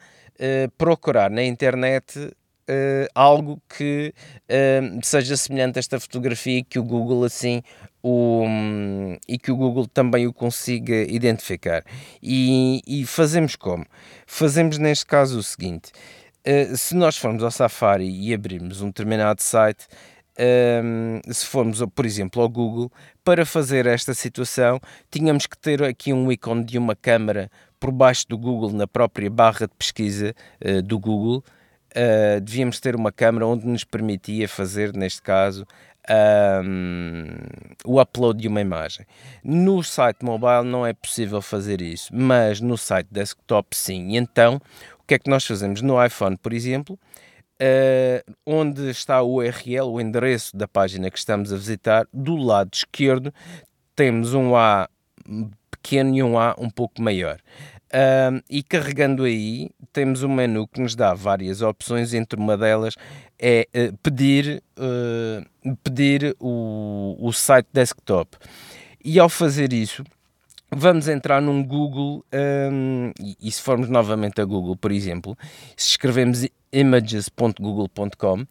procurar 0.78 1.30
na 1.30 1.44
internet 1.44 2.32
Uh, 2.70 3.10
algo 3.16 3.60
que 3.68 4.14
uh, 4.46 5.00
seja 5.02 5.36
semelhante 5.36 5.78
a 5.78 5.80
esta 5.80 6.00
fotografia 6.00 6.64
que 6.64 6.78
o 6.78 6.84
Google 6.84 7.24
assim 7.24 7.64
o, 8.04 8.44
um, 8.46 9.18
e 9.28 9.40
que 9.40 9.52
o 9.52 9.56
Google 9.56 9.88
também 9.88 10.28
o 10.28 10.34
consiga 10.34 10.94
identificar. 10.94 11.84
E, 12.22 12.82
e, 12.86 13.06
fazemos 13.08 13.56
como? 13.56 13.86
Fazemos 14.28 14.78
neste 14.78 15.06
caso 15.06 15.40
o 15.40 15.44
seguinte: 15.44 15.92
eh, 16.44 16.76
se 16.76 16.96
nós 16.96 17.18
formos 17.18 17.44
ao 17.44 17.52
Safari 17.52 18.10
e 18.10 18.34
abrirmos 18.34 18.82
um 18.82 18.88
determinado 18.88 19.42
site, 19.42 19.88
um, 20.84 21.20
se 21.32 21.46
formos, 21.46 21.84
por 21.94 22.06
exemplo, 22.06 22.42
ao 22.42 22.48
Google, 22.48 22.92
para 23.24 23.46
fazer 23.46 23.86
esta 23.86 24.14
situação, 24.14 24.80
tínhamos 25.12 25.46
que 25.46 25.58
ter 25.58 25.84
aqui 25.84 26.14
um 26.14 26.32
ícone 26.32 26.64
de 26.64 26.78
uma 26.78 26.96
câmera 26.96 27.52
por 27.80 27.92
baixo 27.92 28.26
do 28.28 28.38
Google, 28.38 28.72
na 28.72 28.88
própria 28.88 29.30
barra 29.30 29.68
de 29.68 29.76
pesquisa 29.78 30.34
uh, 30.66 30.82
do 30.82 30.98
Google. 30.98 31.44
Uh, 31.96 32.40
devíamos 32.42 32.80
ter 32.80 32.96
uma 32.96 33.12
câmera 33.12 33.48
onde 33.48 33.66
nos 33.66 33.84
permitia 33.84 34.48
fazer, 34.48 34.96
neste 34.96 35.22
caso, 35.22 35.66
um, 36.64 37.26
o 37.84 38.00
upload 38.00 38.40
de 38.40 38.48
uma 38.48 38.62
imagem. 38.62 39.06
No 39.44 39.84
site 39.84 40.24
mobile 40.24 40.64
não 40.64 40.86
é 40.86 40.94
possível 40.94 41.42
fazer 41.42 41.82
isso, 41.82 42.14
mas 42.14 42.62
no 42.62 42.78
site 42.78 43.08
desktop 43.12 43.76
sim. 43.76 44.16
Então 44.16 44.62
que 45.10 45.16
é 45.16 45.20
que 45.20 45.30
nós 45.30 45.44
fazemos? 45.44 45.82
No 45.82 46.04
iPhone, 46.04 46.38
por 46.38 46.54
exemplo, 46.54 46.98
uh, 47.60 48.34
onde 48.46 48.92
está 48.92 49.20
o 49.24 49.38
URL, 49.38 49.90
o 49.90 50.00
endereço 50.00 50.56
da 50.56 50.68
página 50.68 51.10
que 51.10 51.18
estamos 51.18 51.52
a 51.52 51.56
visitar, 51.56 52.08
do 52.14 52.36
lado 52.36 52.70
esquerdo 52.72 53.34
temos 53.96 54.36
um 54.36 54.56
A 54.56 54.88
pequeno 55.72 56.16
e 56.16 56.22
um 56.22 56.38
A 56.38 56.56
um 56.60 56.70
pouco 56.70 57.02
maior. 57.02 57.40
Uh, 57.92 58.44
e 58.48 58.62
carregando 58.62 59.24
aí, 59.24 59.72
temos 59.92 60.22
um 60.22 60.30
menu 60.32 60.68
que 60.68 60.80
nos 60.80 60.96
dá 60.96 61.14
várias 61.16 61.62
opções, 61.64 62.14
entre 62.14 62.40
uma 62.40 62.56
delas 62.56 62.96
é 63.40 63.68
uh, 63.76 63.98
pedir, 64.04 64.62
uh, 64.78 65.76
pedir 65.84 66.36
o, 66.40 67.18
o 67.20 67.34
site 67.34 67.68
desktop. 67.74 68.38
E 69.04 69.18
ao 69.18 69.28
fazer 69.28 69.74
isso, 69.74 70.04
vamos 70.72 71.08
entrar 71.08 71.42
num 71.42 71.64
Google 71.64 72.24
um, 72.72 73.12
e, 73.42 73.52
se 73.52 73.62
formos 73.62 73.90
novamente 73.90 74.40
a 74.40 74.46
Google, 74.46 74.76
por 74.76 74.92
exemplo, 74.92 75.38
se 75.76 75.92
escrevemos 75.92 76.46
images.google.com, 76.72 78.46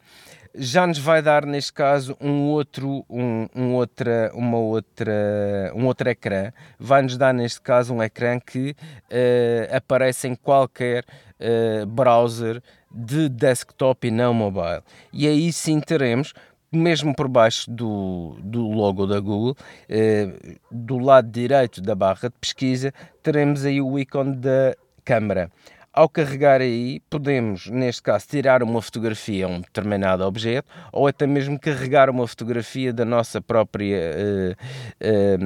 já 0.55 0.85
nos 0.87 0.97
vai 0.97 1.21
dar 1.21 1.45
neste 1.45 1.73
caso 1.73 2.17
um 2.19 2.49
outro, 2.49 3.05
um, 3.09 3.47
um, 3.55 3.73
outra, 3.73 4.31
uma 4.33 4.57
outra, 4.57 5.71
um 5.75 5.85
outro 5.85 6.09
ecrã, 6.09 6.51
vai 6.79 7.01
nos 7.01 7.17
dar 7.17 7.33
neste 7.33 7.61
caso 7.61 7.93
um 7.93 8.01
ecrã 8.01 8.39
que 8.39 8.71
uh, 8.71 9.75
aparece 9.75 10.27
em 10.27 10.35
qualquer 10.35 11.05
uh, 11.39 11.85
browser 11.85 12.61
de 12.91 13.29
desktop 13.29 14.07
e 14.07 14.11
não 14.11 14.33
mobile. 14.33 14.81
E 15.13 15.27
aí 15.27 15.53
sim 15.53 15.79
teremos 15.79 16.33
mesmo 16.71 17.15
por 17.15 17.27
baixo 17.27 17.69
do, 17.69 18.35
do 18.43 18.67
logo 18.67 19.07
da 19.07 19.19
Google, 19.19 19.55
eh, 19.87 20.57
do 20.69 20.99
lado 20.99 21.29
direito 21.29 21.81
da 21.81 21.95
barra 21.95 22.29
de 22.29 22.35
pesquisa, 22.39 22.93
teremos 23.23 23.65
aí 23.65 23.81
o 23.81 23.97
ícone 23.97 24.35
da 24.35 24.75
câmera. 25.03 25.49
Ao 25.91 26.07
carregar 26.07 26.61
aí, 26.61 27.01
podemos, 27.09 27.67
neste 27.67 28.03
caso, 28.03 28.27
tirar 28.27 28.61
uma 28.61 28.81
fotografia 28.81 29.45
a 29.45 29.49
um 29.49 29.59
determinado 29.59 30.23
objeto 30.23 30.67
ou 30.93 31.07
até 31.07 31.25
mesmo 31.25 31.59
carregar 31.59 32.09
uma 32.09 32.27
fotografia 32.27 32.93
da 32.93 33.03
nossa 33.03 33.41
própria 33.41 33.95
eh, 33.95 34.55
eh, 34.99 35.37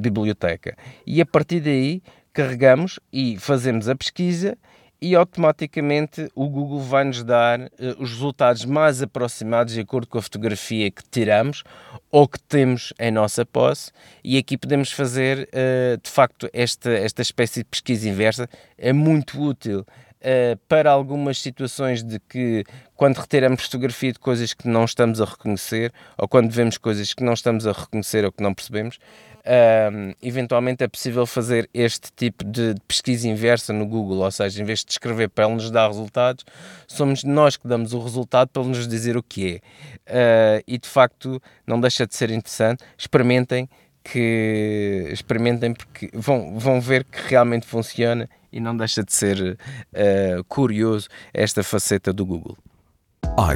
biblioteca. 0.00 0.76
E 1.06 1.20
a 1.20 1.26
partir 1.26 1.60
daí, 1.60 2.02
carregamos 2.32 2.98
e 3.12 3.38
fazemos 3.38 3.88
a 3.88 3.94
pesquisa 3.94 4.58
e 5.04 5.14
automaticamente 5.14 6.30
o 6.34 6.48
Google 6.48 6.80
vai 6.80 7.04
nos 7.04 7.22
dar 7.22 7.60
uh, 7.60 7.68
os 7.98 8.12
resultados 8.12 8.64
mais 8.64 9.02
aproximados 9.02 9.74
de 9.74 9.80
acordo 9.80 10.06
com 10.06 10.16
a 10.16 10.22
fotografia 10.22 10.90
que 10.90 11.02
tiramos 11.10 11.62
ou 12.10 12.26
que 12.26 12.40
temos 12.40 12.94
em 12.98 13.10
nossa 13.10 13.44
posse 13.44 13.92
e 14.24 14.38
aqui 14.38 14.56
podemos 14.56 14.90
fazer 14.90 15.46
uh, 15.52 16.00
de 16.02 16.08
facto 16.08 16.48
esta, 16.54 16.90
esta 16.90 17.20
espécie 17.20 17.60
de 17.60 17.66
pesquisa 17.66 18.08
inversa. 18.08 18.48
É 18.78 18.94
muito 18.94 19.38
útil 19.38 19.80
uh, 19.80 20.56
para 20.66 20.90
algumas 20.90 21.38
situações 21.38 22.02
de 22.02 22.18
que 22.18 22.64
quando 22.96 23.18
retiramos 23.18 23.64
fotografia 23.64 24.10
de 24.10 24.18
coisas 24.18 24.54
que 24.54 24.66
não 24.66 24.86
estamos 24.86 25.20
a 25.20 25.26
reconhecer 25.26 25.92
ou 26.16 26.26
quando 26.26 26.50
vemos 26.50 26.78
coisas 26.78 27.12
que 27.12 27.22
não 27.22 27.34
estamos 27.34 27.66
a 27.66 27.72
reconhecer 27.72 28.24
ou 28.24 28.32
que 28.32 28.42
não 28.42 28.54
percebemos, 28.54 28.98
uh, 29.44 30.16
eventualmente 30.22 30.82
é 30.82 30.88
possível 30.88 31.26
fazer 31.26 31.68
este 31.72 32.10
tipo 32.14 32.44
de, 32.44 32.74
de, 32.74 32.80
pesquisa 32.86 33.28
inversa 33.28 33.72
no 33.72 33.86
Google, 33.86 34.18
ou 34.18 34.30
seja, 34.30 34.62
em 34.62 34.64
vez 34.64 34.84
de 34.84 34.92
escrever 34.92 35.28
para 35.28 35.44
ele 35.44 35.54
nos 35.54 35.70
dar 35.70 35.88
resultados, 35.88 36.44
somos 36.86 37.24
nós 37.24 37.56
que 37.56 37.68
damos 37.68 37.92
o 37.92 38.00
resultado 38.00 38.48
para 38.48 38.62
ele 38.62 38.70
nos 38.70 38.88
dizer 38.88 39.16
o 39.16 39.22
que 39.22 39.60
é. 40.08 40.58
Uh, 40.58 40.64
e 40.66 40.78
de 40.78 40.88
facto 40.88 41.40
não 41.66 41.80
deixa 41.80 42.06
de 42.06 42.14
ser 42.14 42.30
interessante. 42.30 42.84
Experimentem 42.96 43.68
que 44.02 45.08
experimentem 45.10 45.72
porque 45.72 46.10
vão, 46.12 46.58
vão 46.58 46.80
ver 46.80 47.04
que 47.04 47.18
realmente 47.28 47.66
funciona 47.66 48.28
e 48.52 48.60
não 48.60 48.76
deixa 48.76 49.02
de 49.02 49.12
ser 49.12 49.56
uh, 49.56 50.44
curioso 50.44 51.08
esta 51.32 51.62
faceta 51.62 52.12
do 52.12 52.26
Google 52.26 52.56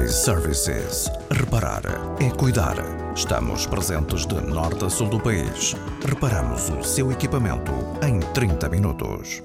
iServices. 0.03 1.09
Reparar 1.31 1.83
é 2.19 2.29
cuidar. 2.31 2.75
Estamos 3.15 3.65
presentes 3.65 4.25
de 4.25 4.35
norte 4.41 4.85
a 4.85 4.89
sul 4.89 5.07
do 5.09 5.19
país. 5.19 5.75
Reparamos 6.05 6.69
o 6.69 6.83
seu 6.83 7.11
equipamento 7.11 7.71
em 8.05 8.19
30 8.33 8.69
minutos. 8.69 9.43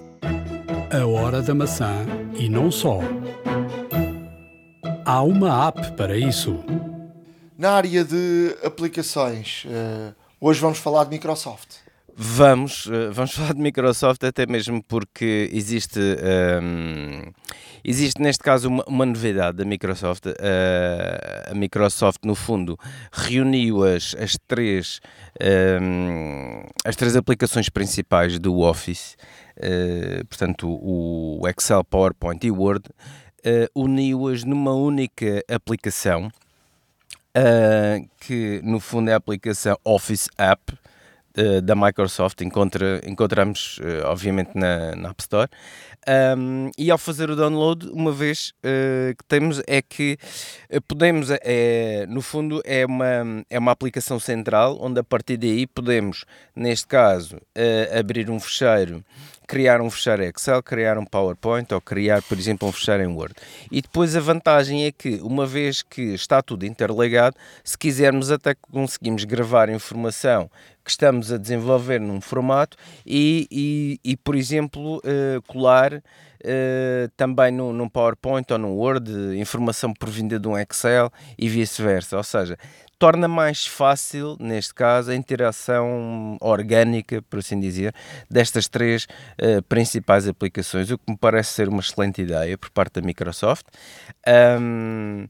A 0.90 1.06
hora 1.06 1.42
da 1.42 1.54
maçã 1.54 2.06
e 2.36 2.48
não 2.48 2.70
só. 2.70 3.00
Há 5.04 5.22
uma 5.22 5.68
app 5.68 5.92
para 5.92 6.16
isso. 6.16 6.58
Na 7.56 7.72
área 7.72 8.04
de 8.04 8.56
aplicações, 8.64 9.64
uh, 9.66 10.14
hoje 10.40 10.60
vamos 10.60 10.78
falar 10.78 11.04
de 11.04 11.10
Microsoft. 11.10 11.76
Vamos, 12.16 12.86
uh, 12.86 13.12
vamos 13.12 13.32
falar 13.36 13.54
de 13.54 13.60
Microsoft 13.60 14.24
até 14.24 14.46
mesmo 14.46 14.82
porque 14.82 15.50
existe. 15.52 16.00
Um, 16.00 17.32
Existe 17.84 18.22
neste 18.22 18.42
caso 18.42 18.68
uma, 18.68 18.82
uma 18.86 19.04
novidade 19.04 19.58
da 19.58 19.64
Microsoft. 19.64 20.24
Uh, 20.24 21.50
a 21.50 21.54
Microsoft, 21.54 22.20
no 22.24 22.34
fundo, 22.34 22.78
reuniu 23.12 23.84
as, 23.84 24.16
as, 24.18 24.38
três, 24.48 25.00
um, 25.82 26.62
as 26.82 26.96
três 26.96 27.14
aplicações 27.14 27.68
principais 27.68 28.38
do 28.38 28.60
Office, 28.60 29.18
uh, 29.58 30.24
portanto, 30.26 30.66
o 30.66 31.42
Excel, 31.46 31.84
PowerPoint 31.84 32.46
e 32.46 32.50
Word, 32.50 32.88
uh, 32.88 33.68
uniu-as 33.74 34.44
numa 34.44 34.72
única 34.72 35.44
aplicação. 35.46 36.30
que 38.20 38.62
no 38.64 38.80
fundo 38.80 39.10
é 39.10 39.12
a 39.12 39.16
aplicação 39.16 39.76
Office 39.84 40.28
App, 40.38 40.72
da 41.62 41.74
Microsoft 41.74 42.40
encontra, 42.42 43.00
encontramos 43.04 43.78
uh, 43.78 44.06
obviamente 44.06 44.50
na, 44.54 44.94
na 44.94 45.10
App 45.10 45.20
Store. 45.20 45.50
Um, 46.36 46.70
e 46.76 46.90
ao 46.90 46.98
fazer 46.98 47.30
o 47.30 47.34
download 47.34 47.88
uma 47.88 48.12
vez 48.12 48.52
uh, 48.58 49.16
que 49.16 49.24
temos 49.26 49.60
é 49.66 49.80
que 49.82 50.18
podemos 50.86 51.28
é, 51.30 52.06
no 52.08 52.20
fundo 52.20 52.60
é 52.64 52.84
uma, 52.84 53.44
é 53.48 53.58
uma 53.58 53.72
aplicação 53.72 54.20
central 54.20 54.78
onde 54.80 55.00
a 55.00 55.04
partir 55.04 55.38
daí 55.38 55.66
podemos 55.66 56.24
neste 56.54 56.86
caso 56.86 57.40
abrir 57.98 58.28
um 58.28 58.38
fecheiro 58.38 59.02
criar 59.46 59.80
um 59.80 59.90
fecheiro 59.90 60.22
Excel, 60.22 60.62
criar 60.62 60.98
um 60.98 61.04
PowerPoint 61.04 61.72
ou 61.72 61.80
criar, 61.80 62.22
por 62.22 62.38
exemplo, 62.38 62.68
um 62.68 62.72
fecheiro 62.72 63.02
em 63.02 63.06
Word. 63.06 63.34
E 63.70 63.80
depois 63.80 64.16
a 64.16 64.20
vantagem 64.20 64.84
é 64.84 64.92
que, 64.92 65.20
uma 65.22 65.46
vez 65.46 65.82
que 65.82 66.14
está 66.14 66.42
tudo 66.42 66.66
interligado, 66.66 67.36
se 67.62 67.76
quisermos 67.76 68.30
até 68.30 68.54
conseguimos 68.54 69.24
gravar 69.24 69.68
informação 69.68 70.50
que 70.84 70.90
estamos 70.90 71.32
a 71.32 71.38
desenvolver 71.38 71.98
num 71.98 72.20
formato 72.20 72.76
e, 73.06 73.48
e, 73.50 73.98
e 74.04 74.16
por 74.16 74.36
exemplo, 74.36 74.98
uh, 74.98 75.42
colar 75.46 76.02
uh, 76.44 77.08
também 77.16 77.50
no, 77.50 77.72
num 77.72 77.88
PowerPoint 77.88 78.52
ou 78.52 78.58
num 78.58 78.72
Word 78.72 79.10
informação 79.38 79.92
provinda 79.92 80.38
de 80.38 80.46
um 80.46 80.58
Excel 80.58 81.10
e 81.38 81.48
vice-versa. 81.48 82.16
Ou 82.16 82.22
seja, 82.22 82.58
torna 82.98 83.26
mais 83.26 83.66
fácil, 83.66 84.36
neste 84.38 84.74
caso, 84.74 85.10
a 85.10 85.14
interação 85.14 86.36
orgânica, 86.40 87.22
por 87.22 87.40
assim 87.40 87.58
dizer, 87.58 87.94
destas 88.30 88.68
três 88.68 89.06
uh, 89.40 89.62
principais 89.68 90.28
aplicações, 90.28 90.90
o 90.90 90.98
que 90.98 91.10
me 91.10 91.16
parece 91.16 91.52
ser 91.52 91.68
uma 91.68 91.80
excelente 91.80 92.22
ideia 92.22 92.56
por 92.56 92.70
parte 92.70 93.00
da 93.00 93.02
Microsoft. 93.02 93.66
Um, 94.60 95.26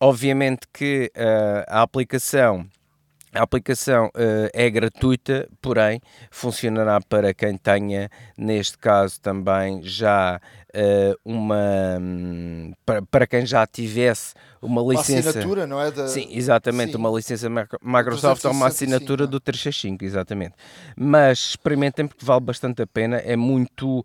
obviamente 0.00 0.66
que 0.72 1.10
uh, 1.16 1.64
a 1.68 1.82
aplicação 1.82 2.66
a 3.34 3.42
aplicação 3.42 4.06
uh, 4.06 4.48
é 4.52 4.70
gratuita, 4.70 5.48
porém 5.60 6.00
funcionará 6.30 7.00
para 7.00 7.34
quem 7.34 7.56
tenha, 7.56 8.08
neste 8.38 8.78
caso 8.78 9.20
também 9.20 9.82
já 9.82 10.40
uh, 10.74 11.18
uma. 11.24 11.98
Um, 12.00 12.72
para, 12.86 13.02
para 13.02 13.26
quem 13.26 13.44
já 13.44 13.66
tivesse 13.66 14.34
uma 14.62 14.80
licença. 14.82 15.30
Uma 15.30 15.30
assinatura, 15.30 15.66
não 15.66 15.80
é? 15.80 15.90
Da... 15.90 16.06
Sim, 16.06 16.28
exatamente, 16.30 16.92
Sim. 16.92 16.98
uma 16.98 17.10
licença 17.10 17.48
Microsoft 17.50 18.44
ou 18.44 18.52
uma 18.52 18.68
assinatura 18.68 19.26
do 19.26 19.40
365, 19.40 20.04
exatamente. 20.04 20.54
Mas 20.96 21.38
experimentem 21.50 22.06
porque 22.06 22.24
vale 22.24 22.40
bastante 22.40 22.82
a 22.82 22.86
pena, 22.86 23.16
é 23.16 23.34
muito. 23.34 24.04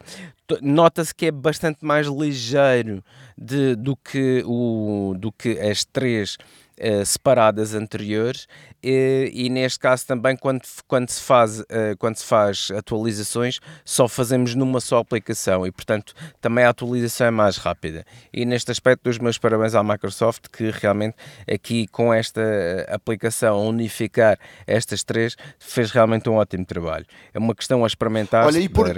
Nota-se 0.61 1.13
que 1.13 1.27
é 1.27 1.31
bastante 1.31 1.85
mais 1.85 2.07
ligeiro 2.07 3.03
de, 3.37 3.75
do, 3.75 3.95
que 3.95 4.43
o, 4.47 5.13
do 5.15 5.31
que 5.31 5.59
as 5.59 5.85
três 5.85 6.37
uh, 6.79 7.05
separadas 7.05 7.73
anteriores 7.73 8.47
e, 8.81 9.31
e, 9.33 9.49
neste 9.49 9.79
caso 9.79 10.05
também 10.07 10.35
quando, 10.37 10.61
quando, 10.87 11.09
se 11.09 11.21
faz, 11.21 11.59
uh, 11.59 11.65
quando 11.97 12.15
se 12.15 12.25
faz 12.25 12.69
atualizações 12.75 13.59
só 13.83 14.07
fazemos 14.07 14.55
numa 14.55 14.79
só 14.79 14.99
aplicação 14.99 15.67
e 15.67 15.71
portanto 15.71 16.13
também 16.39 16.63
a 16.63 16.69
atualização 16.69 17.27
é 17.27 17.31
mais 17.31 17.57
rápida. 17.57 18.05
E 18.33 18.45
neste 18.45 18.71
aspecto 18.71 19.03
dos 19.03 19.17
meus 19.17 19.37
parabéns 19.37 19.75
à 19.75 19.83
Microsoft 19.83 20.45
que 20.51 20.71
realmente 20.71 21.15
aqui 21.51 21.87
com 21.87 22.13
esta 22.13 22.41
aplicação 22.89 23.67
unificar 23.67 24.37
estas 24.65 25.03
três 25.03 25.35
fez 25.59 25.91
realmente 25.91 26.29
um 26.29 26.35
ótimo 26.35 26.65
trabalho. 26.65 27.05
É 27.33 27.39
uma 27.39 27.55
questão 27.55 27.83
a 27.83 27.87
experimentar 27.87 28.45
Olha, 28.45 28.59
e 28.59 28.69
por... 28.69 28.89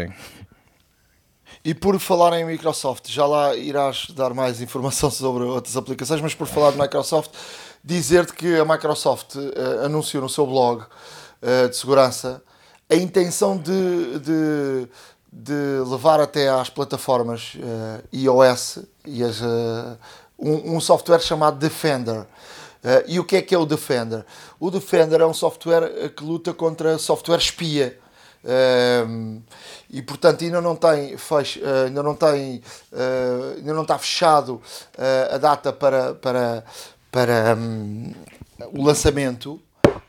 E 1.64 1.76
por 1.76 2.00
falar 2.00 2.40
em 2.40 2.46
Microsoft, 2.46 3.08
já 3.08 3.26
lá 3.26 3.56
irás 3.56 4.08
dar 4.16 4.34
mais 4.34 4.62
informação 4.62 5.12
sobre 5.12 5.44
outras 5.44 5.78
aplicações, 5.78 6.22
mas 6.22 6.34
por 6.34 6.48
falar 6.48 6.72
de 6.72 6.80
Microsoft, 6.80 7.32
dizer-te 7.84 8.34
que 8.34 8.58
a 8.58 8.66
Microsoft 8.66 9.36
uh, 9.36 9.86
anunciou 9.86 10.24
no 10.24 10.30
seu 10.30 10.46
blog 10.46 10.82
uh, 10.84 11.70
de 11.70 11.76
segurança 11.76 12.42
a 12.90 12.96
intenção 12.96 13.58
de, 13.58 14.20
de, 14.20 14.88
de, 15.32 15.90
levar 15.90 16.20
até 16.20 16.50
às 16.50 16.70
plataformas 16.70 17.54
uh, 17.56 18.04
iOS 18.14 18.80
e 19.06 19.24
as, 19.24 19.42
um, 20.38 20.76
um, 20.76 20.80
software 20.80 21.20
chamado 21.20 21.58
Defender. 21.58 22.28
e 23.08 23.18
o 23.18 23.24
que 23.24 23.38
é 23.38 23.42
que 23.42 23.56
é 23.56 23.58
o 23.58 23.66
Defender? 23.66 24.26
O 24.60 24.70
Defender 24.70 25.22
é 25.22 25.26
um 25.26 25.34
software 25.34 26.10
que 26.10 26.24
luta 26.24 26.54
contra 26.54 26.98
software 26.98 27.38
espia. 27.38 27.98
e 29.90 30.02
portanto 30.02 30.44
ainda 30.44 30.60
não 30.60 30.76
tem 30.76 31.16
fecho, 31.16 31.62
ainda 31.86 32.04
não 32.04 32.14
tem 32.16 32.62
ainda 33.58 33.74
não 33.74 33.84
está 33.84 33.98
fechado 33.98 34.62
a 35.32 35.38
data 35.38 35.72
para, 35.72 36.14
para, 36.16 36.66
para 37.12 37.56
um, 37.56 38.14
o 38.74 38.84
lançamento, 38.84 39.62
uh, 39.86 40.02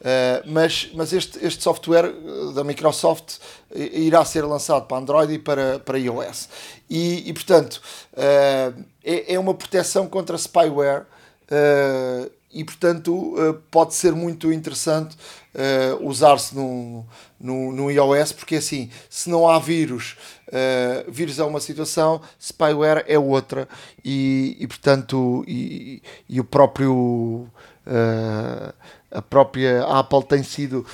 mas, 0.47 0.91
mas 0.95 1.13
este, 1.13 1.45
este 1.45 1.63
software 1.63 2.07
eh, 2.07 2.53
da 2.55 2.63
Microsoft 2.63 3.39
irá 3.75 4.25
ser 4.25 4.45
lançado 4.45 4.87
para 4.87 4.99
Android 4.99 5.33
e 5.35 5.39
para, 5.39 5.81
para 5.81 5.99
iOS. 5.99 6.49
E, 6.89 7.29
e 7.29 7.33
portanto, 7.33 7.83
uh, 8.13 8.85
é, 9.05 9.35
é 9.35 9.39
uma 9.39 9.55
proteção 9.55 10.07
contra 10.07 10.37
spyware. 10.39 11.05
Uh, 11.51 12.31
e 12.55 12.65
portanto 12.65 13.35
pode 13.71 13.95
ser 13.95 14.13
muito 14.13 14.53
interessante 14.53 15.17
uh, 15.55 16.07
usar-se 16.07 16.55
no, 16.55 17.07
no, 17.39 17.73
no, 17.73 17.91
iOS, 17.91 18.33
porque 18.33 18.57
assim, 18.57 18.91
se 19.09 19.29
não 19.31 19.49
há 19.49 19.59
vírus, 19.59 20.17
uh, 20.49 21.11
vírus 21.11 21.39
é 21.39 21.45
uma 21.45 21.61
situação, 21.61 22.21
spyware 22.41 23.05
é 23.07 23.19
outra, 23.19 23.69
e, 24.05 24.57
e 24.59 24.67
portanto, 24.67 25.45
e, 25.47 26.03
e 26.29 26.41
o 26.41 26.45
próprio. 26.45 27.49
Uh, 27.85 28.73
a 29.11 29.21
própria 29.21 29.85
Apple 29.85 30.25
tem 30.25 30.43
sido, 30.43 30.87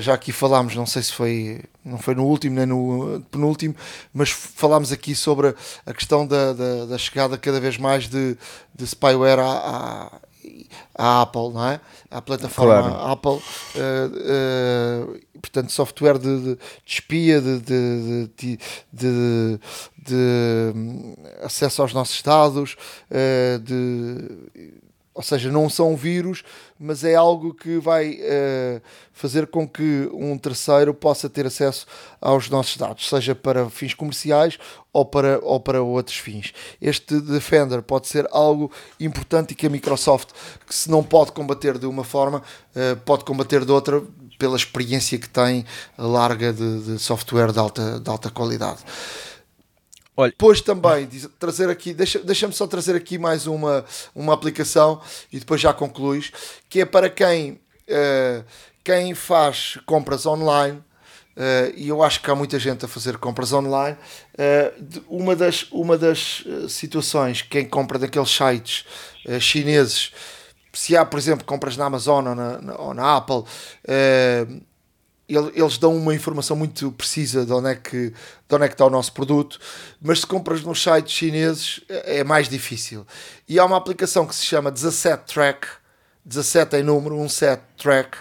já 0.00 0.14
aqui 0.14 0.32
falámos, 0.32 0.74
não 0.74 0.86
sei 0.86 1.02
se 1.02 1.12
foi, 1.12 1.62
não 1.84 1.98
foi 1.98 2.14
no 2.14 2.24
último 2.24 2.56
nem 2.56 2.64
no 2.64 3.20
penúltimo, 3.30 3.76
mas 4.14 4.30
falámos 4.30 4.90
aqui 4.92 5.14
sobre 5.14 5.54
a 5.84 5.92
questão 5.92 6.26
da, 6.26 6.54
da, 6.54 6.86
da 6.86 6.96
chegada 6.96 7.36
cada 7.36 7.60
vez 7.60 7.76
mais 7.76 8.08
de, 8.08 8.34
de 8.74 8.86
spyware 8.86 9.40
à, 9.40 9.50
à 10.06 10.25
Apple, 10.96 11.50
não 11.52 11.68
é? 11.68 11.80
À 12.10 12.22
plataforma 12.22 12.90
claro. 12.90 13.12
Apple, 13.12 13.30
uh, 13.30 13.40
uh, 15.12 15.40
portanto, 15.40 15.70
software 15.70 16.18
de, 16.18 16.40
de, 16.40 16.54
de 16.54 16.58
espia, 16.86 17.40
de, 17.40 18.30
de, 18.92 19.12
hum, 20.74 21.14
acesso 21.42 21.82
aos 21.82 21.92
nossos 21.92 22.22
dados, 22.22 22.76
uh, 23.10 23.58
de 23.58 24.76
ou 25.16 25.22
seja, 25.22 25.50
não 25.50 25.70
são 25.70 25.96
vírus, 25.96 26.44
mas 26.78 27.04
é 27.04 27.14
algo 27.14 27.54
que 27.54 27.78
vai 27.78 28.14
uh, 28.14 28.82
fazer 29.12 29.46
com 29.46 29.66
que 29.66 30.08
um 30.12 30.36
terceiro 30.36 30.92
possa 30.92 31.28
ter 31.28 31.46
acesso 31.46 31.86
aos 32.20 32.50
nossos 32.50 32.76
dados, 32.76 33.08
seja 33.08 33.34
para 33.34 33.68
fins 33.70 33.94
comerciais 33.94 34.58
ou 34.92 35.04
para, 35.04 35.38
ou 35.42 35.58
para 35.58 35.82
outros 35.82 36.16
fins. 36.16 36.52
Este 36.80 37.20
Defender 37.20 37.82
pode 37.82 38.08
ser 38.08 38.28
algo 38.30 38.70
importante 39.00 39.52
e 39.52 39.54
que 39.54 39.66
a 39.66 39.70
Microsoft, 39.70 40.30
que 40.66 40.74
se 40.74 40.90
não 40.90 41.02
pode 41.02 41.32
combater 41.32 41.78
de 41.78 41.86
uma 41.86 42.04
forma, 42.04 42.38
uh, 42.38 42.96
pode 43.04 43.24
combater 43.24 43.64
de 43.64 43.72
outra 43.72 44.02
pela 44.38 44.56
experiência 44.56 45.18
que 45.18 45.28
tem 45.28 45.64
larga 45.96 46.52
de, 46.52 46.82
de 46.82 46.98
software 46.98 47.52
de 47.52 47.58
alta, 47.58 47.98
de 48.00 48.10
alta 48.10 48.30
qualidade. 48.30 48.80
Olha. 50.16 50.30
Depois 50.30 50.62
também 50.62 51.06
trazer 51.38 51.68
aqui, 51.68 51.92
deixa-me 51.92 52.24
deixa 52.24 52.50
só 52.50 52.66
trazer 52.66 52.96
aqui 52.96 53.18
mais 53.18 53.46
uma, 53.46 53.84
uma 54.14 54.32
aplicação 54.32 55.00
e 55.30 55.38
depois 55.38 55.60
já 55.60 55.74
concluís, 55.74 56.32
que 56.70 56.80
é 56.80 56.86
para 56.86 57.10
quem, 57.10 57.60
uh, 57.88 58.44
quem 58.82 59.14
faz 59.14 59.78
compras 59.84 60.24
online, 60.24 60.78
uh, 60.78 61.72
e 61.76 61.88
eu 61.88 62.02
acho 62.02 62.22
que 62.22 62.30
há 62.30 62.34
muita 62.34 62.58
gente 62.58 62.82
a 62.82 62.88
fazer 62.88 63.18
compras 63.18 63.52
online, 63.52 63.98
uh, 64.38 65.04
uma, 65.06 65.36
das, 65.36 65.66
uma 65.70 65.98
das 65.98 66.42
situações, 66.70 67.42
quem 67.42 67.68
compra 67.68 67.98
daqueles 67.98 68.30
sites 68.30 68.86
chineses, 69.38 70.12
se 70.72 70.96
há, 70.96 71.04
por 71.04 71.18
exemplo, 71.18 71.44
compras 71.44 71.76
na 71.76 71.86
Amazon 71.86 72.26
ou 72.26 72.34
na, 72.34 72.58
na, 72.62 72.76
ou 72.76 72.94
na 72.94 73.16
Apple, 73.16 73.44
eles 75.28 75.76
dão 75.78 75.96
uma 75.96 76.14
informação 76.14 76.56
muito 76.56 76.92
precisa 76.92 77.44
de 77.44 77.52
onde, 77.52 77.70
é 77.70 77.74
que, 77.74 78.10
de 78.10 78.54
onde 78.54 78.64
é 78.64 78.68
que 78.68 78.74
está 78.74 78.86
o 78.86 78.90
nosso 78.90 79.12
produto, 79.12 79.58
mas 80.00 80.20
se 80.20 80.26
compras 80.26 80.62
nos 80.62 80.82
sites 80.82 81.12
chineses 81.12 81.80
é, 81.88 82.18
é 82.18 82.24
mais 82.24 82.48
difícil. 82.48 83.04
E 83.48 83.58
há 83.58 83.64
uma 83.64 83.76
aplicação 83.76 84.26
que 84.26 84.34
se 84.34 84.46
chama 84.46 84.70
17 84.70 85.32
Track, 85.32 85.66
17 86.24 86.76
em 86.76 86.82
número, 86.82 87.16
um 87.16 87.28
set 87.28 87.60
track, 87.76 88.18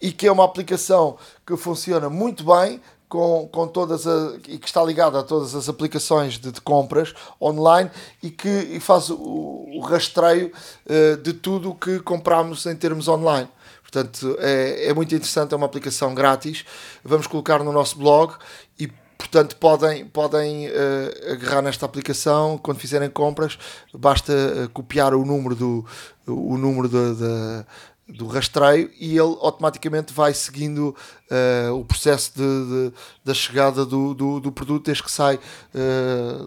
e 0.00 0.12
que 0.12 0.26
é 0.26 0.32
uma 0.32 0.44
aplicação 0.44 1.18
que 1.46 1.56
funciona 1.56 2.08
muito 2.08 2.44
bem 2.44 2.80
com, 3.08 3.48
com 3.50 3.66
todas 3.66 4.06
a, 4.06 4.36
e 4.48 4.56
que 4.56 4.66
está 4.66 4.82
ligada 4.82 5.18
a 5.18 5.22
todas 5.22 5.54
as 5.54 5.68
aplicações 5.68 6.38
de, 6.38 6.52
de 6.52 6.60
compras 6.60 7.12
online 7.42 7.90
e 8.22 8.30
que 8.30 8.48
e 8.48 8.78
faz 8.78 9.10
o, 9.10 9.16
o 9.16 9.80
rastreio 9.80 10.52
uh, 10.86 11.16
de 11.16 11.32
tudo 11.32 11.70
o 11.70 11.74
que 11.74 11.98
compramos 11.98 12.64
em 12.66 12.76
termos 12.76 13.08
online. 13.08 13.48
Portanto, 13.90 14.36
é, 14.38 14.86
é 14.88 14.94
muito 14.94 15.12
interessante, 15.14 15.52
é 15.52 15.56
uma 15.56 15.66
aplicação 15.66 16.14
grátis. 16.14 16.64
Vamos 17.04 17.26
colocar 17.26 17.62
no 17.64 17.72
nosso 17.72 17.98
blog 17.98 18.34
e 18.78 18.88
portanto 19.18 19.56
podem, 19.56 20.06
podem 20.06 20.68
uh, 20.68 21.32
agarrar 21.32 21.60
nesta 21.60 21.84
aplicação 21.84 22.56
quando 22.56 22.78
fizerem 22.78 23.10
compras 23.10 23.58
basta 23.92 24.32
uh, 24.32 24.68
copiar 24.70 25.12
o 25.12 25.26
número 25.26 25.54
do 25.54 25.84
o 26.26 26.56
número 26.56 26.88
de, 26.88 27.16
de, 27.16 28.16
do 28.16 28.26
rastreio 28.26 28.90
e 28.98 29.10
ele 29.10 29.36
automaticamente 29.42 30.14
vai 30.14 30.32
seguindo 30.32 30.96
uh, 31.30 31.74
o 31.74 31.84
processo 31.84 32.32
de, 32.34 32.40
de, 32.42 32.92
da 33.22 33.34
chegada 33.34 33.84
do, 33.84 34.14
do, 34.14 34.40
do, 34.40 34.50
produto 34.50 34.86
desde 34.86 35.02
que 35.02 35.10
sai 35.10 35.38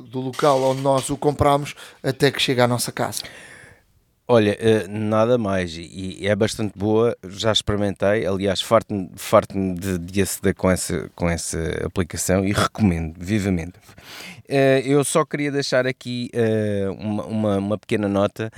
do 0.09 0.19
local 0.19 0.63
onde 0.63 0.81
nós 0.81 1.09
o 1.11 1.17
compramos 1.17 1.75
até 2.01 2.31
que 2.31 2.41
chega 2.41 2.63
à 2.63 2.67
nossa 2.67 2.91
casa. 2.91 3.21
Olha, 4.25 4.57
uh, 4.57 4.89
nada 4.89 5.37
mais, 5.37 5.75
e, 5.75 6.25
é 6.25 6.33
bastante 6.33 6.79
boa, 6.79 7.13
já 7.27 7.51
experimentei, 7.51 8.25
aliás, 8.25 8.61
farto-me 8.61 9.09
farto 9.17 9.53
de, 9.75 9.97
de 9.97 10.21
aceder 10.21 10.55
com 10.55 10.71
essa, 10.71 11.09
com 11.13 11.29
essa 11.29 11.59
aplicação 11.85 12.45
e 12.45 12.53
recomendo 12.53 13.15
vivamente. 13.19 13.73
Uh, 14.49 14.79
eu 14.85 15.03
só 15.03 15.25
queria 15.25 15.51
deixar 15.51 15.85
aqui 15.85 16.31
uh, 16.33 16.93
uma, 16.93 17.25
uma, 17.25 17.57
uma, 17.57 17.77
pequena 17.77 18.07
nota 18.07 18.49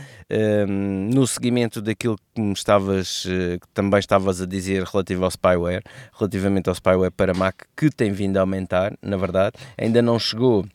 no 0.68 1.26
seguimento 1.26 1.82
daquilo 1.82 2.18
que 2.34 2.42
me 2.42 2.54
estavas, 2.54 3.24
que 3.24 3.68
também 3.74 4.00
estavas 4.00 4.42
a 4.42 4.46
dizer 4.46 4.84
relativo 4.84 5.24
ao 5.24 5.32
spyware, 5.32 5.82
relativamente 6.14 6.70
ao 6.70 6.76
spyware 6.76 7.12
para 7.12 7.34
Mac, 7.34 7.56
que 7.76 7.90
tem 7.90 8.12
vindo 8.12 8.38
a 8.38 8.42
aumentar, 8.42 8.94
na 9.02 9.18
verdade, 9.18 9.54
ainda 9.78 10.02
não 10.02 10.20
chegou 10.20 10.66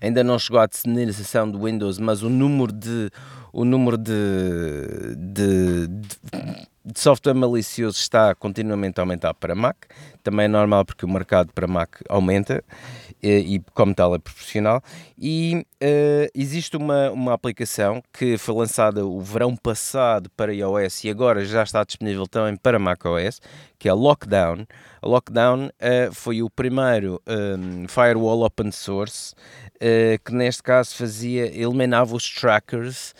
ainda 0.00 0.22
não 0.24 0.38
chegou 0.38 0.60
à 0.60 0.66
descentralização 0.66 1.50
do 1.50 1.62
Windows, 1.64 1.98
mas 1.98 2.22
o 2.22 2.28
número 2.28 2.72
de 2.72 3.10
o 3.52 3.64
número 3.64 3.96
de, 3.96 4.12
de, 5.16 5.86
de, 5.88 6.68
software 6.94 7.34
malicioso 7.34 7.98
está 7.98 8.34
continuamente 8.34 8.98
a 8.98 9.02
aumentar 9.02 9.34
para 9.34 9.54
Mac. 9.54 9.76
Também 10.22 10.44
é 10.44 10.48
normal 10.48 10.84
porque 10.84 11.04
o 11.04 11.08
mercado 11.08 11.52
para 11.52 11.66
Mac 11.66 11.96
aumenta 12.08 12.62
e, 13.22 13.56
e 13.56 13.62
como 13.74 13.94
tal 13.94 14.14
é 14.14 14.18
proporcional. 14.18 14.82
E 15.18 15.64
uh, 15.82 16.30
existe 16.34 16.76
uma, 16.76 17.10
uma 17.10 17.32
aplicação 17.32 18.02
que 18.12 18.38
foi 18.38 18.54
lançada 18.54 19.04
o 19.04 19.20
verão 19.20 19.56
passado 19.56 20.30
para 20.36 20.54
iOS 20.54 21.04
e 21.04 21.10
agora 21.10 21.44
já 21.44 21.62
está 21.62 21.84
disponível 21.84 22.26
também 22.26 22.56
para 22.56 22.78
macOS, 22.78 23.40
que 23.78 23.88
é 23.88 23.92
Lockdown. 23.92 24.66
A 25.02 25.06
Lockdown 25.06 25.66
uh, 25.66 26.12
foi 26.12 26.42
o 26.42 26.50
primeiro 26.50 27.20
um, 27.26 27.86
firewall 27.88 28.42
open 28.42 28.70
source 28.70 29.34
uh, 29.76 30.22
que 30.24 30.32
neste 30.32 30.62
caso 30.62 30.94
fazia, 30.94 31.46
eliminava 31.46 32.14
os 32.14 32.28
trackers 32.28 33.14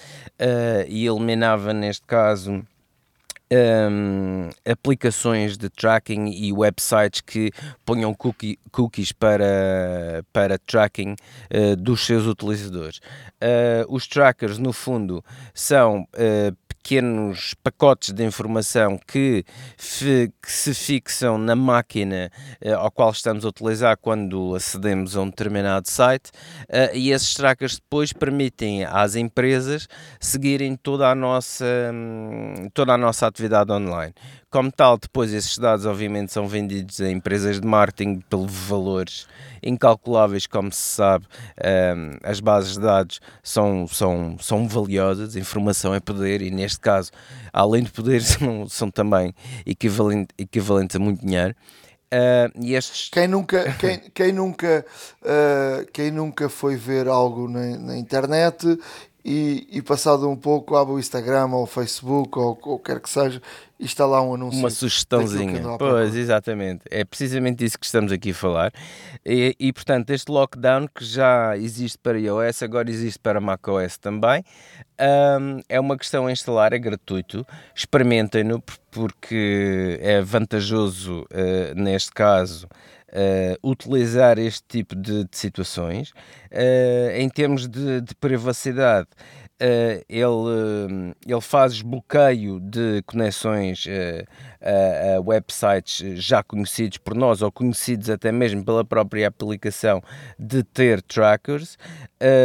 e 0.88 1.06
eliminava 1.06 1.72
neste 1.72 2.06
caso 2.06 2.64
um, 3.52 4.50
aplicações 4.70 5.56
de 5.56 5.68
tracking 5.68 6.30
e 6.30 6.52
websites 6.52 7.20
que 7.20 7.50
ponham 7.84 8.14
cookie, 8.14 8.58
cookies 8.70 9.12
para, 9.12 10.24
para 10.32 10.58
tracking 10.58 11.12
uh, 11.12 11.76
dos 11.76 12.04
seus 12.04 12.26
utilizadores. 12.26 12.98
Uh, 13.42 13.86
os 13.88 14.06
trackers, 14.06 14.58
no 14.58 14.72
fundo, 14.72 15.24
são 15.54 16.02
uh, 16.02 16.56
pequenos 16.88 17.52
pacotes 17.62 18.14
de 18.14 18.24
informação 18.24 18.98
que, 19.06 19.44
que 19.76 20.50
se 20.50 20.72
fixam 20.72 21.36
na 21.36 21.54
máquina 21.54 22.32
uh, 22.64 22.76
ao 22.76 22.90
qual 22.90 23.10
estamos 23.10 23.44
a 23.44 23.48
utilizar 23.48 23.98
quando 23.98 24.54
acedemos 24.54 25.14
a 25.14 25.20
um 25.20 25.28
determinado 25.28 25.86
site 25.86 26.30
uh, 26.30 26.96
e 26.96 27.10
esses 27.10 27.34
trackers 27.34 27.74
depois 27.74 28.10
permitem 28.14 28.86
às 28.86 29.16
empresas 29.16 29.86
seguirem 30.18 30.76
toda 30.76 31.10
a 31.10 31.14
nossa, 31.14 31.66
um, 31.92 32.70
toda 32.72 32.94
a 32.94 32.96
nossa 32.96 33.26
atividade 33.26 33.70
online. 33.70 34.14
Como 34.50 34.72
tal, 34.72 34.96
depois 34.96 35.30
esses 35.34 35.58
dados 35.58 35.84
obviamente 35.84 36.32
são 36.32 36.48
vendidos 36.48 37.02
a 37.02 37.10
empresas 37.10 37.60
de 37.60 37.66
marketing 37.66 38.20
pelos 38.30 38.50
valores 38.50 39.26
incalculáveis, 39.62 40.46
como 40.46 40.72
se 40.72 40.80
sabe, 40.80 41.26
um, 41.62 42.16
as 42.22 42.40
bases 42.40 42.72
de 42.72 42.80
dados 42.80 43.20
são, 43.42 43.86
são, 43.86 44.36
são 44.40 44.66
valiosas, 44.66 45.36
informação 45.36 45.94
é 45.94 46.00
poder 46.00 46.40
e 46.40 46.50
neste 46.50 46.80
caso, 46.80 47.10
além 47.52 47.82
de 47.82 47.90
poder, 47.90 48.22
são, 48.24 48.66
são 48.68 48.90
também 48.90 49.34
equivalente, 49.66 50.28
equivalentes 50.38 50.96
a 50.96 50.98
muito 50.98 51.24
dinheiro. 51.24 51.54
Uh, 52.06 52.48
e 52.58 52.74
estes... 52.74 53.10
Quem 53.10 53.28
nunca, 53.28 53.70
quem, 53.78 53.98
quem, 54.14 54.32
nunca, 54.32 54.86
uh, 55.22 55.86
quem 55.92 56.10
nunca 56.10 56.48
foi 56.48 56.74
ver 56.74 57.06
algo 57.06 57.46
na, 57.48 57.76
na 57.76 57.98
internet 57.98 58.78
e, 59.28 59.68
e, 59.70 59.82
passado 59.82 60.26
um 60.26 60.36
pouco 60.36 60.74
abre 60.74 60.94
o 60.94 60.98
Instagram 60.98 61.48
ou 61.48 61.64
o 61.64 61.66
Facebook 61.66 62.38
ou 62.38 62.58
o 62.62 62.78
que 62.78 62.86
quer 62.86 62.98
que 62.98 63.10
seja 63.10 63.42
e 63.78 63.84
está 63.84 64.06
lá 64.06 64.22
um 64.22 64.34
anúncio. 64.34 64.58
Uma 64.58 64.70
sugestãozinha. 64.70 65.62
Pois, 65.78 66.16
exatamente. 66.16 66.80
É 66.90 67.04
precisamente 67.04 67.62
isso 67.62 67.78
que 67.78 67.84
estamos 67.84 68.10
aqui 68.10 68.30
a 68.30 68.34
falar. 68.34 68.72
E, 69.24 69.54
e, 69.60 69.70
portanto, 69.70 70.08
este 70.10 70.32
lockdown 70.32 70.88
que 70.88 71.04
já 71.04 71.54
existe 71.58 71.98
para 71.98 72.18
iOS, 72.18 72.62
agora 72.62 72.90
existe 72.90 73.18
para 73.18 73.38
macOS 73.38 73.98
também. 73.98 74.42
Um, 74.98 75.60
é 75.68 75.78
uma 75.78 75.98
questão 75.98 76.26
a 76.26 76.32
instalar, 76.32 76.72
é 76.72 76.78
gratuito. 76.78 77.46
Experimentem-no 77.74 78.62
porque 78.90 79.98
é 80.00 80.22
vantajoso, 80.22 81.20
uh, 81.24 81.74
neste 81.76 82.12
caso, 82.12 82.66
Uh, 83.10 83.56
utilizar 83.66 84.38
este 84.38 84.62
tipo 84.68 84.94
de, 84.94 85.24
de 85.24 85.38
situações. 85.38 86.10
Uh, 86.52 87.10
em 87.14 87.26
termos 87.30 87.66
de, 87.66 88.02
de 88.02 88.14
privacidade, 88.14 89.08
uh, 89.62 90.04
ele, 90.06 91.14
ele 91.26 91.40
faz 91.40 91.80
bloqueio 91.80 92.60
de 92.60 93.02
conexões 93.06 93.86
a, 94.60 95.16
a, 95.16 95.20
websites 95.22 96.22
já 96.22 96.42
conhecidos 96.42 96.98
por 96.98 97.14
nós 97.14 97.40
ou 97.40 97.50
conhecidos 97.50 98.10
até 98.10 98.30
mesmo 98.30 98.62
pela 98.62 98.84
própria 98.84 99.28
aplicação 99.28 100.02
de 100.38 100.62
ter 100.62 101.00
trackers. 101.00 101.78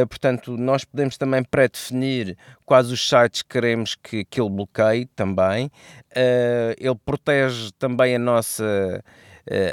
portanto, 0.08 0.56
nós 0.56 0.86
podemos 0.86 1.18
também 1.18 1.44
pré-definir 1.44 2.38
quais 2.66 2.90
os 2.90 3.06
sites 3.06 3.42
queremos 3.42 3.96
que, 3.96 4.24
que 4.24 4.40
ele 4.40 4.50
bloqueie 4.50 5.08
também. 5.08 5.70
ele 6.78 6.96
protege 7.04 7.70
também 7.78 8.16
a 8.16 8.20
nossa 8.20 9.04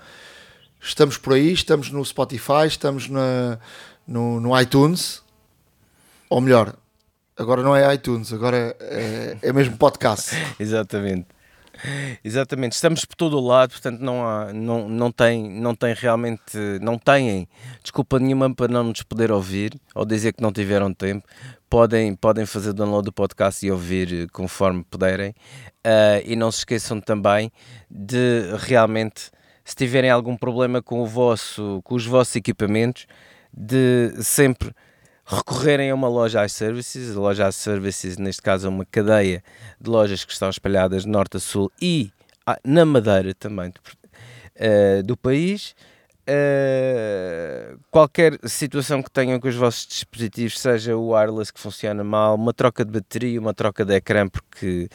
Estamos 0.80 1.18
por 1.18 1.34
aí, 1.34 1.52
estamos 1.52 1.92
no 1.92 2.06
Spotify, 2.06 2.68
estamos 2.68 3.10
na, 3.10 3.60
no, 4.08 4.40
no 4.40 4.60
iTunes. 4.60 5.22
Ou 6.30 6.40
melhor, 6.40 6.76
agora 7.36 7.62
não 7.62 7.76
é 7.76 7.94
iTunes, 7.94 8.32
agora 8.32 8.76
é, 8.80 9.38
é 9.42 9.54
mesmo 9.54 9.78
podcast. 9.78 10.32
Exatamente. 10.60 11.28
Exatamente, 12.24 12.74
estamos 12.74 13.06
por 13.06 13.16
todo 13.16 13.38
o 13.38 13.46
lado, 13.46 13.72
portanto 13.72 14.00
não 14.00 14.28
há, 14.28 14.52
não, 14.54 14.88
não 14.90 15.12
tem, 15.12 15.50
não 15.50 15.76
tem 15.76 15.94
realmente, 15.94 16.58
não 16.82 16.98
têm 16.98 17.48
desculpa 17.82 18.20
nenhuma 18.20 18.54
para 18.54 18.72
não 18.72 18.84
nos 18.84 19.04
poder 19.04 19.32
ouvir 19.32 19.74
ou 19.94 20.06
dizer 20.06 20.34
que 20.34 20.42
não 20.42 20.52
tiveram 20.52 20.94
tempo. 20.94 21.28
Podem, 21.70 22.16
podem 22.16 22.46
fazer 22.46 22.74
download 22.74 23.06
do 23.06 23.12
podcast 23.12 23.66
e 23.66 23.72
ouvir 23.72 24.30
conforme 24.32 24.86
puderem. 24.90 25.32
Uh, 25.86 26.24
e 26.26 26.36
não 26.36 26.50
se 26.52 26.60
esqueçam 26.60 27.02
também 27.02 27.52
de 27.90 28.56
realmente 28.60 29.30
se 29.68 29.76
tiverem 29.76 30.10
algum 30.10 30.38
problema 30.38 30.82
com, 30.82 31.02
o 31.02 31.06
vosso, 31.06 31.82
com 31.84 31.96
os 31.96 32.06
vossos 32.06 32.38
equipamentos, 32.38 33.06
de 33.54 34.14
sempre 34.24 34.72
recorrerem 35.28 35.92
a 35.92 35.96
uma 35.96 36.08
loja 36.08 36.46
iServices. 36.46 37.16
A 37.16 37.20
loja 37.20 37.50
iServices, 37.50 38.18
neste 38.18 38.42
caso, 38.42 38.68
é 38.68 38.70
uma 38.70 38.86
cadeia 38.86 39.44
de 39.80 39.90
lojas 39.90 40.24
que 40.24 40.32
estão 40.32 40.50
espalhadas 40.50 41.04
de 41.04 41.10
norte 41.10 41.38
a 41.38 41.40
sul 41.40 41.72
e 41.82 42.12
ah, 42.46 42.58
na 42.64 42.86
Madeira 42.86 43.34
também 43.36 43.70
uh, 43.70 45.04
do 45.04 45.18
país. 45.18 45.76
Uh, 46.30 47.80
qualquer 47.90 48.38
situação 48.44 49.02
que 49.02 49.10
tenham 49.10 49.40
com 49.40 49.48
os 49.48 49.56
vossos 49.56 49.88
dispositivos, 49.88 50.60
seja 50.60 50.96
o 50.96 51.12
wireless 51.12 51.54
que 51.54 51.60
funciona 51.60 52.04
mal, 52.04 52.36
uma 52.36 52.54
troca 52.54 52.84
de 52.84 52.92
bateria, 52.92 53.40
uma 53.40 53.54
troca 53.54 53.86
de 53.86 53.96
ecrã 53.96 54.28
porque, 54.28 54.90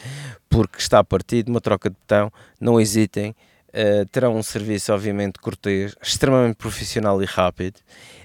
porque 0.47 0.77
está 0.77 1.03
partido, 1.03 1.49
uma 1.49 1.61
troca 1.61 1.89
de 1.89 1.95
botão, 1.95 2.31
não 2.59 2.79
hesitem 2.79 3.35
uh, 3.69 4.05
terão 4.11 4.35
um 4.35 4.43
serviço, 4.43 4.93
obviamente, 4.93 5.39
cortês, 5.39 5.95
extremamente 6.01 6.55
profissional 6.55 7.21
e 7.21 7.25
rápido. 7.25 7.79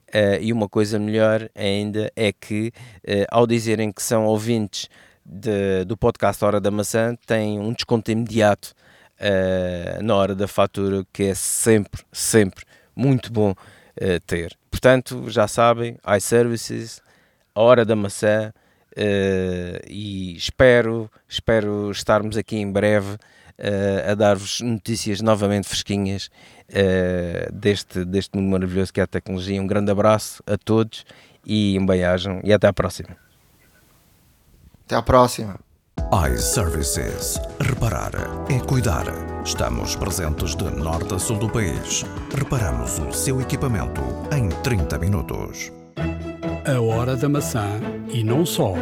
Uh, 0.08 0.40
e 0.40 0.52
uma 0.52 0.68
coisa 0.68 0.98
melhor 0.98 1.50
ainda 1.54 2.10
é 2.16 2.32
que, 2.32 2.72
uh, 3.06 3.26
ao 3.30 3.46
dizerem 3.46 3.92
que 3.92 4.02
são 4.02 4.24
ouvintes 4.24 4.88
de, 5.24 5.84
do 5.84 5.96
podcast 5.96 6.42
Hora 6.44 6.60
da 6.60 6.70
Maçã, 6.70 7.14
têm 7.26 7.58
um 7.60 7.72
desconto 7.72 8.10
imediato 8.10 8.72
na 10.00 10.14
hora 10.14 10.32
da 10.32 10.46
fatura, 10.46 11.04
que 11.12 11.24
é 11.24 11.34
sempre, 11.34 12.02
sempre 12.12 12.64
muito 12.94 13.32
bom 13.32 13.52
ter. 14.28 14.56
Portanto, 14.70 15.28
já 15.28 15.48
sabem, 15.48 15.98
iServices, 16.16 17.02
Hora 17.52 17.84
da 17.84 17.96
Maçã, 17.96 18.52
e 19.88 20.36
espero, 20.36 21.10
espero 21.28 21.90
estarmos 21.90 22.36
aqui 22.36 22.58
em 22.58 22.70
breve 22.70 23.18
uh, 23.58 24.10
a 24.10 24.14
dar-vos 24.14 24.60
notícias 24.60 25.20
novamente 25.20 25.68
fresquinhas 25.68 26.30
uh, 26.70 27.52
deste, 27.52 28.04
deste 28.04 28.36
mundo 28.36 28.50
maravilhoso 28.50 28.92
que 28.92 29.00
é 29.00 29.04
a 29.04 29.06
tecnologia. 29.06 29.60
Um 29.60 29.66
grande 29.66 29.90
abraço 29.90 30.42
a 30.46 30.56
todos 30.56 31.04
e 31.44 31.78
um 31.78 31.86
bem-ajam 31.86 32.40
e 32.44 32.52
até 32.52 32.66
à 32.66 32.72
próxima. 32.72 33.16
Até 34.86 34.96
à 34.96 35.02
próxima. 35.02 35.58
iServices. 36.32 37.40
Reparar 37.60 38.12
é 38.50 38.58
cuidar. 38.60 39.04
Estamos 39.44 39.96
presentes 39.96 40.54
de 40.56 40.64
norte 40.64 41.14
a 41.14 41.18
sul 41.18 41.38
do 41.38 41.48
país. 41.48 42.04
Reparamos 42.34 42.98
o 42.98 43.12
seu 43.12 43.40
equipamento 43.40 44.02
em 44.34 44.48
30 44.62 44.98
minutos. 44.98 45.72
A 46.66 46.80
hora 46.80 47.16
da 47.16 47.28
maçã 47.28 47.80
e 48.12 48.22
não 48.22 48.44
só. 48.44 48.74